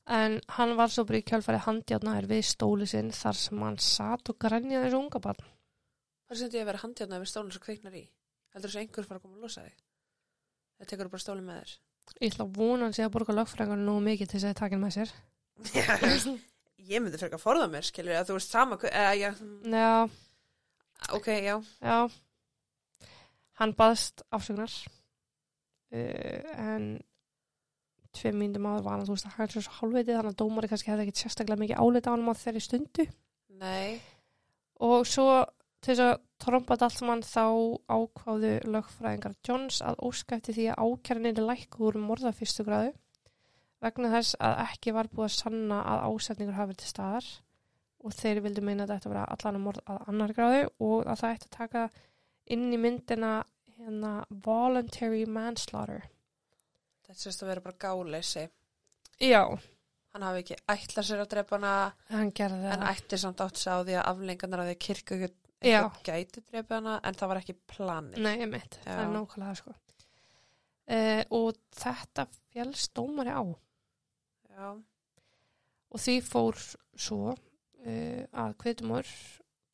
en 0.09 0.39
hann 0.57 0.71
var 0.77 0.89
svo 0.89 1.03
bara 1.05 1.19
í 1.21 1.25
kjölfæri 1.27 1.59
handjárnaðir 1.61 2.25
við 2.31 2.39
stóli 2.49 2.87
sinn 2.89 3.11
þar 3.13 3.35
sem 3.37 3.59
hann 3.61 3.77
satt 3.77 4.29
og 4.31 4.39
grænjaði 4.41 4.87
þessu 4.87 4.97
unga 5.03 5.19
barn 5.21 5.43
Það 6.29 6.31
er 6.33 6.39
sem 6.39 6.49
því 6.49 6.59
að 6.61 6.65
vera 6.69 6.81
handjárnað 6.83 7.21
við 7.23 7.29
stólinn 7.29 7.51
sem 7.53 7.61
kveiknar 7.61 7.93
í. 7.97 8.01
Heldur 8.53 8.69
þessu 8.69 8.79
einhver 8.83 9.05
fara 9.07 9.17
að 9.19 9.23
koma 9.23 9.35
að 9.37 9.41
losa 9.45 9.61
þig? 9.65 9.77
Það 10.79 10.89
tekur 10.91 11.09
bara 11.13 11.23
stólinn 11.23 11.45
með 11.49 11.59
þér. 11.61 11.71
ég 12.21 12.31
ætla 12.33 12.45
að 12.45 12.55
vona 12.57 12.83
hann 12.87 12.93
sé 12.97 13.03
að 13.05 13.11
borga 13.13 13.33
lögfræðingar 13.37 13.77
nú 13.85 13.95
mikið 14.01 14.29
til 14.29 14.39
þess 14.39 14.49
að 14.49 14.59
taka 14.59 14.75
hann 14.75 14.83
með 14.85 14.95
sér 14.97 15.11
ég 16.89 17.01
myndi 17.03 17.17
frekar 17.21 17.37
að 17.37 17.43
forða 17.45 17.69
mér, 17.69 17.85
skilur 17.85 18.17
að 18.17 18.29
þú 18.31 18.37
veist 18.39 18.49
sama, 18.53 18.77
eða, 18.77 19.13
já, 19.19 19.29
já, 19.69 20.09
ok, 21.13 21.27
já, 21.45 21.55
já 21.85 21.97
hann 23.59 23.75
baðst 23.77 24.23
afsögnar 24.35 24.73
uh, 25.93 26.39
en 26.55 26.89
tveim 28.15 28.39
mínútum 28.41 28.67
áður 28.69 28.85
var 28.87 28.95
hann 28.97 29.07
þú 29.07 29.15
veist 29.15 29.29
að 29.29 29.35
hann 29.37 29.49
er 29.49 29.55
svo 29.55 29.75
hálfveitið 29.79 30.15
þannig 30.17 30.33
að 30.33 30.39
dómari 30.41 30.71
kannski 30.71 30.91
hefði 30.91 31.05
ekkit 31.05 31.23
sérstaklega 31.23 31.63
mikið 31.63 31.83
álita 31.83 32.09
á 32.09 32.13
hann 32.15 32.25
á 32.25 32.41
þeirri 32.41 32.63
stundu. 32.65 33.05
Nei, 33.59 33.99
og 34.85 35.03
svo 35.07 35.27
til 35.79 35.93
þess 35.93 36.05
að 36.05 36.15
tromba 36.39 36.75
þetta 36.75 36.87
allt 36.87 36.97
saman 36.99 37.21
þá 37.27 37.45
ákváðu 37.91 38.53
lögfræðingar 38.73 39.35
Johns 39.45 39.83
að 39.85 40.01
óska 40.07 40.39
eftir 40.39 40.57
því 40.57 40.65
að 40.73 40.81
ákjærnin 40.87 41.37
er 41.39 41.47
lækkuð 41.51 41.85
úr 41.89 41.99
morða 42.03 42.33
fyrstu 42.35 42.65
gráðu 42.67 42.95
vegna 43.83 44.11
þess 44.11 44.35
að 44.43 44.57
ekki 44.65 44.93
var 44.95 45.09
búið 45.11 45.29
að 45.29 45.35
sanna 45.37 45.79
að 45.87 46.05
ásetningur 46.09 46.57
hafi 46.57 46.71
verið 46.71 46.81
til 46.83 46.91
staðar. 46.91 47.29
Og 47.99 48.15
þeir 48.15 48.41
vildu 48.45 48.63
meina 48.63 48.85
að 48.85 48.93
þetta 48.93 49.11
vera 49.11 49.25
allan 49.33 49.59
að 49.59 49.63
morð 49.65 49.81
að 49.91 50.03
annar 50.11 50.33
gráðu 50.35 50.61
og 50.87 51.01
að 51.03 51.21
það 51.21 51.33
ætti 51.35 51.49
að 51.49 51.55
taka 51.57 51.81
inn 52.53 52.69
í 52.73 52.79
myndina 52.81 53.39
hérna 53.79 54.13
voluntary 54.45 55.25
manslaughter. 55.29 56.07
Þetta 57.05 57.19
sést 57.23 57.43
að 57.43 57.53
vera 57.53 57.65
bara 57.65 57.81
gáleysi. 57.81 58.47
Já, 59.19 59.43
Hann 60.09 60.25
hafi 60.25 60.41
ekki 60.41 60.55
ætlað 60.73 61.05
sér 61.05 61.19
að 61.21 61.27
drepa 61.35 61.57
hana, 61.59 61.71
hann 62.09 62.31
gerði 62.33 62.69
en 62.73 62.85
ætti 62.89 63.17
samt 63.21 63.41
átt 63.45 63.59
sig 63.61 63.69
á 63.69 63.85
því 63.85 63.97
að 63.99 64.07
aflengarnar 64.09 64.63
af 64.63 64.69
því 64.69 64.73
að 64.73 64.79
kirkju 64.85 65.17
Já. 65.69 65.81
gæti 66.07 66.41
drepa 66.47 66.79
hana, 66.79 66.95
en 67.05 67.17
það 67.19 67.29
var 67.29 67.39
ekki 67.43 67.55
planið. 67.69 68.21
Nei, 68.25 68.31
ég 68.41 68.49
mitt, 68.49 68.79
það 68.85 69.01
er 69.03 69.11
nákvæmlega 69.13 69.59
sko. 69.59 69.75
Uh, 70.89 71.21
og 71.37 71.59
þetta 71.77 72.25
fjálst 72.49 72.93
dómari 72.97 73.35
á. 73.37 73.43
Já, 74.49 74.71
og 75.93 76.01
því 76.01 76.15
fór 76.25 76.57
svo 76.97 77.35
uh, 77.35 78.23
að 78.33 78.57
kviðdumur 78.63 79.13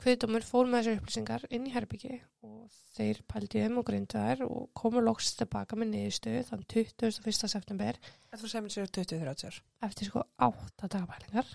kviðdumur 0.01 0.45
fór 0.45 0.69
með 0.69 0.81
þessar 0.81 0.99
upplýsingar 0.99 1.45
inn 1.55 1.67
í 1.69 1.73
herbyggi 1.73 2.17
og 2.45 2.77
þeir 2.95 3.21
pældi 3.31 3.63
um 3.67 3.79
og 3.81 3.87
grindu 3.87 4.21
þær 4.21 4.43
og 4.45 4.69
komu 4.77 5.03
loks 5.03 5.33
tilbaka 5.39 5.77
með 5.79 5.91
niðurstöðu 5.93 6.41
þann 6.49 6.65
21. 6.73 7.51
september 7.55 7.99
þetta 8.03 8.41
var 8.41 8.53
sem 8.53 8.69
sér 8.75 8.91
20-30 8.99 9.47
ár. 9.49 9.59
eftir 9.87 10.09
sko 10.09 10.25
8 10.49 10.89
dagapælingar 10.91 11.53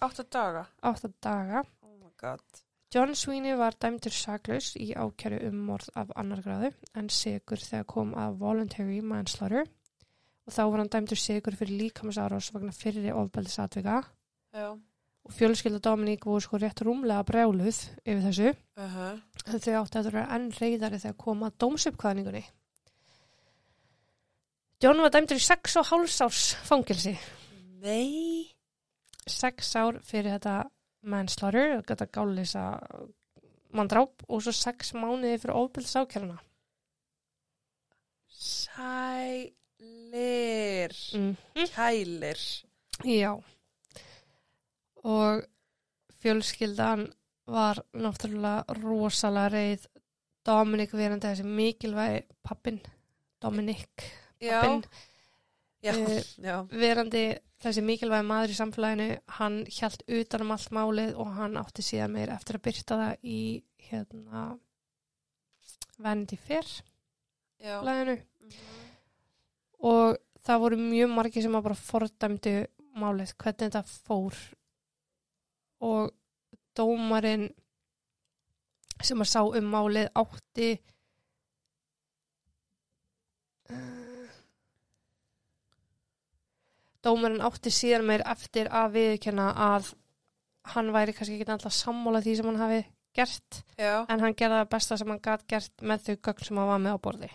8 0.00 0.26
daga. 0.30 0.66
8 0.82 1.12
daga 1.22 1.64
Oh 1.82 1.94
my 1.98 2.10
god. 2.20 2.44
John 2.94 3.14
Sweeney 3.14 3.56
var 3.58 3.74
dæmdur 3.76 4.14
saklaus 4.14 4.70
í 4.80 4.92
ákjæru 4.96 5.42
um 5.50 5.58
morð 5.68 5.90
af 5.98 6.12
annar 6.16 6.40
gráðu 6.44 6.70
en 6.96 7.10
sigur 7.12 7.60
þegar 7.60 7.88
kom 7.90 8.14
að 8.16 8.38
voluntary 8.42 9.00
manslaughter 9.04 9.66
og 10.48 10.54
þá 10.54 10.62
var 10.64 10.80
hann 10.82 10.92
dæmdur 10.94 11.20
sigur 11.20 11.56
fyrir 11.58 11.82
líkamsárás 11.82 12.48
vegna 12.54 12.72
fyrri 12.72 13.12
ofbeldisatvika 13.12 14.00
Já, 14.56 14.72
og 15.28 15.34
fjölskylda 15.36 15.78
Dominík 15.84 16.24
voru 16.26 16.40
sko 16.40 16.56
rétt 16.56 16.80
rúmlega 16.84 17.22
brjáluð 17.28 17.78
yfir 18.04 18.22
þessu 18.24 18.48
uh 18.50 18.96
-huh. 18.96 19.20
en 19.46 19.60
þau 19.60 19.74
átti 19.82 19.98
að 19.98 20.04
vera 20.10 20.28
enn 20.34 20.50
reyðari 20.50 20.98
þegar 20.98 21.16
kom 21.16 21.42
að 21.42 21.56
dómsuppkvæðningunni. 21.60 22.44
John 24.82 25.02
var 25.02 25.10
dæmdur 25.10 25.36
í 25.36 25.42
sex 25.42 25.76
og 25.76 25.86
hálfs 25.86 26.20
árs 26.20 26.54
fangilsi. 26.64 27.18
Nei. 27.82 28.54
Sex 29.26 29.76
ár 29.76 30.00
fyrir 30.02 30.32
þetta 30.38 30.70
manslaughter, 31.02 31.82
þetta 31.82 32.06
gálisa 32.06 32.80
manndráp 33.72 34.22
og 34.28 34.42
svo 34.42 34.52
sex 34.52 34.94
mánuði 34.94 35.38
fyrir 35.38 35.54
ofbildis 35.54 35.96
ákjæruna. 35.96 36.38
Sælir. 38.28 39.52
Mm. 41.14 41.36
Kælir. 41.74 42.40
Já. 43.04 43.42
Og 45.04 45.42
fjölskyldan 46.22 47.06
var 47.48 47.80
náttúrulega 47.94 48.64
rosalega 48.82 49.48
reið 49.54 49.86
Dominik 50.48 50.92
verandi 50.96 51.26
þessi 51.28 51.44
mikilvægi 51.44 52.22
pappin 52.42 52.80
Dominic 53.42 54.04
Já, 54.40 54.60
pappinn, 54.62 54.82
já, 55.82 55.92
Eh, 55.94 56.22
já. 56.42 56.56
verandi 56.70 57.22
þessi 57.62 57.82
mikilvægi 57.84 58.26
maður 58.26 58.52
í 58.52 58.56
samfélaginu 58.58 59.08
hann 59.38 59.64
hjælt 59.66 60.02
utan 60.08 60.42
um 60.42 60.50
allt 60.52 60.70
málið 60.74 61.14
og 61.16 61.32
hann 61.36 61.56
átti 61.56 61.82
síðan 61.82 62.10
meir 62.12 62.28
eftir 62.34 62.56
að 62.58 62.62
byrta 62.68 62.98
það 62.98 63.16
í 63.22 63.62
hérna 63.90 64.58
Vanity 65.98 66.36
Fair 66.36 66.64
já. 67.60 67.80
blæðinu 67.82 68.18
Mhm. 68.18 68.52
og 69.80 70.16
það 70.44 70.60
voru 70.60 70.76
mjög 70.76 71.10
margir 71.14 71.42
sem 71.42 71.52
að 71.58 71.62
bara 71.62 71.74
fordæmdu 71.74 72.66
málið, 72.98 73.34
hvernig 73.36 73.70
þetta 73.70 73.82
fór 73.84 74.34
og 75.84 76.12
dómarinn 76.78 77.48
sem 79.02 79.20
að 79.22 79.30
sá 79.30 79.40
um 79.44 79.70
málið 79.70 80.10
átti 80.18 80.70
uh, 83.70 84.28
dómarinn 87.06 87.44
átti 87.46 87.72
síðan 87.74 88.06
meir 88.08 88.26
eftir 88.26 88.70
að 88.74 88.94
viðkenna 88.98 89.50
að 89.68 89.92
hann 90.74 90.92
væri 90.92 91.14
kannski 91.16 91.38
ekki 91.38 91.52
alltaf 91.54 91.74
sammála 91.74 92.22
því 92.24 92.38
sem 92.38 92.48
hann 92.50 92.62
hafi 92.62 92.80
gert 93.16 93.62
Já, 93.78 94.04
en 94.10 94.22
hann 94.22 94.36
gerði 94.36 94.60
það 94.60 94.72
besta 94.74 94.98
sem 95.00 95.12
hann 95.12 95.22
gat 95.24 95.44
gert 95.50 95.82
með 95.82 96.06
þau 96.06 96.16
gögn 96.28 96.48
sem 96.48 96.60
hann 96.60 96.70
var 96.70 96.82
með 96.82 96.98
á 96.98 97.04
borði. 97.06 97.30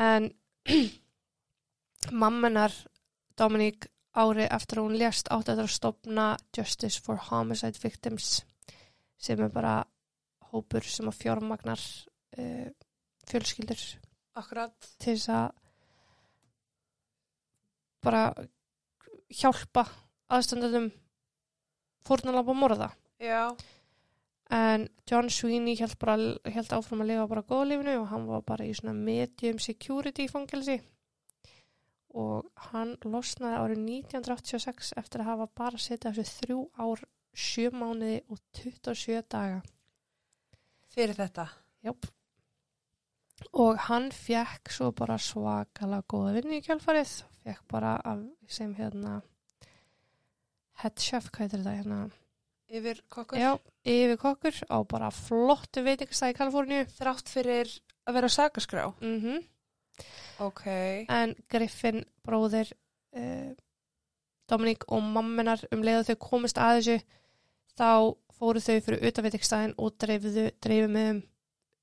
En 0.00 0.30
mammenar 2.22 2.74
Dominic 3.38 3.90
ári 4.20 4.46
eftir 4.46 4.80
að 4.80 4.86
hún 4.86 4.98
lést 5.00 5.30
átti 5.32 5.54
að 5.54 5.64
stopna 5.72 6.26
Justice 6.56 7.00
for 7.02 7.20
Homicide 7.30 7.80
Victims 7.82 8.44
sem 9.20 9.40
er 9.40 9.50
bara 9.52 9.80
hópur 10.50 10.86
sem 10.86 11.08
að 11.10 11.18
fjármagnar 11.20 11.82
uh, 12.38 12.68
fjölskyldur 13.30 13.82
akkurat. 14.40 14.92
til 14.98 15.16
þess 15.16 15.28
að 15.34 15.50
bara 18.00 18.22
hjálpa 19.30 19.84
aðstandardum 20.32 20.88
fórnalapa 22.06 22.54
morða. 22.56 22.88
Já, 23.20 23.52
En 24.50 24.88
John 25.06 25.30
Sweeney 25.30 25.76
held, 25.78 25.94
bara, 26.02 26.16
held 26.50 26.72
áfram 26.74 27.04
að 27.04 27.12
lifa 27.12 27.26
bara 27.30 27.46
góðlífinu 27.46 27.92
og 28.00 28.08
hann 28.10 28.24
var 28.26 28.40
bara 28.42 28.66
í 28.66 28.72
svona 28.74 28.96
medium 28.98 29.60
security 29.62 30.26
fangelsi 30.26 30.80
og 32.18 32.50
hann 32.70 32.96
losnaði 33.04 33.58
árið 33.60 33.82
1986 33.86 34.92
eftir 35.00 35.22
að 35.22 35.30
hafa 35.30 35.48
bara 35.60 35.80
setið 35.80 36.20
þessu 36.20 36.38
þrjú 36.40 36.60
ár, 36.82 37.02
sjö 37.34 37.70
mánuði 37.70 38.20
og 38.28 38.40
27 38.58 39.22
daga. 39.30 39.60
fyrir 40.90 41.14
þetta. 41.14 41.46
Jáp. 41.86 42.08
Og 43.56 43.78
hann 43.86 44.10
fekk 44.12 44.72
svo 44.74 44.90
bara 44.92 45.16
svakalega 45.16 46.04
góða 46.10 46.34
vinnu 46.36 46.58
í 46.58 46.64
kjálfarið, 46.66 47.12
fekk 47.44 47.62
bara 47.70 47.94
af, 48.04 48.24
sem 48.50 48.74
hérna 48.76 49.20
head 50.82 50.98
chef, 51.00 51.30
hvað 51.30 51.46
heitir 51.46 51.62
þetta 51.62 51.76
hérna? 51.78 52.00
Yfir 52.70 53.00
kokkur. 53.10 53.40
Já, 53.40 53.50
yfir 53.82 54.18
kokkur 54.20 54.60
á 54.70 54.78
bara 54.88 55.10
flottu 55.14 55.82
veitingastæði 55.86 56.34
í 56.34 56.38
Kaliforníu. 56.38 56.84
Þrátt 56.94 57.32
fyrir 57.32 57.72
að 58.06 58.18
vera 58.18 58.30
sakaskrá. 58.30 58.84
Mm 59.00 59.40
Ok. 60.40 60.66
En 61.08 61.34
Griffin 61.52 62.04
bróðir 62.26 62.72
uh, 63.16 63.50
Dominík 64.50 64.86
og 64.88 65.02
mamminar 65.02 65.62
um 65.70 65.84
leið 65.86 66.00
að 66.00 66.12
þau 66.12 66.22
komist 66.30 66.58
að 66.58 66.80
þessu 66.80 66.98
þá 67.78 67.90
fóru 68.40 68.62
þau 68.64 68.78
fyrir 68.86 69.04
utanveitingstæðin 69.10 69.76
og 69.78 69.98
dreifuðu 70.00 70.48
dreifum 70.64 70.96
með 70.96 71.12
um 71.14 71.20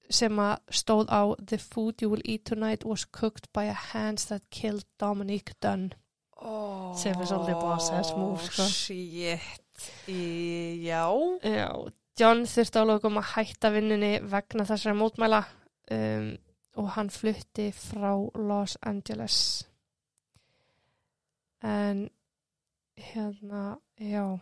sem 0.10 0.40
að 0.40 0.56
stóð 0.72 1.10
á 1.12 1.22
The 1.44 1.58
food 1.60 2.02
you 2.02 2.10
will 2.12 2.24
eat 2.24 2.46
tonight 2.48 2.86
was 2.88 3.06
cooked 3.06 3.50
by 3.54 3.68
a 3.68 3.76
hands 3.92 4.26
that 4.32 4.44
killed 4.50 4.86
Dominic 5.00 5.54
Dunn. 5.60 5.92
Oh, 6.38 6.94
Sem 6.96 7.18
er 7.18 7.28
svolítið 7.28 7.64
ass 7.98 8.14
move, 8.16 8.44
sko. 8.46 8.68
Shit. 8.70 9.64
Í, 10.10 10.86
já. 10.86 11.04
Já, 11.44 11.70
John 12.18 12.46
þurfti 12.50 12.82
á 12.82 12.84
lokum 12.88 13.20
að 13.20 13.32
hætta 13.36 13.72
vinnunni 13.74 14.18
vegna 14.26 14.66
þessara 14.66 14.96
mótmæla 14.98 15.44
um, 15.94 16.32
og 16.78 16.92
hann 16.96 17.10
flutti 17.10 17.72
frá 17.74 18.14
Los 18.38 18.78
Angeles. 18.82 19.68
En 21.64 22.10
hérna, 22.98 23.78
já, 24.00 24.38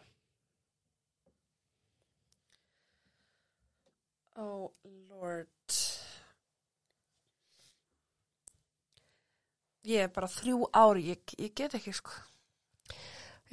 Oh, 4.36 4.72
lord. 5.10 5.48
Ég 9.86 10.02
er 10.02 10.10
bara 10.12 10.28
þrjú 10.28 10.66
ári, 10.76 11.06
ég, 11.14 11.36
ég 11.40 11.54
get 11.56 11.78
ekki, 11.78 11.94
sko. 11.96 12.12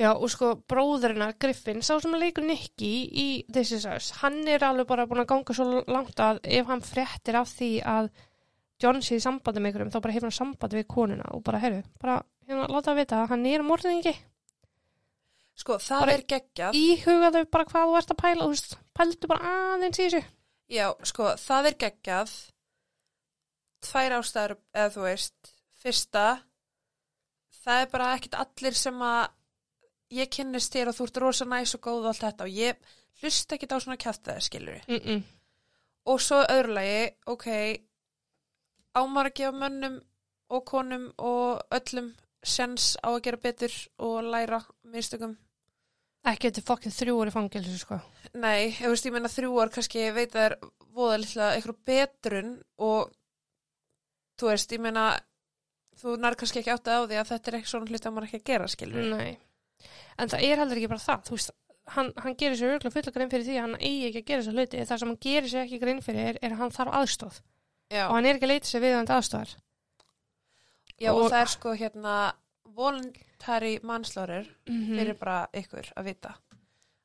já 0.01 0.09
og 0.17 0.31
sko 0.33 0.55
bróðurinnar 0.67 1.37
Griffin, 1.39 1.83
sá 1.85 2.01
sem 2.01 2.17
að 2.17 2.25
leikur 2.25 2.47
Nicky 2.49 2.93
í 3.13 3.27
This 3.53 3.75
Is 3.77 3.87
Us, 3.87 4.11
hann 4.23 4.41
er 4.49 4.65
alveg 4.65 4.89
bara 4.89 5.05
búin 5.07 5.21
að 5.23 5.29
ganga 5.35 5.55
svo 5.55 5.83
langt 5.87 6.23
að 6.25 6.41
ef 6.43 6.67
hann 6.67 6.83
fréttir 6.83 7.39
af 7.39 7.53
því 7.53 7.73
að 7.87 8.09
John 8.83 9.03
sé 9.05 9.17
í 9.17 9.23
sambandi 9.23 9.63
með 9.63 9.73
ykkurum, 9.73 9.91
þá 9.95 10.01
bara 10.03 10.15
hefur 10.17 10.29
hann 10.29 10.37
sambandi 10.39 10.79
við 10.81 10.87
konuna 10.91 11.31
og 11.37 11.43
bara, 11.47 11.61
heyrðu, 11.63 11.83
bara, 12.03 12.19
hérna, 12.49 12.69
láta 12.73 12.93
að 12.93 13.01
vita 13.03 13.19
að 13.23 13.29
hann 13.33 13.47
er 13.47 13.65
morðingi. 13.67 14.15
Sko, 15.63 15.77
það 15.79 16.01
Bara 16.01 16.13
er 16.17 16.23
geggjað. 16.33 16.79
íhugaðu 16.79 17.43
bara 17.53 17.65
hvað 17.69 17.91
þú 17.91 17.97
ert 17.99 18.13
að 18.15 18.21
pæla 18.23 18.45
þú 18.47 18.53
veist, 18.55 18.79
pældu 18.97 19.29
bara 19.29 19.51
aðeins 19.75 19.99
í 20.01 20.07
þessu 20.07 20.23
Já, 20.73 20.87
sko, 21.05 21.27
það 21.37 21.67
er 21.69 21.77
geggjað. 21.83 22.33
Tvær 23.83 24.15
ástæður, 24.17 24.55
eða 24.73 24.93
þú 24.95 25.05
veist, 25.05 25.53
fyrsta, 25.83 26.25
það 27.63 27.85
er 27.85 27.93
bara 27.93 28.09
ekkit 28.17 28.39
allir 28.41 28.79
sem 28.79 29.05
að 29.05 29.23
ég 30.17 30.33
kynnist 30.33 30.73
þér 30.75 30.91
og 30.93 30.97
þú 30.99 31.07
ert 31.09 31.21
rosa 31.25 31.49
næs 31.49 31.75
og 31.77 31.83
góð 31.85 32.01
og 32.07 32.11
allt 32.13 32.25
þetta 32.25 32.47
og 32.49 32.57
ég 32.57 32.93
hlust 33.23 33.53
ekkit 33.57 33.75
á 33.75 33.79
svona 33.83 34.01
kjæftæði, 34.01 34.45
skilur 34.49 34.81
mm 34.89 35.01
-mm. 35.05 35.23
Og 36.05 36.21
svo 36.21 36.41
öðrulegi, 36.43 37.15
ok, 37.27 37.47
ámar 38.95 39.31
að 39.31 39.39
gefa 39.41 39.57
mönnum 39.57 40.01
og 40.53 40.67
konum 40.69 41.09
og 41.19 41.63
öllum 41.73 42.13
sens 42.43 42.97
á 43.01 43.09
að 43.13 43.23
gera 43.27 43.41
betur 43.41 43.75
og 44.03 44.27
læra 44.27 44.61
mistökum. 44.83 45.37
ekki 46.27 46.51
þetta 46.51 46.63
fokkið 46.67 46.97
þrjú 46.99 47.17
orði 47.19 47.35
fangilsu 47.35 47.79
sko 47.81 47.99
Nei, 48.35 48.71
ég 48.71 48.87
veist, 48.87 49.07
ég 49.07 49.15
meina 49.15 49.31
þrjú 49.31 49.57
ár 49.59 49.73
kannski 49.75 50.05
veit 50.15 50.35
að 50.35 50.39
það 50.39 50.45
er 50.47 50.57
voða 50.95 51.19
litla 51.23 51.49
eitthvað 51.57 51.81
betrun 51.89 52.53
og 52.79 53.11
þú 54.39 54.51
veist, 54.51 54.75
ég 54.75 54.83
meina 54.83 55.07
þú 55.99 56.19
nær 56.21 56.37
kannski 56.39 56.63
ekki 56.63 56.75
áttið 56.75 56.99
á 56.99 57.03
því 57.07 57.19
að 57.21 57.33
þetta 57.33 57.51
er 57.51 57.59
ekki 57.59 57.73
svona 57.73 57.91
hluti 57.91 58.09
að 58.09 58.15
maður 58.15 58.29
ekki 58.29 58.41
að 58.41 58.47
gera, 58.53 58.69
skilur 58.71 59.11
Nei. 59.17 59.33
en 60.19 60.33
það 60.33 60.47
er 60.47 60.63
heldur 60.63 60.81
ekki 60.81 60.93
bara 60.93 61.07
það 61.07 61.33
veist, 61.35 61.55
hann, 61.97 62.13
hann 62.23 62.39
gerir 62.39 62.59
sér 62.59 62.77
örgulega 62.77 62.97
fulla 62.97 63.15
grein 63.17 63.33
fyrir 63.33 63.49
því 63.49 63.57
að 63.59 63.67
hann 63.67 63.81
eigi 63.81 64.07
ekki 64.09 64.23
að 64.23 64.29
gera 64.31 64.45
þessa 64.45 64.57
hluti 64.57 64.85
það 64.87 65.03
sem 65.03 65.13
hann 65.13 65.23
gerir 65.27 65.53
sér 65.53 65.67
ekki 65.67 65.83
grein 65.83 66.05
fyrir 66.05 66.31
er, 66.33 66.41
er 66.43 66.55
að 66.55 66.63
hann 66.63 66.75
þarf 66.77 66.97
aðstóð 67.01 67.41
Já, 67.93 68.07
og 68.09 68.15
hann 68.17 68.27
er 68.27 68.39
ekki 68.39 68.47
að 68.49 68.53
leita 68.55 68.71
sér 68.71 68.83
við 68.87 68.95
hann 68.97 69.11
aðstóðar 69.17 69.53
já 71.03 71.11
og, 71.13 71.19
og- 71.25 71.31
það 71.33 71.41
er 71.43 71.51
sko 71.53 71.75
hérna 71.77 72.15
voluntary 72.77 73.75
manslaughter 73.85 74.47
mm 74.71 74.97
fyrir 74.97 75.19
bara 75.21 75.39
ykkur 75.53 75.91
að 75.97 76.05
vita. 76.09 76.35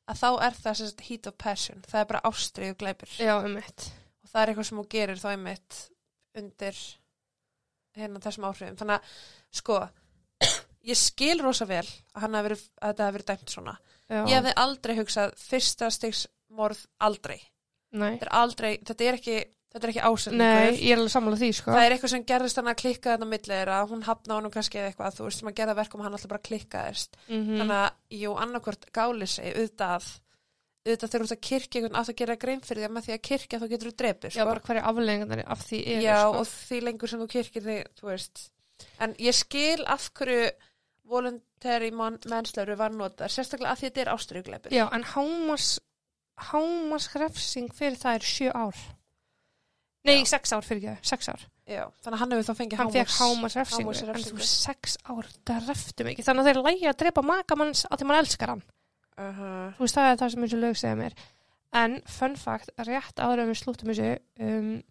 Að 0.08 0.20
þá 0.22 0.28
er 0.46 0.54
það 0.56 0.76
sagt 0.80 1.00
heat 1.08 1.26
of 1.28 1.34
passion. 1.36 1.82
Það 1.84 2.00
er 2.00 2.06
bara 2.08 2.20
ástrið 2.24 2.70
og 2.72 2.78
glæpur 2.80 3.10
já, 3.20 3.34
um 3.44 3.56
og 3.58 4.30
það 4.32 4.40
er 4.42 4.48
eitthvað 4.52 4.68
sem 4.68 4.78
þú 4.78 4.86
gerir 4.94 5.20
þá 5.20 5.28
einmitt 5.34 5.78
undir 6.38 6.78
hérna 7.98 8.22
þessum 8.24 8.46
áhrifum. 8.48 8.78
Þannig 8.80 8.96
að 8.96 9.02
sko 9.60 9.78
ég 10.92 10.96
skil 10.96 11.42
rosa 11.42 11.66
vel 11.68 11.84
að, 12.14 12.38
verið, 12.46 12.64
að 12.80 12.88
þetta 12.94 13.04
hafi 13.08 13.16
verið 13.18 13.28
dæmt 13.32 13.52
svona. 13.52 13.76
Já. 14.08 14.22
ég 14.24 14.34
hefði 14.38 14.52
aldrei 14.56 14.94
hugsað 14.96 15.34
fyrsta 15.36 15.90
stigs 15.92 16.24
morð 16.48 16.86
aldrei. 17.04 17.42
Þetta 18.16 18.24
er 18.28 18.34
aldrei, 18.40 18.70
þetta 18.88 19.04
er 19.04 19.18
ekki 19.18 19.36
þetta 19.78 19.88
er 19.88 19.92
ekki 19.94 20.02
Nei, 20.02 20.12
ásendingur 20.12 20.78
ég 20.82 20.92
er 20.92 21.00
alveg 21.00 21.12
sammála 21.14 21.40
því 21.40 21.50
sko. 21.56 21.72
Það 21.72 21.86
er 21.86 21.94
eitthvað 21.94 22.12
sem 22.12 22.24
gerðist 22.28 22.60
hann 22.60 22.70
að 22.72 22.78
klikka 22.82 23.14
þetta 23.14 23.28
milli 23.32 23.56
er 23.58 23.72
að 23.72 23.92
hún 23.92 24.06
hafna 24.08 24.38
honum 24.38 24.54
kannski 24.54 24.80
eða 24.80 24.92
eitthvað 24.92 25.18
þú 25.18 25.28
veist 25.28 25.42
sem 25.42 25.50
að 25.50 25.58
gera 25.60 25.76
verkum 25.78 26.04
hann 26.04 26.16
alltaf 26.18 26.32
bara 26.32 26.46
klikkaðist. 26.48 27.18
Mm 27.28 27.44
þannig 27.58 27.76
að, 27.78 27.90
jú, 28.18 28.34
annarkvort 28.44 28.88
gáli 28.98 29.28
sig 29.30 29.54
auðvitað, 29.54 30.10
auðvitað 30.84 31.08
þegar 31.08 31.24
þú 31.24 31.28
ert 31.28 31.36
að 31.36 31.42
kirkja 31.48 31.80
einhvern 31.80 31.98
átt 32.00 32.12
að 32.12 32.20
gera 32.20 32.38
grein 32.44 32.62
fyrir 32.66 32.82
því 32.82 32.88
að 32.88 32.94
með 32.98 33.08
því 33.08 33.16
að 33.16 33.24
kirkja 33.30 33.58
þá 33.58 33.66
getur 33.72 33.90
þú 33.90 33.96
drepið, 34.02 34.30
já, 34.30 34.38
sko. 34.38 34.48
bara 34.52 34.64
hverju 34.68 34.86
afleggingar 34.90 35.44
af 35.46 35.66
því 35.68 35.80
er 35.84 36.00
Já, 36.04 36.16
sko. 36.20 36.38
og 36.38 36.48
því 36.52 36.80
lengur 36.86 37.12
sem 37.12 37.20
þú 37.22 37.28
kirkir 37.34 37.66
því, 37.66 37.78
þú 37.98 38.10
veist. 38.12 38.44
En 39.02 39.14
ég 39.18 39.34
skil 39.34 39.84
af 39.90 40.10
hverju 40.14 40.50
voluntary 41.08 41.90
man 41.94 42.18
manslöru 42.28 42.76
var 42.78 42.92
notað, 42.94 43.32
sérstaklega 43.32 43.72
að 43.72 43.80
því 43.80 43.88
þetta 43.88 44.02
er 44.04 44.10
ástriðugleipur 44.12 44.74
já, 44.76 44.84
en 44.92 45.06
hámas 45.14 45.68
hámas 46.50 47.08
refsing 47.18 47.72
fyrir 47.74 47.98
það 47.98 48.18
er 48.18 48.28
sjö 48.28 48.52
ár 48.54 48.82
Nei, 50.08 50.18
Já. 50.22 50.28
sex 50.32 50.52
ár 50.56 50.66
fyrir 50.66 50.90
ekki, 50.94 51.08
sex 51.10 51.30
ár. 51.30 51.46
Já, 51.68 51.84
þannig 52.02 52.16
að 52.16 52.20
hann 52.22 52.34
hefur 52.34 52.46
þá 52.48 52.58
fengið 52.58 52.80
hann 52.80 52.92
fekk 52.94 53.14
hámas 53.18 53.56
refsingu, 53.58 53.94
en 54.08 54.22
þú 54.24 54.46
sex 54.48 54.98
ár, 55.04 55.30
það 55.48 55.66
reftu 55.68 56.06
mikið 56.08 56.28
þannig 56.28 56.44
að 56.44 56.48
þeir 56.48 56.60
lægi 56.64 56.88
að 56.88 57.00
drepa 57.02 57.24
makamanns 57.28 57.82
að 57.88 58.00
því 58.00 58.08
mann 58.08 58.20
elskar 58.22 58.52
hann. 58.54 58.62
Uh 59.18 59.40
-huh. 59.40 59.74
þú 59.76 59.84
veist 59.84 59.98
það 59.98 60.10
er 60.10 60.20
það 60.20 60.30
sem 60.32 60.42
eins 60.46 60.54
og 60.54 60.62
lög 60.62 60.78
segja 60.78 60.96
mér. 60.96 61.18
En 61.76 61.98
fun 62.06 62.36
fact, 62.36 62.70
rétt 62.78 63.20
áður 63.20 63.42
en 63.42 63.50
við 63.50 63.60
slúttum 63.60 63.90
þessu 63.92 64.18
um, 64.40 64.82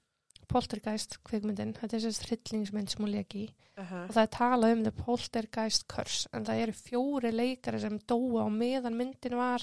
Poltergeist 0.48 1.18
kvikmyndin, 1.28 1.74
þetta 1.76 1.98
er 1.98 2.04
sérst 2.06 2.28
hryllingsmynd 2.28 2.92
sem 2.92 3.04
hún 3.04 3.12
leki 3.12 3.48
í. 3.48 3.48
Uh 3.78 4.08
og 4.08 4.14
það 4.16 4.24
er 4.24 4.32
talað 4.38 4.72
um 4.76 4.84
The 4.84 4.92
Poltergeist 4.92 5.88
Curse 5.92 6.30
en 6.34 6.46
það 6.46 6.62
eru 6.64 6.74
fjóri 6.74 7.32
leikari 7.32 7.80
sem 7.80 8.00
dóa 8.10 8.46
á 8.46 8.50
meðan 8.50 8.96
myndin 8.98 9.36
var 9.38 9.62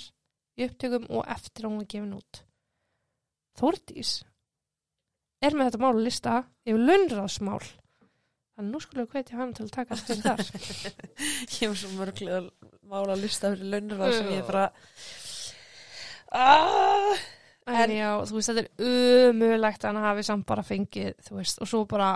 í 0.59 0.67
upptökum 0.67 1.09
og 1.11 1.25
eftir 1.27 1.65
að 1.65 1.71
hún 1.71 1.81
var 1.81 1.89
gefin 1.95 2.19
út. 2.19 2.43
Þórdís 3.59 4.13
er 5.47 5.57
með 5.57 5.71
þetta 5.71 5.83
mál 5.85 5.95
að 5.95 6.05
lista 6.09 6.37
yfir 6.65 6.85
launráðsmál. 6.91 7.63
Þannig 8.55 8.71
nú 8.71 8.81
skulum 8.83 9.07
við 9.07 9.17
hvetja 9.17 9.39
hann 9.41 9.55
til 9.57 9.65
að 9.67 9.73
taka 9.75 9.99
fyrir 9.99 10.23
þar. 10.23 10.43
Ég 11.55 11.63
hef 11.65 11.79
svo 11.81 11.91
mörglega 11.97 12.43
mála 12.91 13.17
að 13.17 13.25
lista 13.25 13.51
fyrir 13.55 13.73
launur 13.73 14.13
sem 14.15 14.29
ég 14.35 14.45
bara 14.47 14.69
ah, 16.35 17.25
en, 17.71 17.95
já, 17.95 18.11
þú 18.29 18.39
veist, 18.39 18.53
þetta 18.53 18.85
er 18.85 19.33
umulegt 19.33 19.85
að 19.85 19.91
hann 19.91 20.07
hafi 20.07 20.25
samt 20.27 20.47
bara 20.49 20.65
fengið, 20.67 21.17
þú 21.27 21.41
veist, 21.41 21.61
og 21.63 21.71
svo 21.71 21.83
bara 21.91 22.15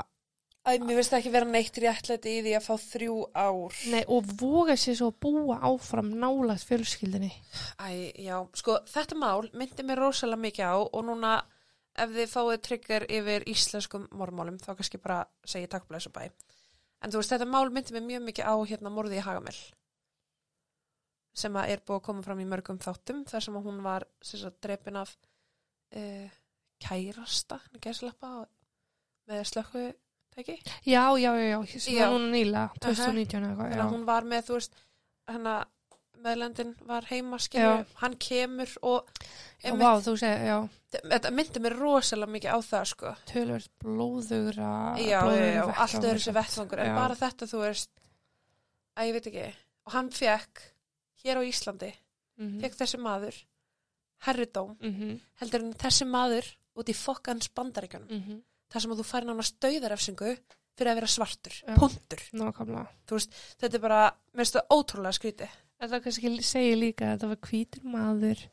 Æ, 0.68 0.74
mér 0.84 0.98
finnst 0.98 1.14
ekki 1.16 1.30
vera 1.32 1.48
neitt 1.48 1.78
réttlæti 1.80 2.32
í 2.34 2.40
því 2.44 2.50
að 2.58 2.64
fá 2.66 2.74
þrjú 2.82 3.14
ár. 3.32 3.76
Nei, 3.88 4.02
og 4.12 4.26
voga 4.36 4.74
sér 4.76 4.98
svo 4.98 5.06
að 5.14 5.20
búa 5.24 5.56
áfram 5.64 6.10
nálagt 6.20 6.66
fjölskyldinni 6.68 7.30
Æ, 7.80 7.88
já, 8.26 8.36
sko, 8.58 8.76
þetta 8.90 9.16
mál 9.16 9.48
myndi 9.56 9.86
mér 9.86 10.02
rosalega 10.04 10.42
mikið 10.44 10.68
á 10.68 10.76
og 10.82 11.06
núna 11.08 11.38
ef 12.04 12.14
þið 12.14 12.30
fáið 12.32 12.60
trigger 12.68 13.06
yfir 13.18 13.46
íslenskum 13.50 14.06
mormálum 14.18 14.58
þá 14.62 14.70
kannski 14.78 15.00
bara 15.02 15.22
segi 15.44 15.68
takk 15.70 15.88
blæs 15.90 16.06
og 16.10 16.14
bæ. 16.16 16.28
En 17.02 17.12
þú 17.14 17.20
veist, 17.20 17.32
þetta 17.34 17.46
mál 17.50 17.68
myndi 17.70 17.94
mér 17.94 18.06
mjög 18.06 18.24
mikið 18.28 18.48
á 18.50 18.54
hérna 18.70 18.90
morði 18.94 19.20
í 19.20 19.24
Hagamel 19.26 19.58
sem 21.38 21.54
að 21.54 21.72
er 21.72 21.82
búið 21.86 22.00
að 22.00 22.04
koma 22.08 22.24
fram 22.26 22.40
í 22.42 22.46
mörgum 22.50 22.80
þáttum 22.82 23.22
þar 23.28 23.44
sem 23.44 23.58
að 23.58 23.66
hún 23.68 23.80
var 23.84 24.06
sagt, 24.26 24.58
drepin 24.64 24.98
af 24.98 25.12
uh, 25.94 26.36
kærasta, 26.82 27.60
gæslappa 27.82 28.32
með 29.28 29.44
slökku 29.46 29.84
tæki. 30.34 30.56
já, 30.88 31.04
já, 31.20 31.30
já, 31.38 31.58
já, 31.94 32.08
núna 32.10 32.30
nýla 32.32 32.64
2019 32.80 33.38
eða 33.38 33.50
eitthvað, 33.52 33.68
Þannig 33.68 33.78
að 33.78 33.84
já. 33.84 33.92
hún 33.92 34.06
var 34.08 34.26
með, 34.32 34.46
þú 34.48 34.58
veist, 34.58 34.80
hennar 35.28 35.68
meðlendin 36.24 36.74
var 36.86 37.06
heima, 37.10 37.38
skilur, 37.38 37.84
hann 38.02 38.16
kemur 38.20 38.72
og 38.82 39.08
Já, 39.62 39.72
vá, 39.74 39.98
þú 40.02 40.14
segir, 40.18 40.44
já, 40.46 40.56
þetta 40.94 41.30
myndi 41.34 41.60
mér 41.64 41.76
rosalega 41.78 42.32
mikið 42.32 42.54
á 42.54 42.58
það 42.62 42.84
sko. 42.92 43.12
Tölvöld 43.32 43.68
blóðugra 43.82 44.72
já, 44.98 45.06
já, 45.08 45.20
blóðugur 45.22 45.46
já, 45.46 45.62
vettvangur, 45.66 45.82
allt 45.84 46.04
öðru 46.04 46.18
sér 46.18 46.26
samt. 46.32 46.38
vettvangur. 46.40 46.78
En 46.84 46.90
Já. 46.92 46.96
bara 46.98 47.14
þetta 47.22 47.48
þú 47.50 47.62
veist 47.64 47.90
að 48.98 49.06
ég 49.10 49.16
veit 49.18 49.26
ekki. 49.32 49.46
Og 49.88 49.92
hann 49.96 50.10
fekk 50.10 50.62
hér 51.24 51.40
á 51.40 51.42
Íslandi 51.48 51.94
Mhm, 52.38 52.60
fekk 52.62 52.76
þessi 52.78 52.98
maður 53.02 53.34
herridóm 54.28 54.76
mhm, 54.78 55.16
heldur 55.40 55.64
en 55.64 55.72
þessi 55.74 56.06
maður 56.06 56.46
út 56.78 56.88
í 56.90 56.94
fokkans 56.94 57.48
bandaríkjunum. 57.50 58.08
Mhm, 58.14 58.36
þar 58.70 58.80
sem 58.84 58.92
að 58.94 59.00
þú 59.00 59.06
fær 59.08 59.26
nánast 59.26 59.56
dauðarefsingu 59.64 60.36
fyrir 60.78 60.92
að 60.92 60.98
vera 61.00 61.10
svartur, 61.10 61.56
Já. 61.66 61.74
nákvæmlega. 62.38 62.86
Þetta 63.58 63.74
er 63.74 63.82
bara, 63.82 64.02
mér 64.32 64.44
finnst 64.44 64.54
það 64.54 64.68
ótrúlega 64.76 65.16
skríti 65.78 65.88
Þetta 65.88 66.00
kannski 66.04 66.42
segir 66.42 66.78
líka 66.78 67.04
að 67.06 67.12
þetta 67.16 67.28
var 67.28 67.40
hvítur 67.48 67.84
maður. 67.84 68.46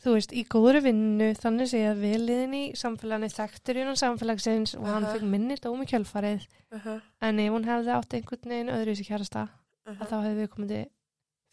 Þú 0.00 0.14
veist, 0.16 0.32
í 0.32 0.44
góðri 0.48 0.80
vinnu 0.80 1.34
þannig 1.36 1.68
segja 1.68 1.92
veliðin 1.94 2.54
í 2.56 2.62
samfélaginu 2.76 3.28
þekktur 3.34 3.80
innan 3.82 3.98
samfélagsins 4.00 4.74
og 4.78 4.86
hann 4.88 5.04
Aha. 5.04 5.12
fikk 5.12 5.26
minni 5.28 5.56
dómi 5.60 5.84
kjölfarið. 5.88 6.46
Uh 6.72 6.80
-huh, 6.84 7.00
en 7.20 7.40
ef 7.40 7.52
hún 7.52 7.68
hefði 7.68 7.90
átt 7.92 8.14
einhvern 8.14 8.48
veginn 8.48 8.72
öðru 8.72 8.92
í 8.92 8.96
sig 8.96 9.08
kærasta 9.08 9.48
uh 9.86 10.00
að 10.00 10.08
þá 10.08 10.16
hefði 10.22 10.40
við 10.40 10.48
komandi 10.48 10.80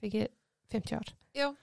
fikið 0.01 0.27
50 0.71 0.95
ár 0.99 1.55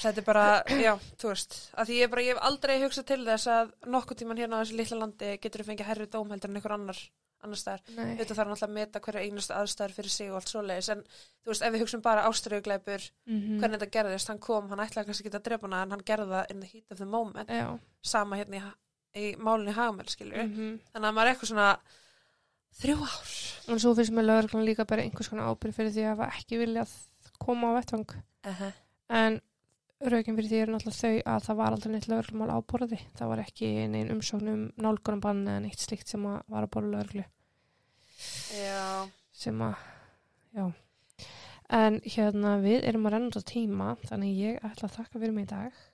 þetta 0.00 0.20
er 0.20 0.26
bara, 0.26 0.44
já, 0.86 0.92
þú 1.20 1.32
veist 1.32 1.56
að 1.74 1.90
því 1.90 1.98
ég, 2.00 2.12
bara, 2.12 2.24
ég 2.26 2.36
hef 2.36 2.44
aldrei 2.50 2.76
hugsað 2.84 3.08
til 3.10 3.20
þess 3.26 3.50
að 3.50 3.72
nokkuð 3.94 4.20
tíman 4.22 4.40
hérna 4.40 4.60
á 4.60 4.62
þessu 4.62 4.78
litla 4.80 5.00
landi 5.02 5.32
getur 5.42 5.62
þú 5.62 5.68
fengið 5.70 5.90
herri 5.90 6.08
dóm 6.10 6.32
heldur 6.32 6.50
en 6.50 6.60
einhver 6.60 6.76
annar 6.76 7.02
annar 7.42 7.56
staðar 7.56 7.80
Nei. 7.96 8.16
þetta 8.18 8.34
þarf 8.34 8.48
náttúrulega 8.50 8.68
að 8.68 8.74
meta 8.78 9.00
hverja 9.00 9.20
einustu 9.24 9.54
aðstæður 9.54 9.92
fyrir 9.96 10.10
sig 10.10 10.30
og 10.30 10.36
allt 10.36 10.48
svoleiðis 10.52 10.88
en 10.92 11.02
þú 11.44 11.46
veist 11.52 11.62
ef 11.62 11.72
við 11.74 11.80
hugsun 11.84 12.02
bara 12.02 12.24
ástriðugleipur 12.28 13.10
Mhm. 13.26 13.58
hvernig 13.60 13.78
þetta 13.80 13.90
gerðist, 13.96 14.28
hann 14.28 14.38
kom, 14.38 14.68
hann 14.68 14.78
ætlaði 14.78 15.06
kannski 15.06 15.26
ekki 15.28 15.36
að 15.38 15.42
drepa 15.48 15.66
hana 15.66 15.82
en 15.82 15.90
hann 15.90 16.04
gerði 16.04 16.28
það 16.34 16.50
in 16.50 16.60
the 16.60 16.66
heat 16.66 16.84
of 16.90 16.98
the 16.98 17.06
moment 17.06 17.48
Já. 17.48 17.78
sama 18.02 18.36
hérna 18.36 18.56
í, 18.60 18.72
í 19.16 19.36
málunni 19.36 19.72
Hagamel 19.72 20.06
skilur 20.08 20.36
Mhm. 20.44 20.80
þannig 20.94 21.08
að 21.08 21.14
maður 21.14 21.26
er 21.26 21.34
eitthvað 21.34 21.52
svona 21.52 21.78
þrjú 22.80 22.96
ár 23.02 23.30
En 23.70 23.78
svo 23.78 23.94
finnst 23.94 24.12
mér 24.12 24.24
lögreglan 24.26 24.64
líka 24.66 24.84
bara 24.86 25.02
einhvers 25.02 25.28
konar 25.30 25.50
ábyrð 25.54 25.74
fyrir 25.76 25.92
því 25.94 26.02
að 26.04 26.16
hafa 26.16 26.30
ekki 26.38 26.58
viljað 26.58 26.90
koma 27.38 27.70
á 27.70 27.78
vettvang. 27.78 28.06
uh 28.44 28.52
-huh. 28.60 28.72
En 29.10 29.40
Raukin 30.00 30.32
fyrir 30.32 30.48
því 30.48 30.60
er 30.64 30.70
náttúrulega 30.72 30.96
þau 30.96 31.16
að 31.28 31.42
það 31.44 31.56
var 31.58 31.74
aldrei 31.74 31.90
neitt 31.92 32.06
lögurlumál 32.08 32.52
á 32.56 32.58
borði. 32.72 32.98
Það 33.18 33.30
var 33.32 33.42
ekki 33.42 33.68
neinn 33.92 34.12
umsóknum 34.14 34.62
nálgunum 34.80 35.20
bann 35.20 35.42
eða 35.44 35.60
neitt 35.66 35.82
slikt 35.82 36.08
sem 36.08 36.24
var 36.24 36.64
að 36.64 36.70
borða 36.72 36.92
lögurlu. 36.94 37.24
Já. 38.56 38.86
Sem 39.36 39.60
að, 39.66 39.82
já. 40.56 40.64
En 41.80 42.00
hérna 42.16 42.54
við 42.64 42.88
erum 42.88 43.04
að 43.06 43.14
renna 43.14 43.28
út 43.28 43.44
á 43.44 43.50
tíma 43.52 43.90
þannig 44.06 44.40
ég 44.40 44.64
ætla 44.70 44.88
að 44.88 44.96
þakka 44.96 45.20
fyrir 45.20 45.36
mig 45.36 45.44
í 45.44 45.52
dag. 45.52 45.84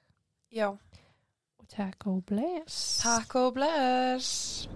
Já. 0.54 0.68
Og 0.70 1.66
takk 1.74 2.06
og 2.06 2.22
bless. 2.30 2.80
Takk 3.02 3.38
og 3.42 3.54
bless. 3.58 4.68